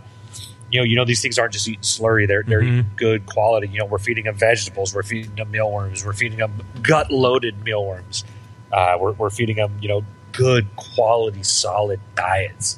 [0.71, 2.27] you know you know these things aren't just eating slurry.
[2.27, 2.67] They're, they're Mhm.
[2.79, 3.67] eating good quality.
[3.67, 4.93] You know we're feeding them vegetables.
[4.93, 6.05] We're feeding them mealworms.
[6.05, 8.23] We're feeding them gut loaded mealworms.
[8.71, 10.03] Uh, we're, we're feeding them you know
[10.33, 12.77] good quality solid diets.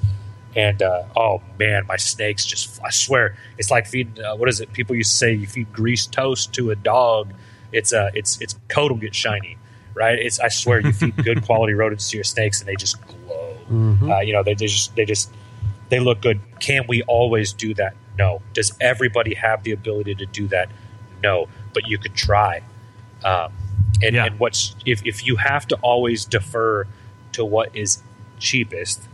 [0.55, 4.59] And uh, oh man my snakes just i swear it's like feeding uh, what is
[4.61, 4.73] it?
[4.73, 7.33] People used to say you feed greased toast to a dog
[7.71, 9.57] it's uh it's its coat will get shiny
[9.93, 10.17] right?
[10.17, 13.55] It's i swear you feed good quality rodents to your snakes and they just glow.
[13.71, 14.09] Mhm.
[14.11, 15.31] uh, you know they, they just they just
[15.89, 16.39] they look good.
[16.59, 17.95] Can we always do that?
[18.17, 18.41] No.
[18.53, 20.69] Does everybody have the ability to do that?
[21.23, 21.47] No.
[21.73, 22.61] But you could try.
[23.23, 23.51] Um,
[24.01, 24.25] and, Yeah.
[24.25, 26.85] and what's if, if you have to always defer
[27.33, 28.01] to what is
[28.39, 29.07] cheapest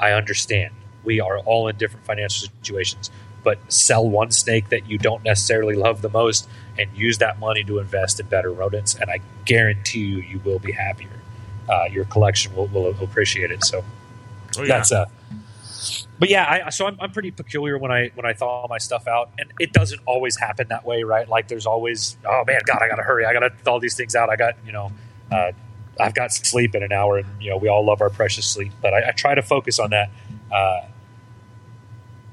[0.00, 0.72] i understand.
[1.04, 3.10] We are all in different financial situations.
[3.42, 6.48] But sell one snake that you don't necessarily love the most
[6.78, 10.58] and use that money to invest in better rodents and i guarantee you you will
[10.58, 11.08] be happier.
[11.68, 13.64] Uh, your collection will, will appreciate it.
[13.64, 13.84] So
[14.56, 14.68] Oh, yeah.
[14.68, 15.06] that's uh
[16.18, 19.06] but yeah I, so I'm, I'm pretty peculiar when i when i thaw my stuff
[19.06, 21.28] out and it doesn't always happen that way right?
[21.28, 23.24] Like there's always oh man god i gotta hurry.
[23.24, 24.30] I gotta thaw these things out.
[24.30, 24.92] I got you know
[25.30, 25.52] uh,
[26.00, 28.72] i've got sleep in an hour and you know we all love our precious sleep
[28.80, 30.10] but i, I try to focus on that.
[30.50, 30.86] Uh,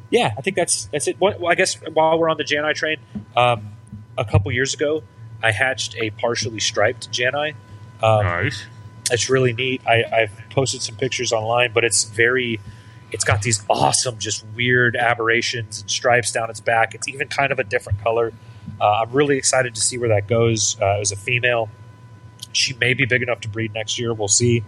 [0.09, 1.19] yeah i think that's that's it.
[1.19, 2.97] Well, i guess while we're on the jani train
[3.35, 3.73] um,
[4.17, 5.03] a couple years ago
[5.43, 7.55] i hatched a partially striped jani
[8.01, 8.65] um, nice.
[9.11, 9.81] it's really neat.
[9.87, 12.59] I, I've posted some pictures online, but it's very,
[13.15, 16.93] it's got these awesome, just weird aberrations and stripes down its back.
[16.93, 18.33] It's even kind of a different color.
[18.79, 20.75] Uh, I'm really excited to see where that goes.
[20.81, 21.69] Uh, it was a female.
[22.51, 24.13] She may be big enough to breed next year.
[24.13, 24.63] We'll see.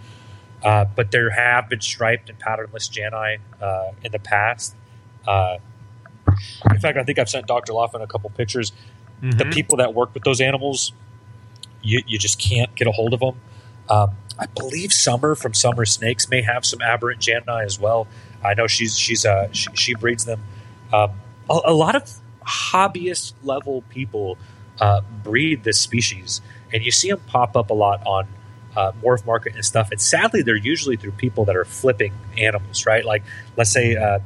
[0.63, 4.75] uh, but there have been striped and patternless Jani uh, in the past.
[5.27, 5.57] Uh,
[6.71, 7.73] in fact, I think I've sent Dr.
[7.73, 8.71] Loughman a couple pictures.
[9.21, 10.91] The people that work with those animals,
[11.81, 13.35] you, you just can't get a hold of them.
[13.89, 18.07] Um, I believe Summer from Summer Snakes may have some aberrant Jani as well.
[18.43, 20.41] I know she's she's uh, she, she breeds them.
[20.93, 21.11] Um,
[21.49, 22.11] a, a lot of
[22.45, 24.37] hobbyist level people
[24.79, 26.41] uh, breed this species,
[26.73, 28.27] and you see them pop up a lot on
[28.75, 29.91] uh, morph market and stuff.
[29.91, 33.03] And sadly, they're usually through people that are flipping animals, right?
[33.03, 33.23] Like,
[33.57, 34.19] let's say uh,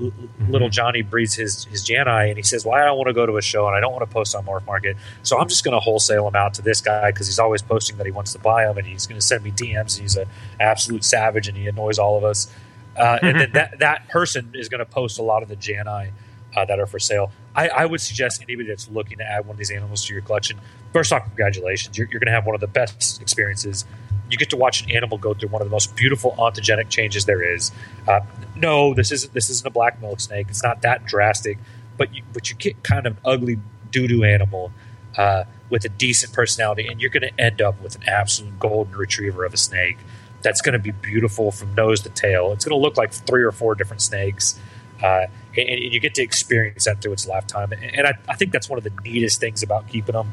[0.00, 0.12] L-
[0.48, 3.26] little Johnny breeds his his Jani, and he says, "Well, I don't want to go
[3.26, 5.64] to a show, and I don't want to post on Morph Market, so I'm just
[5.64, 8.32] going to wholesale him out to this guy because he's always posting that he wants
[8.32, 10.28] to buy them, and he's going to send me DMs, and he's an
[10.60, 12.48] absolute savage, and he annoys all of us."
[12.96, 16.12] Uh, and then that that person is going to post a lot of the Jani
[16.56, 17.30] uh, that are for sale.
[17.54, 20.22] I, I would suggest anybody that's looking to add one of these animals to your
[20.22, 20.60] collection.
[20.92, 21.96] First off, congratulations!
[21.96, 23.84] You're, you're going to have one of the best experiences.
[24.30, 27.26] You get to watch an animal go through one of the most beautiful ontogenic changes
[27.26, 27.70] there is.
[28.08, 28.20] Uh,
[28.56, 30.46] no, this isn't this isn't a black milk snake.
[30.48, 31.58] It's not that drastic,
[31.96, 33.58] but you but you get kind of an ugly
[33.90, 34.72] doo doo animal
[35.16, 38.94] uh, with a decent personality, and you're going to end up with an absolute golden
[38.96, 39.98] retriever of a snake
[40.42, 42.52] that's going to be beautiful from nose to tail.
[42.52, 44.58] It's going to look like three or four different snakes.
[45.02, 45.26] Uh,
[45.56, 48.52] and, and you get to experience that through its lifetime, and, and I, I think
[48.52, 50.32] that's one of the neatest things about keeping them.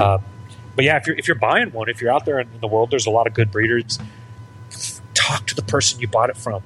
[0.00, 0.22] Um,
[0.74, 2.90] but yeah, if you're if you're buying one, if you're out there in the world,
[2.90, 3.98] there's a lot of good breeders.
[5.12, 6.62] Talk to the person you bought it from.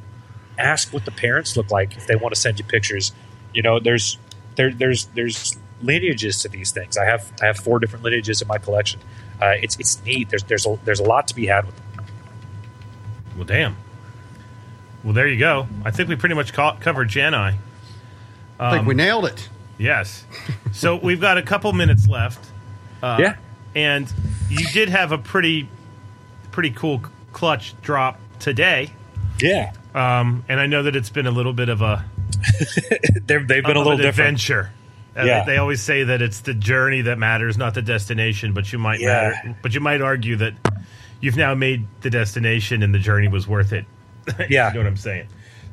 [0.58, 3.12] Ask what the parents look like if they want to send you pictures.
[3.54, 4.18] You know, there's
[4.56, 6.98] there there's there's lineages to these things.
[6.98, 9.00] I have I have four different lineages in my collection.
[9.40, 10.28] Uh, it's it's neat.
[10.28, 11.81] There's there's a, there's a lot to be had with them.
[13.36, 13.76] Well, damn.
[15.04, 15.66] Well, there you go.
[15.84, 17.56] I think we pretty much co- covered Jani.
[18.60, 19.48] I think we nailed it.
[19.78, 20.24] Yes.
[20.72, 22.44] so we've got a couple minutes left.
[23.02, 23.36] Uh, yeah,
[23.74, 24.12] And
[24.48, 25.68] you did have a pretty,
[26.52, 27.02] pretty cool
[27.32, 28.90] clutch drop today.
[29.40, 29.72] yeah.
[29.94, 32.04] Um, and I know that it's been a little bit of a
[33.26, 34.10] They've they've been a of little an different.
[34.40, 34.70] adventure.
[35.14, 35.44] Uh, Yeah.
[35.44, 38.52] They always say that it's the journey that matters, not the destination.
[38.54, 39.32] But you might Yeah.
[39.44, 40.54] matter, but you might argue that
[41.22, 43.86] you've now made the destination and the journey was worth it.
[44.50, 44.68] Yeah.
[44.68, 45.28] you know what I'm saying.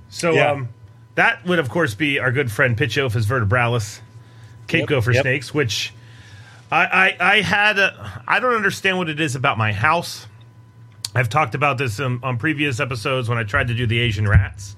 [0.08, 0.52] So Yeah.
[0.54, 0.70] um,
[1.16, 4.00] that would of course be our good friend Pituophis vertebralis,
[4.68, 5.24] Cape Yep, Gopher yep.
[5.24, 5.94] snakes, which
[6.72, 6.86] I,
[7.20, 10.26] I I had a I don't understand what it is about my house.
[11.16, 14.28] I've talked about this um, on previous episodes when I tried to do the Asian
[14.28, 14.76] rats.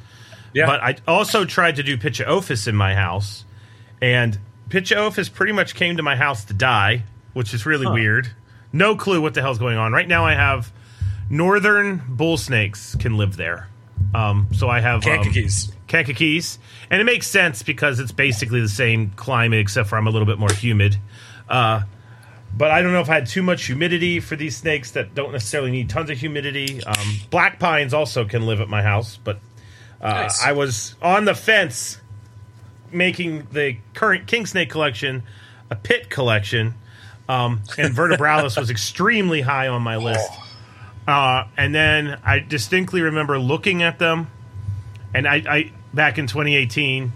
[0.53, 3.45] Yeah, But I also tried to do Pituophis in my house,
[4.01, 4.37] and
[4.69, 7.03] Pituophis pretty much came to my house to die,
[7.33, 8.29] which is really weird.
[8.73, 9.91] No clue what the hell's going on.
[9.91, 10.71] Right now, I have
[11.29, 13.67] northern bull snakes can live there.
[14.13, 15.49] Um, so I have um, Kankakee.
[15.87, 16.41] Kankakee,
[16.89, 20.25] and it makes sense because it's basically the same climate except for I'm a little
[20.25, 20.97] bit more humid.
[21.49, 21.83] Uh,
[22.55, 25.31] but I don't know if I had too much humidity for these snakes that don't
[25.31, 26.83] necessarily need tons of humidity.
[26.83, 29.39] Um, black pines also can live at my house, but
[30.01, 30.43] uh, Nice.
[30.43, 31.99] I was on the fence
[32.91, 35.23] making the current king snake collection
[35.69, 36.73] a pit collection,
[37.31, 40.29] um, and vertebralis was extremely high on my list.
[41.07, 44.29] Uh, and then I distinctly remember looking at them,
[45.13, 47.13] and I, I back in 2018,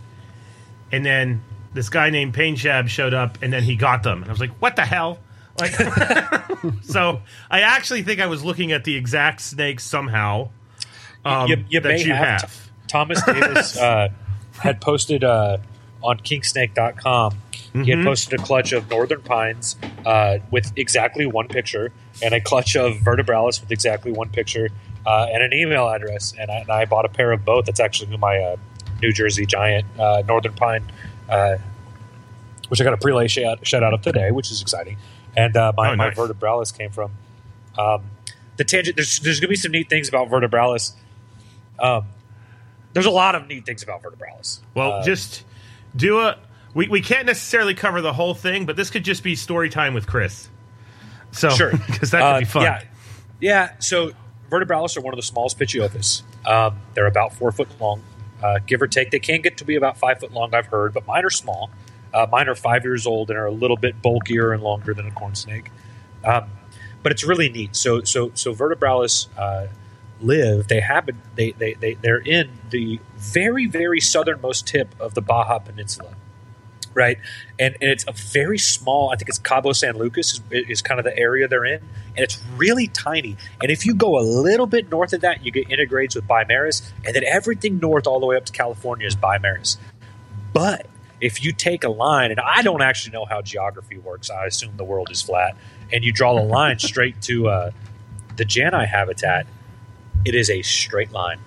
[0.94, 1.44] and then
[1.74, 4.52] this guy named Painschab showed up, and then he got them, and I was like,
[4.60, 5.20] "What the hell?"
[5.60, 5.72] Like,
[6.84, 7.22] so
[7.52, 10.50] I actually think I was looking at the exact snake somehow
[11.26, 12.42] um, you, you that you have.
[12.42, 12.72] have.
[12.88, 14.10] Thomas Davis uh,
[14.60, 15.58] had posted uh,
[16.02, 16.20] on
[17.76, 17.84] kingsnake.com.
[17.86, 18.00] He Mm-hmm.
[18.02, 19.76] had posted a clutch of northern pines
[20.06, 21.92] uh, with exactly one picture,
[22.24, 24.70] and a clutch of vertebralis with exactly one picture,
[25.06, 26.34] uh, and an email address.
[26.40, 27.66] And I, and I bought a pair of both.
[27.66, 28.56] That's actually who my uh,
[29.02, 30.92] New Jersey Giant uh, northern pine,
[31.30, 31.58] uh,
[32.70, 34.98] which I got a prelay shed, shed out of today, which is exciting.
[35.38, 37.12] And uh, my, Oh, my vertebralis came from.
[37.78, 38.04] Um,
[38.58, 38.96] the tangent.
[38.96, 40.94] There's, there's going to be some neat things about vertebralis.
[41.78, 42.06] Um,
[42.94, 44.62] there's a lot of neat things about vertebralis.
[44.74, 45.44] Well, just
[45.94, 46.38] do a.
[46.76, 49.94] We, we can't necessarily cover the whole thing, but this could just be story time
[49.96, 50.50] with Kris.
[51.32, 51.72] So, Sure.
[51.88, 52.64] because that could Uh, be fun.
[52.64, 52.82] Yeah,
[53.40, 53.72] yeah.
[53.80, 54.12] So
[54.50, 56.22] vertebralis are one of the smallest Pituophis.
[56.46, 58.04] Um, they're about four foot long,
[58.44, 59.10] uh, give or take.
[59.10, 61.72] They can get to be about five foot long, I've heard, but mine are small.
[62.14, 65.08] Uh, mine are five years old and are a little bit bulkier and longer than
[65.08, 65.72] a corn snake.
[66.24, 66.50] Um,
[67.04, 67.76] but it's really neat.
[67.76, 69.68] So, so, so vertebralis uh,
[70.22, 70.68] live.
[70.68, 71.22] They happen.
[71.36, 76.16] They, they, they, they're in the very, very southernmost tip of the Baja Peninsula
[76.96, 77.20] right?
[77.60, 79.12] And, and it's a very small.
[79.12, 81.82] I think it's Cabo San Lucas is, is kind of the area they're in,
[82.16, 83.38] and it's really tiny.
[83.62, 86.82] And if you go a little bit north of that, you get intergrades with Bimaris,
[87.06, 89.78] and then everything north all the way up to California is Bimaris.
[90.54, 90.88] But
[91.22, 94.78] if you take a line, and I don't actually know how geography works, I assume
[94.78, 95.56] the world is flat,
[95.94, 97.72] and you draw the line straight to uh,
[98.38, 99.46] the Jani habitat,
[100.24, 101.40] it is a straight line.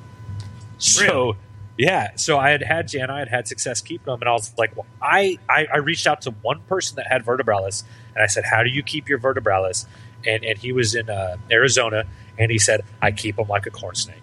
[0.78, 1.36] So, Really?
[1.78, 2.10] Yeah.
[2.16, 4.76] So I had had Jana, I had had success keeping them, and I was like,
[4.76, 7.84] well, I, I I reached out to one person that had vertebralis,
[8.14, 9.86] and I said, how do you keep your vertebralis?
[10.26, 12.04] And and he was in uh, Arizona,
[12.36, 14.22] and he said, I keep them like a corn snake.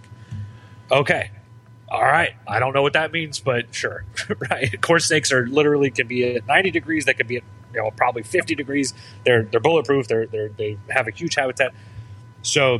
[0.92, 1.32] Okay.
[1.88, 2.36] All right.
[2.48, 4.04] I don't know what that means, but sure.
[4.52, 4.82] right.
[4.82, 7.06] Corn snakes are literally can be at 90 degrees.
[7.06, 8.94] They can be at you know probably 50 degrees.
[9.24, 10.08] They're they're bulletproof.
[10.10, 11.74] They're they're they have a huge habitat.
[12.42, 12.80] So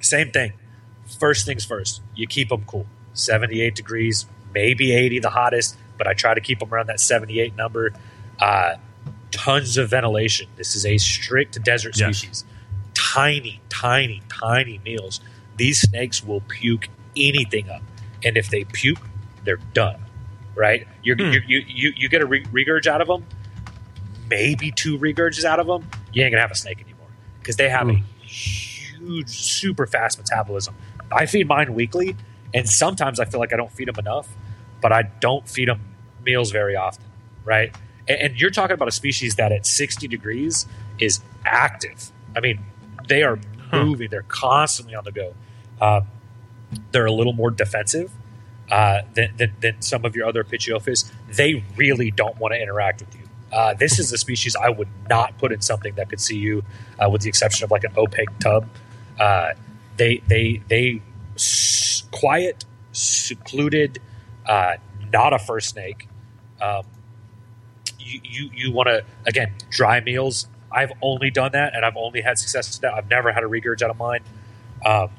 [0.00, 0.54] same thing.
[1.20, 2.02] First things first.
[2.16, 2.86] You keep them cool.
[3.14, 7.56] 78 degrees, maybe 80 the hottest, but I try to keep them around that 78
[7.56, 7.92] number.
[8.38, 8.76] Uh,
[9.30, 10.48] tons of ventilation.
[10.56, 12.18] This is a strict desert Yes.
[12.18, 12.44] species.
[12.94, 15.20] Tiny, tiny, tiny meals.
[15.56, 17.82] These snakes will puke anything up,
[18.24, 19.00] and if they puke,
[19.44, 19.96] they're done.
[20.54, 20.86] Right?
[21.02, 21.32] You're, Hmm.
[21.32, 23.24] you you you you get a re- regurge out of them,
[24.28, 25.88] maybe two regurges out of them.
[26.12, 27.08] You ain't gonna have a snake anymore
[27.40, 30.74] because they have a huge, super fast metabolism.
[31.10, 32.16] I feed mine weekly,
[32.54, 34.28] and sometimes I feel like I don't feed them enough,
[34.80, 35.80] but I don't feed them
[36.24, 37.04] meals very often,
[37.44, 37.74] right?
[38.08, 40.66] And, and you're talking about a species that at 60 degrees
[40.98, 42.10] is active.
[42.36, 42.60] I mean,
[43.08, 43.38] they are
[43.72, 45.34] moving; they're constantly on the go.
[45.80, 46.02] Uh,
[46.90, 48.10] they're a little more defensive
[48.70, 51.10] uh, than, than, than some of your other Pituophis.
[51.28, 53.22] They really don't want to interact with you.
[53.52, 56.64] Uh, this is a species I would not put in something that could see you,
[56.98, 58.66] uh, with the exception of like an opaque tub.
[59.20, 59.52] Uh,
[59.98, 61.02] they they they
[62.12, 63.98] quiet, secluded,
[64.46, 64.76] uh,
[65.12, 66.08] not a fur snake.
[66.60, 66.84] Um,
[67.98, 70.46] you you, you want to again dry meals.
[70.70, 72.94] I've only done that, and I've only had success with that.
[72.94, 74.20] I've never had a regurge out of mine.
[74.84, 75.10] Um,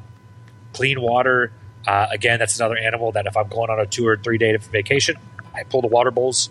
[0.73, 1.51] clean water.
[1.85, 4.55] Uh, again, that's another animal that if I'm going on a two or three day
[4.55, 5.17] vacation,
[5.53, 6.49] I pull the water bowls.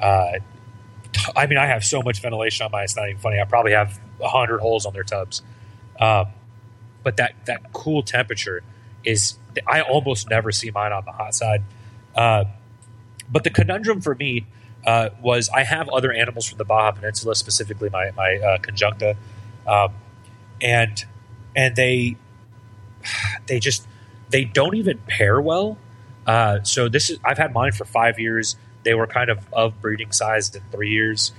[0.00, 0.34] Uh,
[1.36, 3.40] I mean, I have so much ventilation on mine; it's not even funny.
[3.40, 5.42] I probably have hundred holes on their tubs.
[6.00, 6.26] Um,
[7.02, 8.62] but that that cool temperature
[9.08, 11.62] is I almost never see mine on the hot side.
[12.14, 12.44] Uh,
[13.30, 14.46] but the conundrum for me
[14.86, 19.16] uh, was I have other animals from the Baja Peninsula, specifically my my uh, conjuncta,
[19.66, 19.92] um,
[20.60, 21.04] and
[21.56, 22.16] and they
[23.46, 23.86] they just
[24.30, 25.78] they don't even pair well.
[26.26, 28.56] Uh, so this is I've had mine for five years.
[28.84, 31.32] They were kind of of breeding size in three years,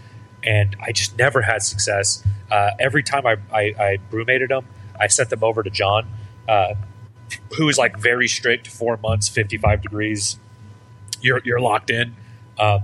[0.43, 2.23] and I just never had success.
[2.51, 4.65] Uh, every time I, I, I brumated them,
[4.99, 6.07] I sent them over to John,
[6.47, 6.73] uh,
[7.57, 8.67] who is like very strict.
[8.67, 10.37] Four months, fifty five degrees.
[11.21, 12.15] You're you're locked in.
[12.57, 12.81] Um,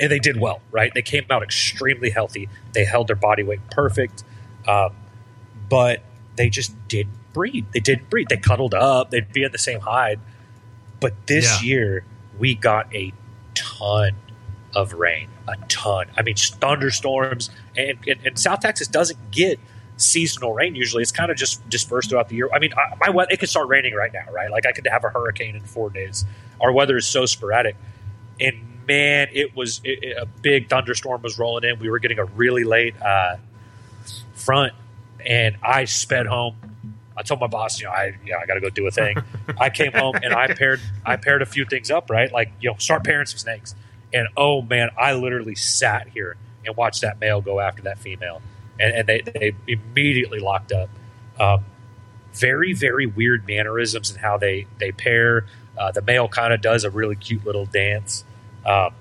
[0.00, 0.90] and they did well, right?
[0.94, 2.48] They came out extremely healthy.
[2.72, 4.24] They held their body weight perfect,
[4.66, 4.94] um,
[5.68, 6.02] but
[6.36, 7.66] they just didn't breed.
[7.72, 8.28] They didn't breed.
[8.28, 9.10] They cuddled up.
[9.10, 10.18] They'd be in the same hide.
[11.00, 11.68] But this Yeah.
[11.68, 12.04] year,
[12.38, 13.12] we got a
[13.54, 14.16] ton
[14.74, 15.28] of rain.
[15.46, 16.06] A ton.
[16.16, 17.50] I mean, thunderstorms.
[17.76, 19.60] And, and, and South Texas doesn't get
[20.02, 21.02] seasonal rain usually.
[21.02, 22.48] It's kind of just dispersed throughout the year.
[22.54, 24.50] I mean, I, my weather, it could start raining right now, right?
[24.50, 26.24] Like I could have a hurricane in four days.
[26.60, 27.76] Our weather is so sporadic
[28.40, 31.78] and man, it was it, it- a big thunderstorm was rolling in.
[31.78, 33.36] We were getting a really late uh,
[34.34, 34.72] front,
[35.24, 36.56] and I sped home.
[37.16, 39.16] I told my boss, you know, I yeah, I got to go do a thing.
[39.60, 42.32] I came home and I paired I paired a few things up, right?
[42.32, 43.74] Like you know, start pairing some snakes.
[44.14, 48.40] And oh man, I literally sat here and watched that male go after that female,
[48.82, 50.90] and, and they they immediately locked up.
[51.40, 51.64] Um,
[52.32, 55.46] very very weird mannerisms and how they they pair.
[55.78, 58.24] Uh, the male kind of does a really cute little dance.
[58.66, 58.94] Um,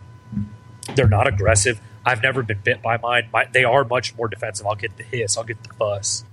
[0.96, 1.82] they're not aggressive.
[2.06, 3.30] I've never been bit by mine.
[3.32, 4.66] My, they are much more defensive.
[4.66, 5.38] I'll get the hiss.
[5.38, 6.24] I'll get the fuss.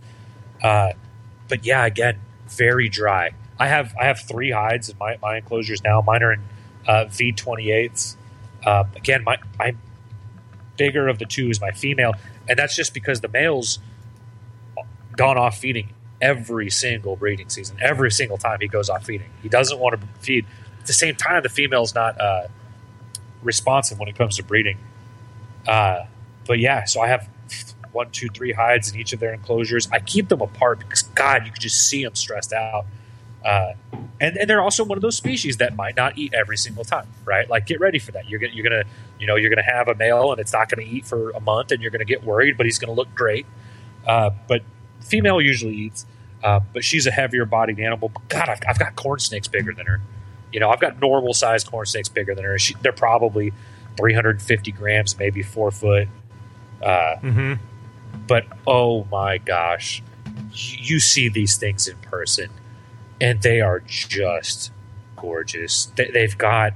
[0.62, 0.92] Uh,
[1.48, 3.32] but yeah, again, very dry.
[3.58, 6.00] I have I have three hides in my, my enclosures now.
[6.00, 6.40] Mine are in
[6.86, 8.16] uh, V twenty eights.
[8.64, 9.74] Uh, again, my my
[10.76, 12.14] bigger of the two is my female,
[12.48, 13.78] and that's just because the male's
[15.16, 17.76] gone off feeding every single breeding season.
[17.80, 20.46] Every single time he goes off feeding, he doesn't want to feed.
[20.80, 22.48] At the same time, the female's not uh,
[23.42, 24.78] responsive when it comes to breeding.
[25.66, 26.06] Uh,
[26.46, 27.28] but yeah, so I have
[27.92, 29.88] one, two, three hides in each of their enclosures.
[29.92, 32.86] I keep them apart because God, you can just see them stressed out.
[33.44, 33.72] Uh,
[34.20, 37.06] and, and they're also one of those species that might not eat every single time,
[37.24, 37.48] right?
[37.48, 38.28] Like, get ready for that.
[38.28, 38.84] You're gonna, you're gonna,
[39.18, 41.70] you know, you're gonna have a male and it's not gonna eat for a month,
[41.72, 43.46] and you're gonna get worried, but he's gonna look great.
[44.06, 44.62] Uh, but
[45.00, 46.04] female usually eats,
[46.42, 48.08] uh, but she's a heavier bodied animal.
[48.08, 50.00] But God, I've, I've got corn snakes bigger than her.
[50.52, 52.58] You know, I've got normal sized corn snakes bigger than her.
[52.58, 53.52] She, they're probably
[53.96, 56.08] 350 grams, maybe four foot.
[56.82, 57.54] Uh, hmm
[58.28, 60.02] but oh my gosh,
[60.52, 62.50] you see these things in person,
[63.20, 64.72] and they are just
[65.16, 65.86] gorgeous.
[65.96, 66.74] They, they've got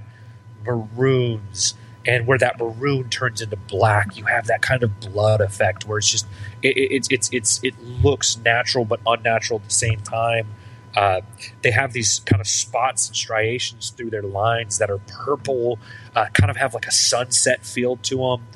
[0.65, 1.75] maroons,
[2.07, 5.99] and where that maroon turns into black, you have that kind of blood effect where
[5.99, 6.27] it's just
[6.63, 10.49] it, it, it's it's it's it looks natural but unnatural at the same time.
[10.95, 11.23] Uh,
[11.63, 15.79] they have these kind of spots and striations through their lines that are purple,
[16.15, 18.47] uh, kind of have like a sunset feel to them.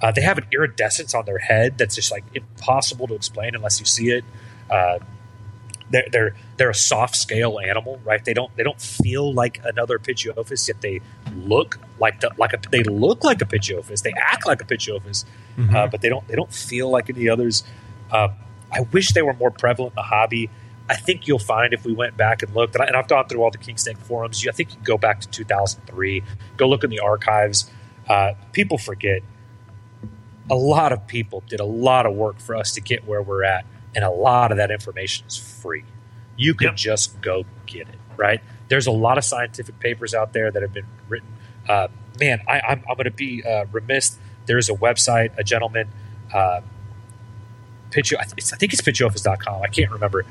[0.00, 3.78] Uh, they have an iridescence on their head that's just like impossible to explain unless
[3.78, 4.24] you see it.
[5.92, 8.24] Uh, they're, they're they're a soft scale animal, right?
[8.24, 11.00] They don't they don't feel like another Pituophis, yet they
[11.34, 14.02] look like the, like a they look like a Pituophis.
[14.02, 15.24] They act like a Pituophis,
[15.56, 15.74] mm-hmm.
[15.74, 17.64] uh, but they don't they don't feel like any others.
[18.10, 18.32] Um,
[18.70, 20.50] I wish they were more prevalent in the hobby.
[20.88, 23.42] I think you'll find if we went back and looked, and, I, have gone through
[23.42, 24.46] all the king snake forums.
[24.46, 26.22] I think you can go back to 2003,
[26.56, 27.70] go look in the archives.
[28.08, 29.22] Uh, people forget.
[30.50, 33.44] A lot of people did a lot of work for us to get where we're
[33.44, 33.64] at,
[33.94, 35.84] and a lot of that information is free.
[36.36, 36.76] You can yep.
[36.76, 38.40] just go get it, right?
[38.68, 41.28] There's a lot of scientific papers out there that have been written.
[41.68, 41.88] Uh,
[42.18, 44.16] man, I, am going to be uh, remiss.
[44.46, 45.88] There is a website, a gentleman,
[46.32, 46.62] uh,
[47.90, 49.62] Pitch, I, think it's pituophis.com.
[49.62, 50.24] I can't remember.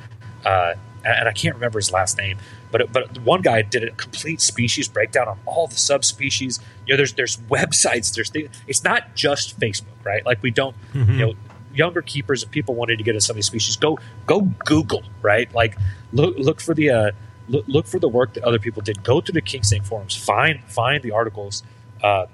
[0.44, 0.74] Uh,
[1.04, 2.38] and I can't remember his last name,
[2.72, 6.60] but but one guy did a complete species breakdown on all the subspecies.
[6.86, 8.14] You know, there's there's websites.
[8.14, 8.32] There's
[8.68, 10.24] it's not just Facebook, right?
[10.26, 11.12] Like we don't, mm-hmm.
[11.12, 11.34] you know,
[11.74, 15.04] younger keepers and people wanting to get into some of these species, go go Google,
[15.22, 15.54] right?
[15.54, 15.78] Like
[16.12, 17.12] look look for the uh,
[17.48, 19.04] look, look for the work that other people did.
[19.04, 21.64] Go to the king snake forums, find find the articles.
[22.02, 22.26] Uh,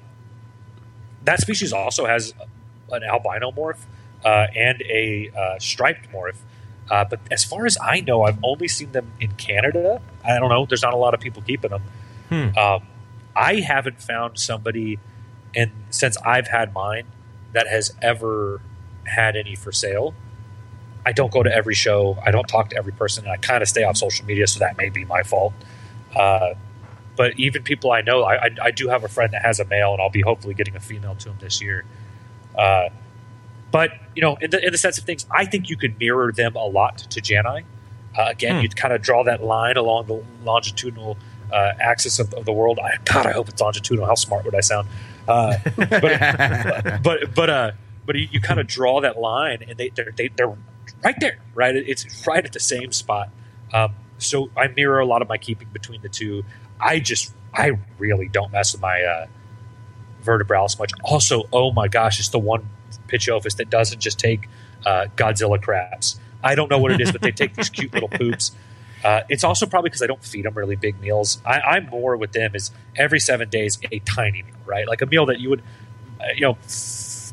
[1.26, 2.34] that species also has
[2.92, 3.80] an albino morph
[4.24, 6.38] uh, and a uh, striped morph.
[6.90, 10.02] Uh, but as far as I know, I've only seen them in Canada.
[10.24, 10.66] I don't know.
[10.66, 11.84] There's not a lot of people keeping them.
[12.30, 12.58] Hmm.
[12.58, 12.88] Um,
[13.36, 14.98] I haven't found somebody,
[15.54, 17.06] and since I've had mine,
[17.52, 18.62] that has ever
[19.08, 20.14] had any for sale.
[21.06, 22.18] I don't go to every show.
[22.26, 23.24] I don't talk to every person.
[23.24, 25.54] And I kind of stay off social media, so that may be my fault.
[26.16, 26.56] Uh,
[27.16, 29.66] but even people I know, I, I, I, do have a friend that has a
[29.66, 31.86] male, and I'll be hopefully getting a female to him this year.
[32.58, 32.90] Uh,
[33.72, 36.32] but you know, in the, in the sense of things, I think you could mirror
[36.32, 37.64] them a lot to Janai.
[38.18, 38.62] Uh, again, hmm.
[38.62, 41.18] you'd kind of draw that line along the longitudinal
[41.52, 42.80] uh, axis of, of, the world.
[42.80, 44.08] I, God, I hope it's longitudinal.
[44.08, 44.88] How smart would I sound?
[45.28, 47.72] Uh, but but but uh,
[48.08, 50.56] but you, you kind of draw that line, and they they're, they, they're
[51.04, 51.76] right there, right?
[51.76, 53.30] It's right at the same spot.
[53.74, 56.44] Um, so I mirror a lot of my keeping between the two.
[56.80, 59.28] I just I really don't mess with my uh,
[60.80, 60.92] much.
[61.04, 62.68] Also, oh my gosh, it's the one
[63.08, 64.50] Pituophis that doesn't just take
[64.86, 66.20] uh, Godzilla crabs.
[66.44, 68.52] I don't know what it is, but they take these cute little poops.
[69.04, 71.42] Uh, it's also probably because I don't feed them really big meals.
[71.46, 74.88] I, am more with them is every seven days a tiny meal, right?
[74.88, 75.62] Like a meal that you would,
[76.20, 76.58] uh, you know,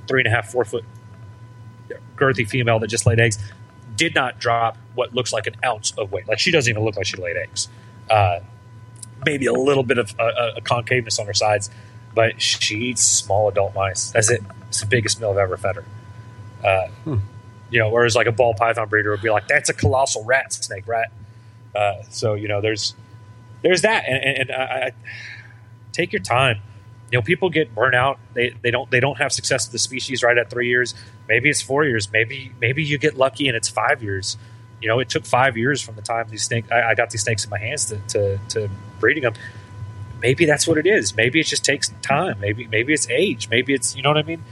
[0.07, 0.85] three and a half, four foot
[2.17, 3.39] girthy female that just laid eggs
[3.97, 6.27] did not drop what looks like an ounce of weight.
[6.29, 7.69] Like she doesn't even look like she laid eggs.
[8.11, 8.41] Uh,
[9.25, 11.71] maybe a little bit of a, a concaveness on her sides,
[12.15, 14.11] but she eats small adult mice.
[14.11, 14.43] That's it.
[14.69, 15.85] It's the biggest meal I've ever fed her.
[16.65, 17.17] Uh, hmm.
[17.71, 20.53] You know, whereas like a ball python breeder would be like, "That's a colossal rat
[20.53, 21.11] snake, rat."
[21.75, 22.95] Uh, so you know, there's
[23.63, 24.91] there's that, and, and I, I,
[25.93, 26.61] take your time.
[27.11, 28.19] You know, people get burnt out.
[28.33, 30.95] They they don't they don't have success with the species right at three years.
[31.29, 32.11] Maybe it's four years.
[32.11, 34.37] Maybe maybe you get lucky and it's five years.
[34.81, 37.23] You know, it took five years from the time these snake I, I got these
[37.23, 38.71] snakes in my hands to, to, to
[39.01, 39.35] breeding them
[40.21, 41.15] maybe that's what it is.
[41.15, 42.41] Maybe it just takes time.
[42.41, 43.49] Maybe maybe it's age.
[43.51, 44.43] Maybe it's you know what I mean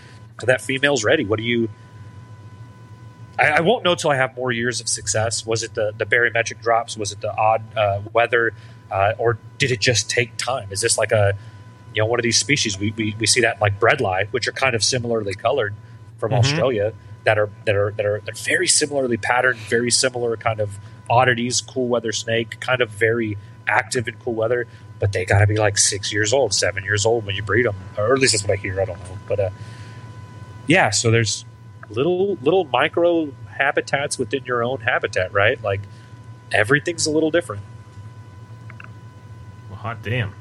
[0.43, 1.25] so that female's ready.
[1.25, 1.69] What do you?
[3.39, 5.47] I, I won't know till I have more years of success.
[5.47, 6.97] Was it the the barometric drops?
[6.97, 8.53] Was it the odd uh, weather,
[8.91, 10.73] uh, or did it just take time?
[10.73, 11.35] Is this like a
[11.95, 14.53] you know one of these species we we, we see that like bredli, which are
[14.53, 15.75] kind of similarly colored
[16.19, 16.41] from mm-hmm.
[16.41, 16.93] Australia
[17.25, 20.79] that are that are that are they're very similarly patterned, very similar kind of
[21.09, 21.61] oddities.
[21.61, 23.37] Cool weather snake, kind of very
[23.67, 24.67] active in cool weather,
[24.99, 27.67] but they got to be like six years old, seven years old when you breed
[27.67, 28.81] them, or at least that's what I hear.
[28.81, 29.51] I don't know, but uh,
[30.67, 31.45] yeah, so there's
[31.91, 35.63] little little micro habitats within your own habitat, right?
[35.63, 35.81] Like
[36.51, 37.63] everything's a little different.
[39.69, 40.35] Well, hot damn.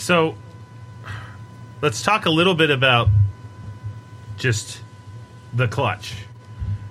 [0.00, 0.34] So
[1.82, 3.08] let's talk a little bit about
[4.36, 4.80] just
[5.52, 6.14] the clutch.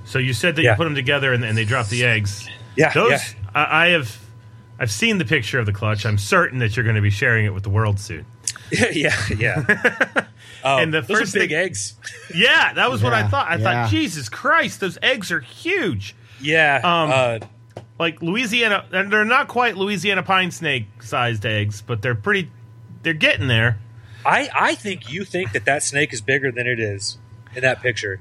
[0.06, 0.72] So you said that yeah.
[0.72, 2.48] you put them together and, and they drop the eggs.
[2.76, 3.19] Yeah, those yeah.
[3.53, 4.18] I, I have.
[4.80, 6.06] I've seen the picture of the clutch.
[6.06, 8.26] I'm certain that you're going to be sharing it with the world soon.
[8.72, 10.26] yeah, yeah.
[10.61, 11.95] Oh, and the first big thing, eggs.
[12.36, 13.48] Yeah, that was yeah, what I thought.
[13.48, 13.64] I yeah.
[13.64, 16.15] thought, Jesus Christ, those eggs are huge.
[16.41, 16.81] Yeah.
[16.84, 17.48] Um, uh,
[17.98, 22.52] like Louisiana, and they're not quite Louisiana pine snake sized eggs, but they're pretty.
[23.04, 23.80] They're getting there.
[24.26, 27.18] I I think you think that that snake is bigger than it is
[27.56, 28.20] in that picture.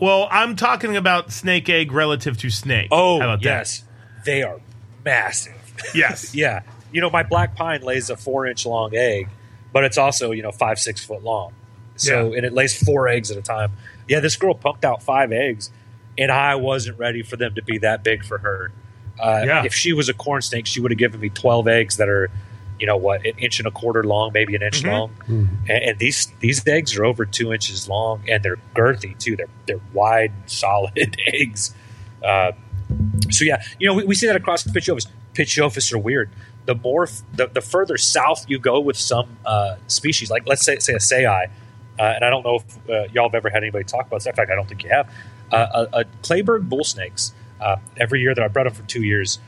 [0.00, 2.88] Well, I'm talking about snake egg relative to snake.
[2.92, 4.24] Oh, yes, that?
[4.24, 4.60] they are
[5.04, 5.74] massive.
[5.94, 6.62] Yes, yeah.
[6.92, 9.28] You know, my black pine lays a four inch long egg,
[9.72, 11.52] but it's also you know five six foot long.
[11.96, 12.36] So yeah.
[12.38, 13.72] and it lays four eggs at a time.
[14.08, 15.70] Yeah, this girl pumped out five eggs,
[16.16, 18.72] and I wasn't ready for them to be that big for her.
[19.18, 19.64] Uh, Yeah.
[19.64, 22.30] If she was a corn snake, she would have given me 12 eggs that are,
[22.80, 24.90] you know, what, an inch and a quarter long, maybe an inch Mhm.
[24.90, 25.10] long.
[25.68, 29.36] And, and these these eggs are over two inches long, and they're girthy too.
[29.36, 31.74] They're they're wide, solid eggs.
[32.24, 32.52] Uh,
[33.30, 35.06] so yeah, you know, we, we see that across the Pituophis.
[35.34, 36.30] Pituophis are weird.
[36.66, 40.64] The more f- the, the further south you go with some uh, species, like let's
[40.64, 41.46] say say a sei, uh,
[41.98, 44.26] and I don't know if uh, y'all have ever had anybody talk about this.
[44.26, 45.10] In fact, I don't think you have.
[45.50, 47.32] Uh, a, a Kleberg bull snakes.
[47.60, 49.38] Uh, every year that I bred them for two years,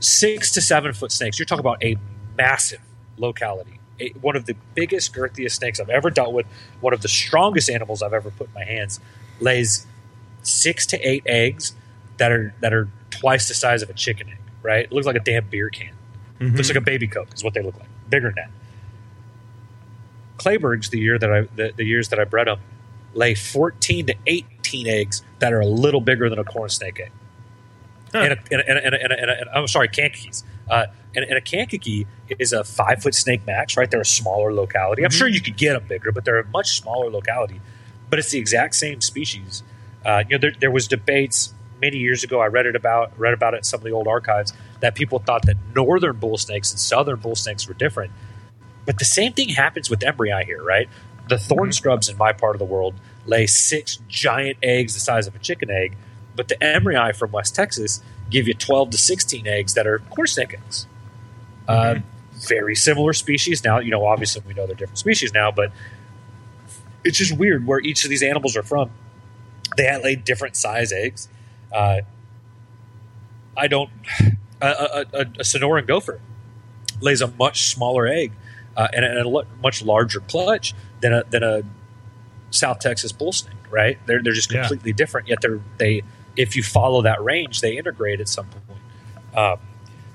[0.00, 1.38] six to seven foot snakes.
[1.38, 1.96] You're talking about a
[2.36, 2.80] massive
[3.16, 3.80] locality.
[4.00, 6.46] A, one of the biggest, girthiest snakes I've ever dealt with.
[6.80, 9.00] One of the strongest animals I've ever put in my hands.
[9.40, 9.86] Lays
[10.42, 11.74] six to eight eggs
[12.16, 14.38] that are that are twice the size of a chicken egg.
[14.62, 14.84] Right?
[14.86, 15.92] It looks like a damn beer can.
[16.40, 16.56] Mhm.
[16.56, 17.88] Looks like a baby coke is what they look like.
[18.08, 18.50] Bigger than that.
[20.38, 22.58] Klebergs, the year that I the, the years that I bred them,
[23.12, 27.12] lay fourteen to eighteen eggs that are a little bigger than a corn snake egg.
[28.12, 28.18] Huh.
[28.18, 29.68] And, a, and, a, and, a, and, a, and, a, and, a, and a, I'm
[29.68, 30.30] sorry, kankakee.
[30.68, 32.06] Uh, and, and a kankakee
[32.38, 33.90] is a five foot snake max, right?
[33.90, 35.04] They're a smaller locality.
[35.04, 35.14] I'm Mhm.
[35.18, 37.60] sure you could get them bigger, but they're a much smaller locality.
[38.10, 39.62] But it's the exact same species.
[40.04, 42.40] Uh, you know, there, there was debates many years ago.
[42.40, 45.18] I read it about read about it in some of the old archives that people
[45.18, 48.12] thought that northern bull snakes and southern bull snakes were different.
[48.86, 50.88] But the same thing happens with emoryi here, right?
[51.28, 51.74] The thorn Mhm.
[51.74, 52.94] scrubs in my part of the world
[53.26, 55.96] lay six giant eggs the size of a chicken egg,
[56.36, 60.26] but the emoryi from West Texas give you 12 to 16 eggs that are corn
[60.26, 60.86] snake eggs.
[61.66, 61.96] Uh,
[62.48, 63.64] very similar species.
[63.64, 65.72] Now, you know, obviously we know they're different species now, but
[67.04, 68.90] it's just weird where each of these animals are from.
[69.76, 71.28] They had laid different size eggs.
[71.72, 72.00] Uh,
[73.56, 73.90] I don't.
[74.62, 76.20] A, a, a, a Sonoran gopher
[77.00, 78.32] lays a much smaller egg
[78.76, 81.62] uh, and, a, and a much larger clutch than a than a
[82.50, 83.54] South Texas bull snake.
[83.70, 83.98] Right?
[84.06, 84.60] They're they're just Yeah.
[84.62, 85.28] completely different.
[85.28, 86.02] Yet they're they
[86.36, 88.80] if you follow that range, they intergrade at some point.
[89.36, 89.58] Um,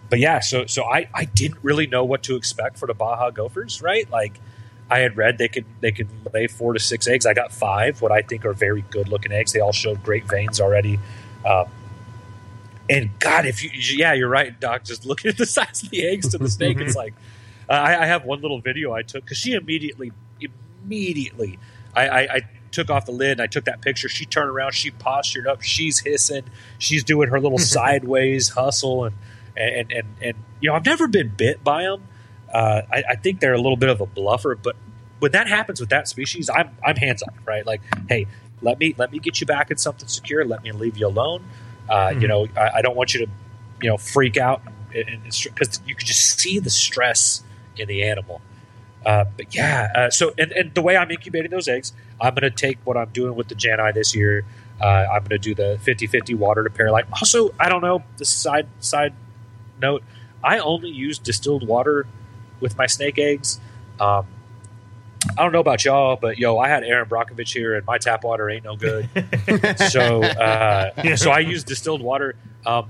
[0.09, 3.29] but yeah, so so I, I didn't really know what to expect for the Baja
[3.29, 4.09] Gophers, right?
[4.09, 4.39] Like
[4.89, 7.25] I had read they could they could lay four to six eggs.
[7.25, 9.53] I got five, what I think are very good looking eggs.
[9.53, 10.99] They all showed great veins already.
[11.45, 11.65] Um,
[12.89, 14.83] and God, if you yeah, you're right, Doc.
[14.83, 17.13] Just looking at the size of the eggs to the snake, it's like
[17.69, 20.11] uh, I, I have one little video I took because she immediately
[20.83, 21.59] immediately
[21.95, 22.41] I, I, I
[22.71, 24.09] took off the lid and I took that picture.
[24.09, 26.43] She turned around, she postured up, she's hissing,
[26.77, 29.15] she's doing her little sideways hustle, and
[29.59, 32.03] and and and you know I've never been bit by them.
[32.53, 34.75] Uh, I, I think they're a little bit of a bluffer, but
[35.19, 37.65] when that happens with that species, I'm I'm hands off, right?
[37.65, 38.27] Like, hey,
[38.61, 40.45] let me let me get you back in something secure.
[40.45, 41.43] Let me leave you alone.
[41.89, 42.27] Uh, You Mhm.
[42.29, 43.31] know, I, I don't want you to,
[43.81, 44.61] you know, freak out
[44.91, 47.43] because you could just see the stress
[47.77, 48.41] in the animal.
[49.05, 52.43] Uh, but yeah, uh, so and, and the way I'm incubating those eggs, I'm going
[52.43, 54.43] to take what I'm doing with the Janai this year.
[54.81, 57.05] Uh, I'm going to do the 50-50 water to perlite.
[57.13, 59.13] Also, I don't know the side side
[59.79, 60.03] note.
[60.43, 62.07] I only use distilled water
[62.59, 63.59] with my snake eggs.
[63.99, 64.25] Um,
[65.37, 68.23] I don't know about y'all, but yo, I had Erin Brockovich here, and my tap
[68.23, 69.09] water ain't no good.
[69.91, 71.15] so, uh, Yeah.
[71.15, 72.35] so I use distilled water.
[72.65, 72.89] Um,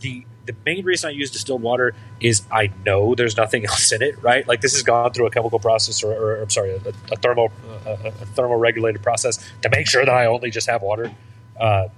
[0.00, 4.02] the the main reason I use distilled water is I know there's nothing else in
[4.02, 4.46] it, right?
[4.48, 6.80] Like this has gone through a chemical process, or, or I'm sorry, a,
[7.12, 7.48] a thermo
[7.86, 11.12] a, a thermo regulated process to make sure that I only just have water.
[11.58, 11.88] Uh,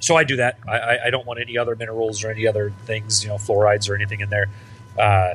[0.00, 0.58] so I do that.
[0.66, 3.94] I, I, don't want any other minerals or any other things, you know, fluorides or
[3.94, 4.48] anything in there.
[4.98, 5.34] Uh,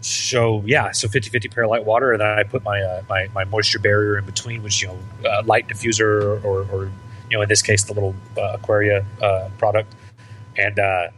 [0.00, 3.78] so yeah, so 50-50 perlite water, and then I put my uh, my, my moisture
[3.78, 4.98] barrier in between, which you know,
[5.28, 6.84] uh, light diffuser or, or,
[7.30, 9.94] you know, in this case, the little uh, Aquaria uh, product,
[10.56, 11.08] and uh,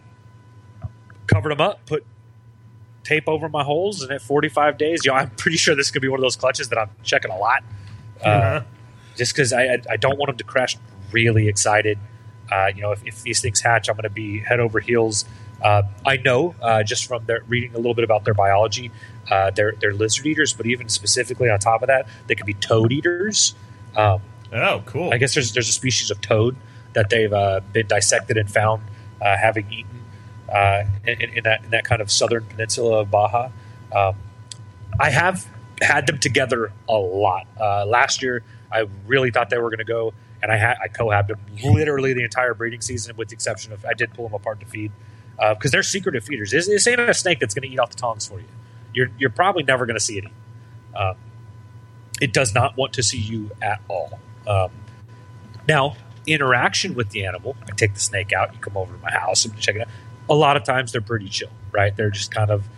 [1.28, 2.04] covered them up, put
[3.04, 6.02] tape over my holes, and at 45 days, you know, I'm pretty sure this could
[6.02, 7.62] be one of those clutches that I'm checking a lot,
[8.24, 8.60] uh, Uh-huh.
[9.16, 10.76] just because I, I I don't want them to crash.
[11.12, 11.98] Really excited.
[12.52, 15.24] Uh, you know, if, if these things hatch, I'm going to be head over heels.
[15.62, 18.90] Uh, I know uh, just from their reading a little bit about their biology,
[19.30, 22.54] uh, they're they're lizard eaters, but even specifically on top of that, they can be
[22.54, 23.54] toad eaters.
[23.96, 24.20] Um,
[24.52, 25.12] Oh, cool.
[25.12, 26.56] I guess there's there's a species of toad
[26.92, 28.82] that they've uh, been dissected and found
[29.20, 30.04] uh, having eaten
[30.52, 33.48] uh, in, in that in that kind of southern peninsula of Baja.
[33.94, 34.16] Um,
[35.00, 35.48] I have
[35.80, 37.46] had them together a lot.
[37.58, 40.12] Uh, last year, I really thought they were going to go,
[40.42, 43.84] and I had I cohabbed them literally the entire breeding season, with the exception of
[43.84, 44.92] I did pull them apart to feed
[45.38, 46.50] because they're secretive feeders.
[46.50, 48.46] This, this ain't a snake that's going to eat off the tongs for you.
[48.92, 50.24] You're you're probably never going to see it.
[50.94, 51.16] Um,
[52.20, 54.18] it does not want to see you at all.
[54.46, 54.70] Um,
[55.66, 55.96] now,
[56.26, 59.44] interaction with the animal, I take the snake out, you come over to my house
[59.44, 59.88] and check it out.
[60.28, 61.94] A lot of times they're pretty chill, right?
[61.96, 62.68] They're just kind of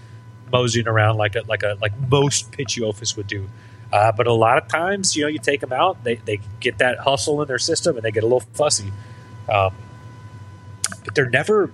[0.53, 3.49] moseying around like a like a like most Pituophis would do.
[3.93, 6.79] Uh, but a lot of times, you know, you take them out, they, they get
[6.79, 8.93] that hustle in their system and they get a little fussy.
[9.49, 9.73] Um,
[11.05, 11.71] but they're never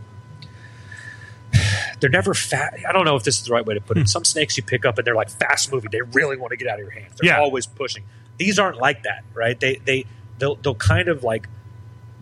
[2.01, 2.78] they're never fat.
[2.89, 4.09] I don't know if this is the right way to put it.
[4.09, 5.91] Some snakes you pick up and they're like fast moving.
[5.91, 7.12] They really want to get out of your hands.
[7.20, 7.41] They're Yeah.
[7.41, 8.05] always pushing.
[8.39, 9.59] These aren't like that, right?
[9.59, 10.07] They they
[10.39, 11.49] they'll they'll kind of like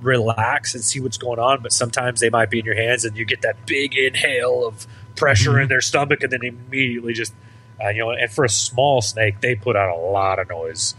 [0.01, 3.17] relax and see what's going on, but sometimes they might be in your hands and
[3.17, 4.87] you get that big inhale of
[5.17, 7.33] pressure in their stomach and then immediately just
[7.83, 8.11] uh, you know.
[8.11, 10.95] And for a small snake, they put out a lot of noise,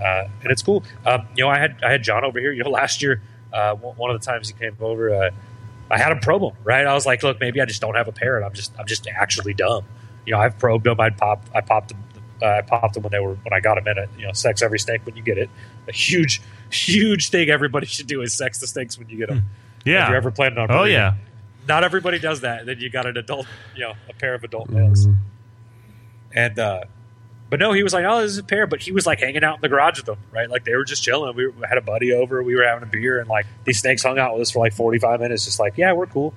[0.00, 0.84] uh, and it's cool.
[1.06, 2.52] Um, you know, I had I had John over here.
[2.52, 3.22] You know, last year,
[3.52, 5.14] uh, one one of the times he came over.
[5.14, 5.30] Uh,
[5.90, 6.54] I had a problem.
[6.64, 6.86] right?
[6.86, 8.44] I was like, look, maybe I just don't have a parrot.
[8.44, 9.84] I'm just, I'm just actually dumb.
[10.26, 11.00] You know, I've probed them.
[11.00, 12.04] I'd pop, I popped them,
[12.42, 14.10] uh, I popped them when they were, when I got them in it.
[14.18, 15.48] You know, sex every snake when you get it.
[15.88, 19.44] A huge, huge thing everybody should do is sex the snakes when you get them.
[19.84, 20.02] Yeah.
[20.02, 20.98] If you're ever planning on, oh breeding.
[20.98, 21.14] yeah.
[21.66, 22.66] Not everybody does that.
[22.66, 25.06] Then you got an adult, you know, a pair of adult males.
[26.34, 26.84] And, uh,
[27.50, 28.66] but no, he was like, oh, this is a pair.
[28.66, 30.50] But he was like hanging out in the garage with them, right?
[30.50, 31.34] Like they were just chilling.
[31.34, 32.42] We had a buddy over.
[32.42, 34.74] We were having a beer, and like these snakes hung out with us for like
[34.74, 36.34] forty five minutes, just like, yeah, we're cool.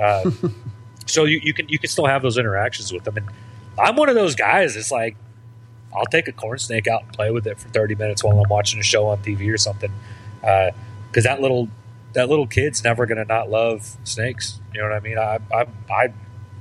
[0.00, 0.30] Uh,
[1.06, 3.16] so you, you can you can still have those interactions with them.
[3.16, 3.28] And
[3.78, 4.76] I'm one of those guys.
[4.76, 5.16] It's like
[5.94, 8.48] I'll take a corn snake out and play with it for thirty minutes while I'm
[8.50, 9.92] watching a show on TV or something,
[10.40, 11.68] because that little
[12.12, 14.60] that little kid's never going to not love snakes.
[14.74, 15.18] You know what I mean?
[15.18, 16.12] I I, I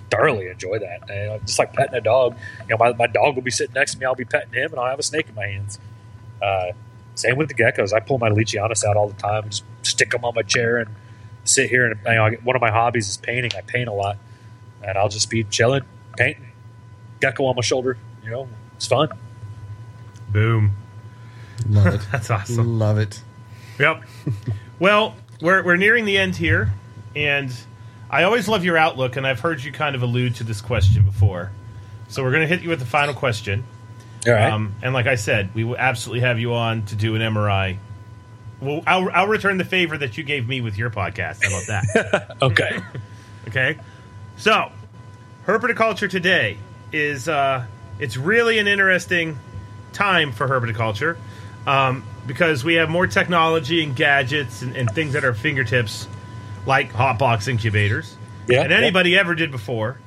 [0.10, 1.10] thoroughly enjoy that.
[1.10, 2.36] And, just like petting a dog.
[2.62, 4.06] You know, my, my dog will be sitting next to me.
[4.06, 5.80] I'll be petting him, and I'll have a snake in my hands.
[6.42, 6.72] Uh,
[7.16, 7.94] same with the geckos.
[7.94, 10.90] I pull my Leachianus out all the time, just stick them on my chair, and
[11.44, 11.88] sit here.
[11.88, 13.52] And you know, I get- one of my hobbies is painting.
[13.58, 14.18] I paint a lot,
[14.84, 15.84] and I'll just be chilling,
[16.18, 16.48] painting,
[17.22, 17.98] gecko on my shoulder.
[18.24, 19.10] You know, it's fun.
[20.30, 20.74] Boom.
[21.68, 22.02] Love it.
[22.12, 22.80] That's awesome.
[22.80, 23.22] Love it.
[23.80, 24.04] Yep.
[24.80, 26.72] well, we're we're nearing the end here,
[27.16, 27.54] and
[28.14, 31.04] I always love your outlook, and I've heard you kind of allude to this question
[31.04, 31.52] before.
[32.10, 33.64] So we're going to hit you with the final question.
[34.28, 34.52] All right.
[34.52, 37.78] Um, and like I said, we will absolutely have you on to do an MRI.
[38.62, 41.44] Well, I'll, I'll return the favor that you gave me with your podcast.
[41.44, 42.38] How about that?
[42.44, 42.80] okay.
[43.48, 43.80] okay.
[44.38, 44.72] So,
[45.48, 46.60] herpetoculture today
[46.92, 47.66] is uh,
[47.98, 49.40] it's really an interesting
[49.92, 51.18] time for herpetoculture
[51.66, 56.08] um, because we have more technology and gadgets and, and things at our fingertips,
[56.66, 58.16] like hot box incubators,
[58.48, 58.78] Yeah, than yeah.
[58.78, 59.98] anybody ever did before.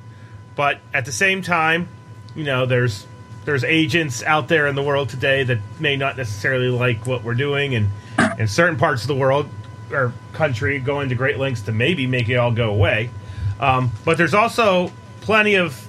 [0.55, 1.87] But at the same time,
[2.35, 3.05] you know, there's
[3.45, 7.35] there's agents out there in the world today that may not necessarily like what we're
[7.35, 7.89] doing, and
[8.39, 9.49] in certain parts of the world
[9.91, 13.09] or country going to great lengths to maybe make it all go away.
[13.59, 15.87] Um, but there's also plenty of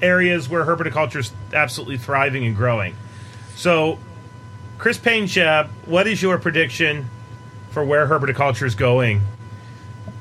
[0.00, 2.96] areas where herpetoculture is absolutely thriving and growing.
[3.56, 3.98] So,
[4.78, 7.10] Kris Painschab, what is your prediction
[7.70, 9.20] for where herpetoculture is going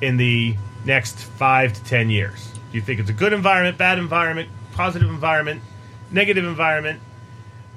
[0.01, 0.55] in the
[0.85, 2.51] next five to ten years?
[2.71, 5.61] Do you think it's a good environment, bad environment, positive environment,
[6.11, 7.01] negative environment?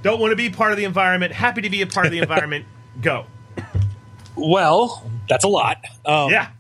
[0.03, 2.19] Don't want to be part of the environment, happy to be a part of the
[2.23, 2.67] environment?
[3.01, 3.27] Go.
[4.37, 5.79] Well, that's a lot.
[6.05, 6.51] Um, Yeah.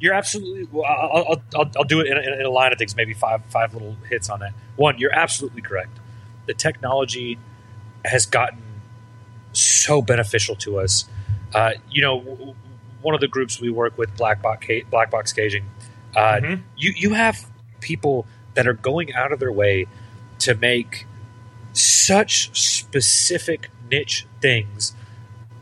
[0.00, 0.68] You're absolutely.
[0.70, 2.94] Well, I'll, I'll, I'll, do it in a, in a line of things.
[2.94, 4.52] Maybe five five little hits on that.
[4.76, 5.98] One, you're absolutely correct.
[6.46, 7.36] The technology
[8.04, 8.62] has gotten
[9.52, 11.04] so beneficial to us.
[11.52, 12.54] Uh, you know,
[13.02, 15.64] one of the groups we work with, Black Box, Black Box Caging.
[16.16, 16.62] Uh, Mhm.
[16.76, 17.46] You you have
[17.80, 19.86] people that are going out of their way
[20.40, 21.06] to make
[21.72, 24.94] such specific niche things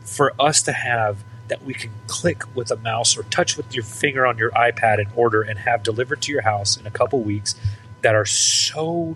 [0.03, 3.83] for us to have that we can click with a mouse or touch with your
[3.83, 7.21] finger on your iPad and order and have delivered to your house in a couple
[7.21, 7.55] weeks
[8.01, 9.15] that are so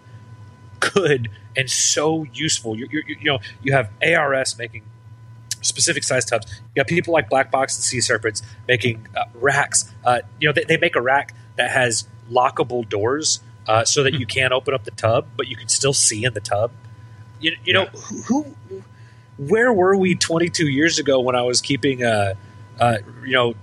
[0.80, 2.78] good and so useful.
[2.78, 4.84] You, you, you know, you have ARS making
[5.62, 6.52] specific size tubs.
[6.76, 9.92] You got people like Black Box and Sea Serpents making uh, racks.
[10.04, 14.14] Uh, you know, they, they make a rack that has lockable doors uh, so that
[14.14, 16.72] you can't open up the tub, but you can still see in the tub.
[17.40, 18.84] You, you know, who, who,
[19.38, 22.36] where were we 22 years ago when I was keeping, uh,
[22.80, 23.56] uh, you know,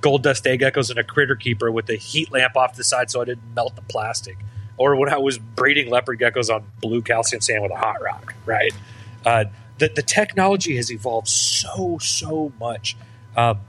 [0.00, 3.10] gold dust egg geckos in a critter keeper with a heat lamp off the side
[3.10, 4.38] so I didn't melt the plastic?
[4.76, 8.34] Or when I was breeding leopard geckos on blue calcium sand with a hot rock,
[8.44, 8.72] right?
[9.78, 12.96] The, the technology has evolved so, so much.
[13.36, 13.60] Um,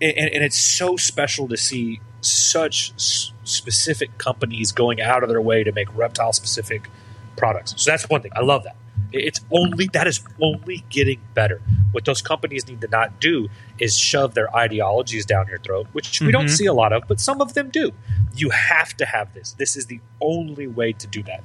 [0.00, 5.40] and, and it's so special to see such s- specific companies going out of their
[5.40, 6.90] way to make reptile specific
[7.36, 7.74] products.
[7.78, 8.32] So that's one thing.
[8.36, 8.76] I love that.
[9.12, 11.62] It's only that is only getting better.
[11.92, 13.48] What those companies need to not do
[13.78, 16.50] is shove their ideologies down your throat, which we don't Mhm.
[16.56, 17.92] see a lot of, but some of them do.
[18.34, 19.52] You have to have this.
[19.52, 21.42] This is the only way to do that.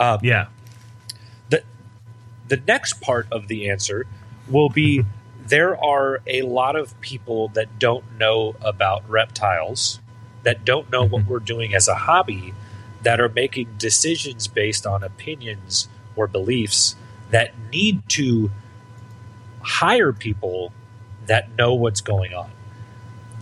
[0.00, 0.46] Um, Yeah.
[2.48, 4.06] The next part of the answer
[4.48, 5.08] will be mm-hmm.
[5.46, 10.00] there are a lot of people that don't know about reptiles
[10.42, 11.30] that don't know what mm-hmm.
[11.32, 12.54] we're doing as a hobby
[13.02, 16.96] that are making decisions based on opinions or beliefs
[17.30, 18.50] that need to
[19.60, 20.72] hire people
[21.26, 22.50] that know what's going on.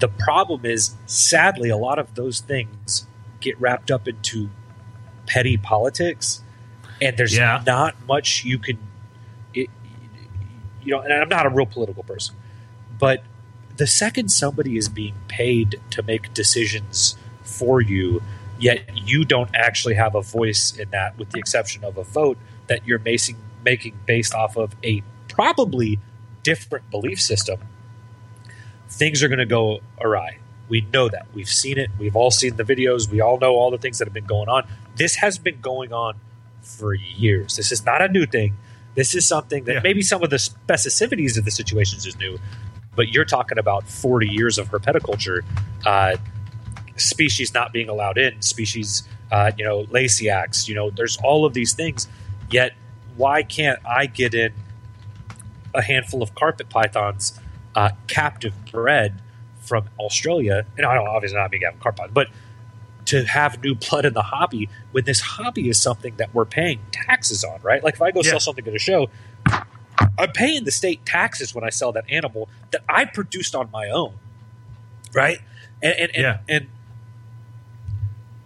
[0.01, 3.06] The problem is sadly a lot of those things
[3.40, 4.48] get wrapped up into
[5.26, 6.43] petty politics,
[7.01, 7.62] and there's Yeah.
[7.66, 8.78] not much you can,
[10.85, 11.01] you know.
[11.01, 12.36] And I'm not a real political person,
[12.98, 13.23] but
[13.77, 18.23] the second somebody is being paid to make decisions for you,
[18.59, 22.39] yet you don't actually have a voice in that, with the exception of a vote
[22.66, 25.98] that you're making making based off of a probably
[26.43, 27.59] different belief system,
[28.89, 30.39] things are going to go awry.
[30.69, 31.27] We know that.
[31.35, 31.90] We've seen it.
[31.98, 33.11] We've all seen the videos.
[33.11, 34.66] We all know all the things that have been going on.
[34.97, 36.15] This has been going on
[36.62, 37.56] for years.
[37.56, 38.56] This is not a new thing.
[38.95, 39.81] This is something that Yeah.
[39.83, 42.39] maybe some of the specificities of the situations is new,
[42.95, 45.41] but you're talking about 40 years of herpetoculture,
[45.85, 46.16] uh,
[46.97, 49.03] species not being allowed in, species,
[49.33, 52.07] uh, you know, Lacey acts, you know, there's all of these things.
[52.51, 52.73] Yet,
[53.16, 54.53] why can't I get in
[55.75, 57.39] a handful of carpet pythons
[57.75, 59.21] uh, captive bred
[59.61, 60.65] from Australia?
[60.77, 62.29] And I don't obviously not being having carpet but
[63.06, 66.81] to have new blood in the hobby when this hobby is something that we're paying
[66.93, 67.82] taxes on, right?
[67.85, 68.31] Like if I go Yeah.
[68.31, 69.10] sell something at a show,
[70.18, 73.89] I'm paying the state taxes when I sell that animal that I produced on my
[73.89, 74.14] own,
[75.12, 75.40] right?
[75.82, 76.39] And and and, Yeah.
[76.48, 76.68] and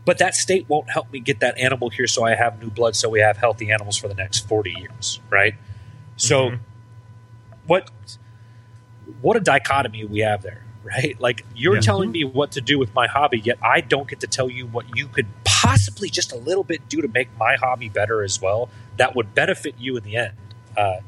[0.05, 2.97] but that state won't help me get that animal here, so I have new blood,
[2.97, 5.55] so we have healthy animals for the next forty years, right?
[6.17, 6.59] So, Mhm.
[7.67, 7.91] what
[9.21, 11.21] what a dichotomy we have there, right?
[11.21, 11.81] Like you're Yeah.
[11.81, 14.67] telling me what to do with my hobby, yet I don't get to tell you
[14.67, 18.41] what you could possibly just a little bit do to make my hobby better as
[18.41, 18.69] well.
[18.97, 20.33] That would benefit you in the end.
[20.77, 20.99] Uh,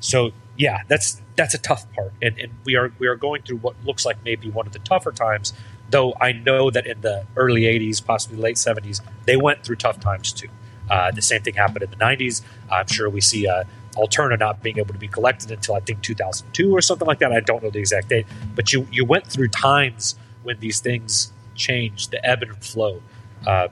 [0.00, 3.58] so yeah, that's that's a tough part, and, and we are we are going through
[3.58, 5.52] what looks like maybe one of the tougher times.
[5.90, 10.00] Though I know that in the early '80s, possibly late '70s, they went through tough
[10.00, 10.48] times too.
[10.90, 12.42] Uh, the same thing happened in the '90s.
[12.70, 13.64] I'm sure we see uh,
[13.96, 17.32] Alterna not being able to be collected until I think 2002 or something like that.
[17.32, 21.32] I don't know the exact date, but you you went through times when these things
[21.54, 23.02] changed, the ebb and flow,
[23.46, 23.68] uh,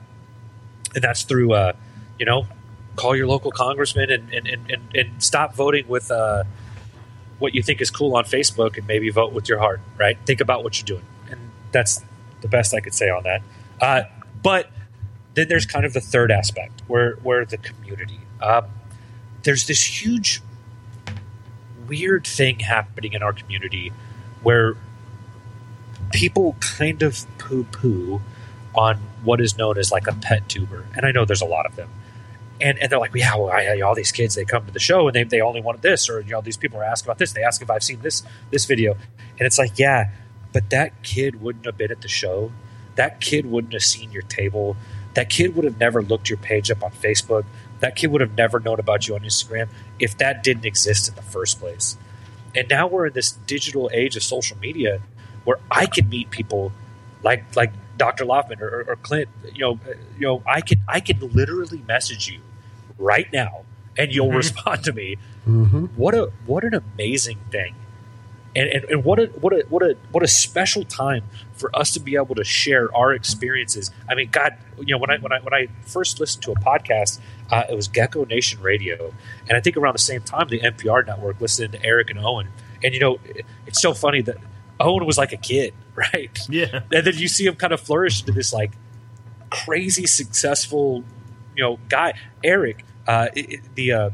[0.93, 1.73] and that's through uh,
[2.17, 2.47] you know
[2.95, 6.43] call your local congressman and and, and, and, stop voting with uh,
[7.39, 9.79] what you think is cool on Facebook and maybe vote with your heart.
[9.97, 10.17] Right?
[10.25, 11.39] Think about what you're doing, and
[11.71, 12.03] that's
[12.41, 13.41] the best I could say on that.
[13.79, 14.01] Uh,
[14.43, 14.69] but
[15.35, 18.19] then there's kind of the third aspect where where the community.
[18.41, 18.65] Um,
[19.43, 20.41] there's this huge
[21.87, 23.91] weird thing happening in our community
[24.43, 24.75] where
[26.11, 28.21] people kind of poo poo
[28.75, 30.85] on what is known as like a pet tuber.
[30.95, 31.89] And I know there's a lot of them.
[32.61, 35.07] And, and they're like, yeah, well, I, all these kids, they come to the show
[35.07, 37.31] and they, they only wanted this, or, you know, these people are asking about this.
[37.31, 38.93] They ask if I've seen this, this video.
[38.93, 40.11] And it's like, yeah,
[40.51, 42.51] but that kid wouldn't have been at the show.
[42.95, 44.75] That kid wouldn't have seen your table.
[45.13, 47.45] That kid would have never looked your page up on Facebook.
[47.79, 49.69] That kid would have never known about you on Instagram
[49.99, 51.97] if that didn't exist in the first place.
[52.55, 55.01] And now we're in this digital age of social media
[55.45, 56.71] where I can meet people
[57.23, 58.25] like like Dr.
[58.25, 59.29] Loughman or, or Clint.
[59.53, 59.79] You know,
[60.17, 62.39] you know, I can I can literally message you
[62.97, 63.63] right now,
[63.97, 64.35] and you'll Mhm.
[64.43, 65.17] respond to me.
[65.47, 65.85] Mm-hmm.
[65.95, 67.75] What a what an amazing thing,
[68.55, 71.23] and, and and what a what a what a what a special time
[71.53, 73.91] for us to be able to share our experiences.
[74.09, 76.55] I mean, God, you know, when I when I when I first listened to a
[76.55, 77.19] podcast,
[77.51, 79.13] uh, it was Gecko Nation Radio,
[79.47, 82.49] and I think around the same time the MPR network listening to Eric and Owen,
[82.83, 84.37] and you know, it, it's so funny that
[84.79, 86.37] Owen was like a kid, right?
[86.49, 86.81] Yeah.
[86.91, 88.71] and then you see him kind of flourish into this like
[89.49, 91.03] crazy successful
[91.55, 92.13] you know guy
[92.43, 94.09] eric uh it, the uh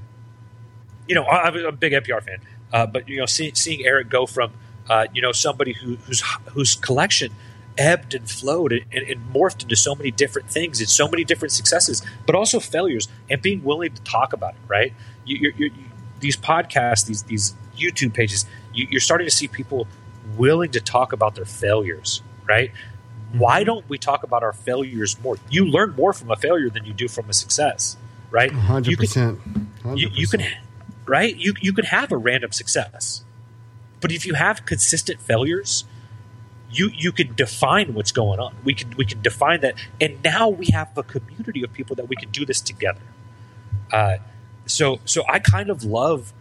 [1.08, 2.40] you know I, i'm a big mpr fan
[2.76, 4.52] uh but you know see, seeing eric go from
[4.90, 6.22] uh you know somebody who whose
[6.52, 7.32] whose collection
[7.78, 11.52] ebbed and flowed and, and, morphed into so many different things and so many different
[11.52, 14.94] successes but also failures and being willing to talk about it right?
[15.26, 15.84] You, you're, you're, you,
[16.20, 19.88] these podcasts these these youtube pages you, you're starting to see people
[20.38, 22.72] willing to talk about their failures right?
[23.34, 25.38] Why don't we talk about our failures more?
[25.50, 27.98] You learn more from a failure than you do from a success
[28.32, 28.52] right?
[28.52, 29.40] Hundred percent.
[29.94, 30.42] you, you can
[31.08, 31.36] right?
[31.36, 33.24] You, you can have a random success
[34.02, 35.86] but if you have consistent failures
[36.72, 38.56] you you can define what's going on.
[38.64, 39.76] We can we can define that.
[40.02, 43.02] And now we have a community of people that we can do this together.
[43.92, 44.18] Uh,
[44.66, 46.34] so so i kind of love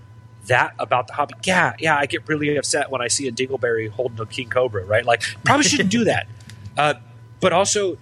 [0.47, 1.35] that about the hobby.
[1.45, 4.85] Yeah yeah i get really upset when i see a dingleberry holding a king cobra
[4.85, 5.05] right?
[5.05, 6.27] Like probably shouldn't do that.
[6.77, 6.95] Uh,
[7.39, 7.97] but also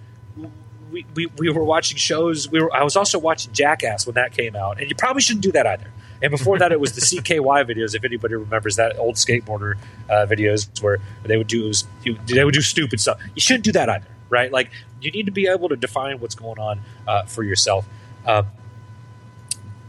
[0.91, 2.49] we, we, we were watching shows.
[2.49, 5.43] We were i was also watching jackass when that came out and you probably shouldn't
[5.43, 5.91] do that either
[6.23, 9.75] and before that it was the cky videos if anybody remembers that old skateboarder
[10.09, 13.19] uh, videos where they would do was, they would do stupid stuff.
[13.35, 14.51] You shouldn't do that either right?
[14.51, 17.85] Like you need to be able to define what's going on uh, for yourself.
[18.25, 18.43] Uh,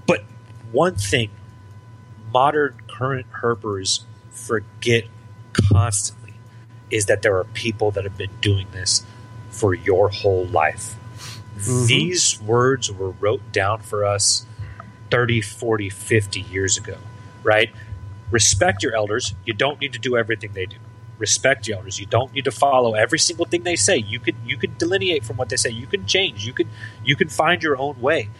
[0.06, 0.22] but
[0.70, 1.30] one thing
[2.30, 5.04] modern current herpers forget
[5.52, 6.34] constantly
[6.90, 9.04] is that there are people that have been doing this
[9.50, 10.96] for your whole life.
[11.86, 14.44] These words were wrote down for us
[15.10, 16.96] 30, 40, 50 years ago,
[17.42, 17.70] right?
[18.30, 19.34] Respect your elders.
[19.44, 20.76] You don't need to do everything they do.
[21.18, 22.00] Respect your elders.
[22.00, 23.96] You don't need to follow every single thing they say.
[23.96, 25.70] You could you could delineate from what they say.
[25.70, 26.44] You can change.
[26.44, 26.66] You could
[27.04, 28.30] you can find your own way.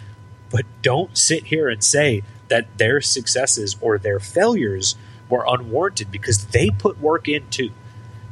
[0.51, 4.97] But don't sit here and say that their successes or their failures
[5.29, 7.71] were unwarranted because they put work in too.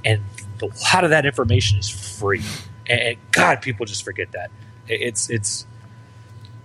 [0.04, 0.22] And
[0.60, 2.42] a lot of that information is free.
[2.86, 4.50] And God, people just forget that.
[4.88, 5.66] It's it's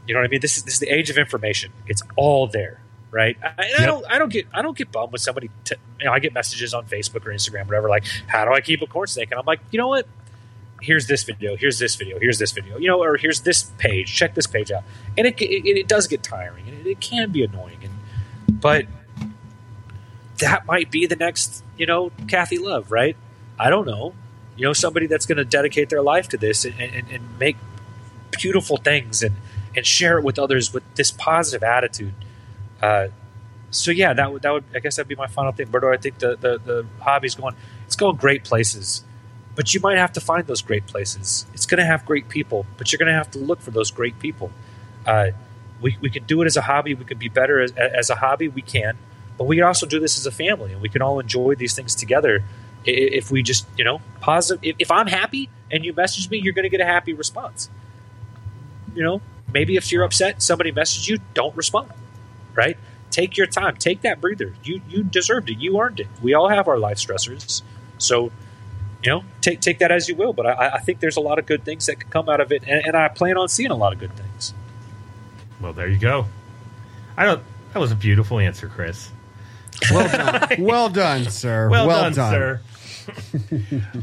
[0.07, 0.41] you know what I mean.
[0.41, 1.71] This is this is the age of information.
[1.88, 2.79] It's all there,
[3.11, 3.38] right?
[3.43, 3.85] I, I Yep.
[3.85, 6.34] don't I don't get I don't get bummed when somebody t- you know I get
[6.34, 9.39] messages on Facebook or Instagram whatever like how do I keep a corn snake and
[9.39, 10.07] I'm like you know what
[10.81, 14.13] here's this video here's this video here's this video you know or here's this page
[14.15, 14.84] check this page out
[15.17, 18.85] and it it, it does get tiring and it, it can be annoying and but
[20.39, 23.15] that might be the next you know Kathy Love right
[23.59, 24.13] I don't know
[24.55, 27.57] you know somebody that's going to dedicate their life to this and, and, and make
[28.39, 29.35] beautiful things and
[29.77, 32.13] and share it with others with this positive attitude.
[32.81, 33.07] Uh,
[33.69, 35.67] so yeah, that would that would I guess that'd be my final thing.
[35.67, 37.55] Do I think the, the the hobby's going?
[37.85, 39.03] It's going great places,
[39.55, 41.45] but you might have to find those great places.
[41.53, 43.91] It's going to have great people, but you're going to have to look for those
[43.91, 44.51] great people.
[45.05, 45.27] Uh,
[45.79, 46.95] we we can do it as a hobby.
[46.95, 48.47] We can be better as, as a hobby.
[48.47, 48.97] We can,
[49.37, 51.75] but we can also do this as a family, and we can all enjoy these
[51.75, 52.43] things together.
[52.83, 54.63] If we just you know positive.
[54.63, 57.69] If, if I'm happy and you message me, you're going to get a happy response
[58.97, 59.21] you know,
[59.57, 61.89] maybe if you're upset, somebody messaged you, don't respond.
[62.53, 62.77] Right?
[63.09, 63.75] Take your time.
[63.77, 64.53] Take that breather.
[64.63, 65.57] You you deserved it.
[65.57, 66.07] You earned it.
[66.21, 67.61] We all have our life stressors.
[67.97, 68.31] So,
[69.03, 70.34] you know, take take that as you will.
[70.34, 72.51] But I, I think there's a lot of good things that could come out of
[72.51, 74.53] it, and, and I plan on seeing a lot of good things.
[75.61, 76.25] Well, there you go.
[77.15, 77.41] I don't.
[77.73, 79.11] That was a beautiful answer, Kris.
[79.91, 80.07] Well
[80.47, 80.61] done.
[80.61, 81.69] well done, sir.
[81.69, 82.61] Well, done, sir.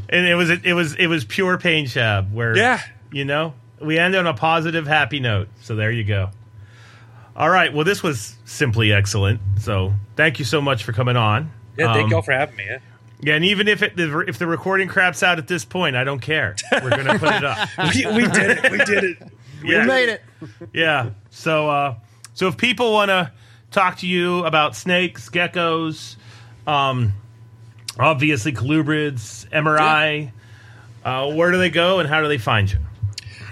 [0.09, 2.81] and it was it was it was pure Painschab where Yeah.
[3.11, 6.29] you know we end on a positive happy note so there you go
[7.35, 11.51] all right well this was simply excellent so thank you so much for coming on
[11.77, 12.65] Yeah, thank Um, y'all for having me.
[12.65, 12.77] Yeah.
[13.21, 16.21] yeah and even if it if the recording craps out at this point i don't
[16.21, 18.71] care we're gonna put it up we, we did it.
[18.71, 19.17] We did it.
[19.63, 19.81] yeah.
[19.81, 20.21] We made it.
[20.73, 21.95] yeah so uh
[22.33, 23.31] so if people want to
[23.71, 26.15] talk to you about snakes geckos
[26.65, 27.13] um
[27.99, 30.31] obviously colubrids mri
[31.03, 32.79] uh, where do they go and how do they find you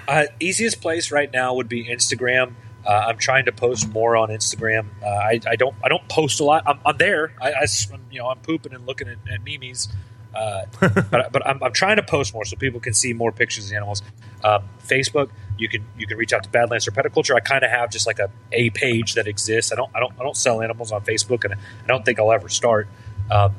[0.07, 2.53] Uh, easiest place right now would be Instagram.
[2.85, 4.87] Uh, I'm trying to post more on Instagram.
[5.01, 6.63] Uh, I, I don't I don't post a lot.
[6.65, 7.33] I'm, I'm there.
[7.41, 7.65] I, I
[8.11, 9.87] you know I'm pooping and looking at, at memes.
[10.35, 10.65] Uh,
[11.11, 13.69] but but I'm, I'm trying to post more so people can see more pictures of
[13.69, 14.01] the animals.
[14.43, 17.35] Um, Facebook, you can you can reach out to Badlands Herpetoculture.
[17.35, 19.71] I kind of have just like a a page that exists.
[19.71, 22.31] I don't I don't I don't sell animals on Facebook, and I don't think I'll
[22.31, 22.87] ever start.
[23.31, 23.55] Um,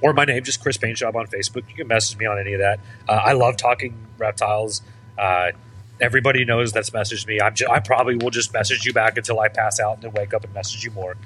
[0.00, 1.68] or my name, just Kris Painschab on Facebook.
[1.68, 2.78] You can message me on any of that.
[3.08, 4.82] Uh, I love talking reptiles.
[5.18, 5.52] Uh,
[6.00, 7.40] everybody knows that's messaged me.
[7.40, 10.12] I'm ju- I probably will just message you back until I pass out and then
[10.12, 11.16] wake up and message you more.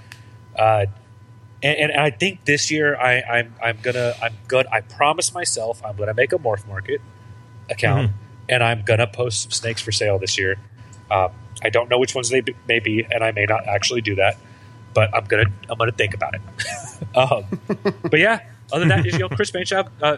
[0.57, 0.87] Uh,
[1.63, 4.67] and, and I think this year I, I'm I'm gonna I'm good.
[4.71, 6.99] I promise myself I'm gonna make a MorphMarket
[7.71, 8.13] account
[8.49, 10.57] and I'm gonna post some snakes for sale this year.
[11.11, 11.33] Um,
[11.63, 14.15] I don't know which ones they be, may be, and I may not actually do
[14.17, 14.37] that,
[14.95, 17.17] but I'm gonna I'm gonna think about it.
[17.17, 17.45] um,
[18.03, 18.41] but yeah,
[18.73, 20.17] other than that, you know, Kris Paint Uh,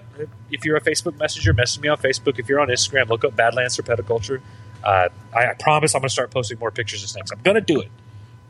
[0.50, 2.38] if you're a Facebook messenger, message me on Facebook.
[2.38, 4.40] If you're on Instagram, look up Badlands Herpetoculture.
[4.82, 7.30] Uh, I, I promise I'm gonna start posting more pictures of snakes.
[7.30, 7.88] I'm gonna do it.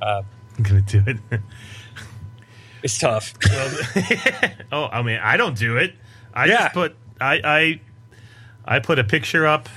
[0.01, 0.23] Uh,
[0.57, 1.19] i'm gonna do it
[2.83, 3.35] it's tough.
[4.73, 5.95] oh i mean i don't do it
[6.35, 6.57] i Yeah.
[6.63, 7.81] just put i i
[8.77, 9.69] i put a picture up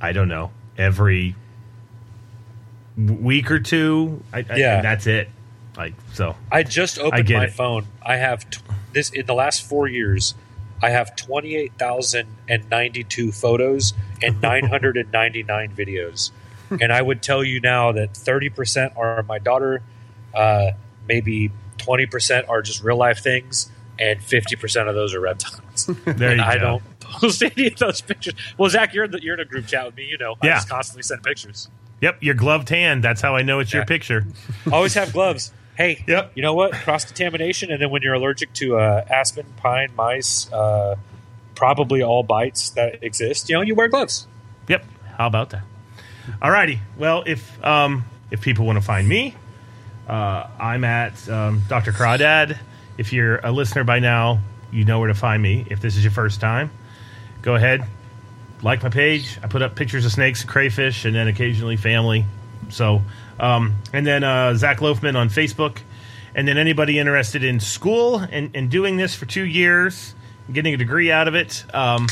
[0.00, 1.34] i don't know every
[2.96, 4.76] week or two I, I, Yeah.
[4.76, 5.28] and that's it
[5.76, 7.52] like so I just opened get my it.
[7.52, 7.86] phone.
[8.04, 8.60] I have t-
[8.92, 10.34] this in the last four years.
[10.82, 13.92] I have twenty eight thousand and ninety two photos
[14.22, 16.30] and nine hundred and ninety nine videos,
[16.70, 19.82] and I would tell you now that thirty percent are my daughter,
[20.34, 20.70] uh,
[21.06, 25.86] maybe twenty percent are just real life things, and fifty percent of those are reptiles.
[26.06, 28.34] there you and I go don't post any of those pictures.
[28.56, 30.04] Well, Zac, you're in, the, you're in a group chat with me.
[30.06, 30.54] You know, I Yeah.
[30.54, 31.68] just constantly send pictures.
[32.00, 34.24] yep your gloved hand that's how i know it's your picture
[34.72, 35.52] Always have gloves.
[35.80, 36.32] Hey, Yep.
[36.34, 36.72] you know what?
[36.72, 40.96] Cross contamination, and then when you're allergic to uh, aspen, pine, mice, uh,
[41.54, 44.26] probably all bites that exist, you know, you wear gloves.
[44.68, 44.84] Yep.
[45.16, 45.62] How about that?
[46.42, 46.80] All righty.
[46.98, 49.34] Well, if um, if people want to find me,
[50.06, 51.92] uh, I'm at um, Dr.
[51.92, 52.58] Crawdad.
[52.98, 54.40] If you're a listener by now,
[54.70, 55.64] you know where to find me.
[55.70, 56.70] If this is your first time,
[57.40, 57.86] go ahead,
[58.60, 59.38] like my page.
[59.42, 62.26] I put up pictures of snakes, crayfish, and then occasionally family.
[62.68, 63.00] So,
[63.40, 65.78] um, and then uh, Zac Loughman on Facebook.
[66.34, 70.14] And then anybody interested in school and, and doing this for two years,
[70.52, 72.06] getting a degree out of it, um,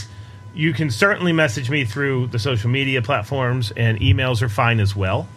[0.55, 4.97] you can certainly message me through the social media platforms, and emails are fine as
[4.97, 5.29] well.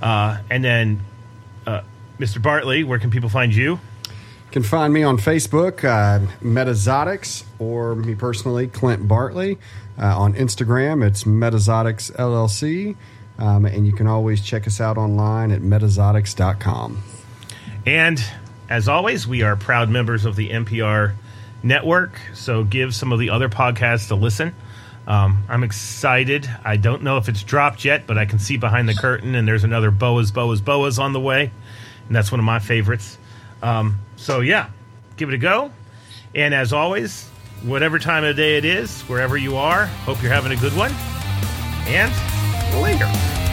[0.00, 1.00] Uh, and then,
[1.66, 1.82] uh,
[2.18, 2.40] Mr.
[2.40, 3.72] Bartley, where can people find you?
[3.72, 9.58] You can find me on Facebook, uh, Metazotics, or me personally, Clint Bartley.
[9.98, 12.96] Uh, on Instagram, it's Metazotics LLC.
[13.38, 17.02] Um, and you can always check us out online at metazotics.com.
[17.86, 18.24] And
[18.68, 21.14] as always, we are proud members of the MPR
[21.62, 24.54] network, so give some of the other podcasts a listen.
[25.06, 26.48] Um, I'm excited.
[26.64, 29.46] I don't know if it's dropped yet, but I can see behind the curtain, and
[29.46, 31.50] there's another Boas, Boas, Boas on the way,
[32.06, 33.18] and that's one of my favorites.
[33.62, 34.70] Um, so, yeah,
[35.16, 35.72] give it a go.
[36.34, 37.28] And as always,
[37.62, 40.92] whatever time of day it is, wherever you are, hope you're having a good one.
[41.86, 42.12] And
[42.80, 43.43] later.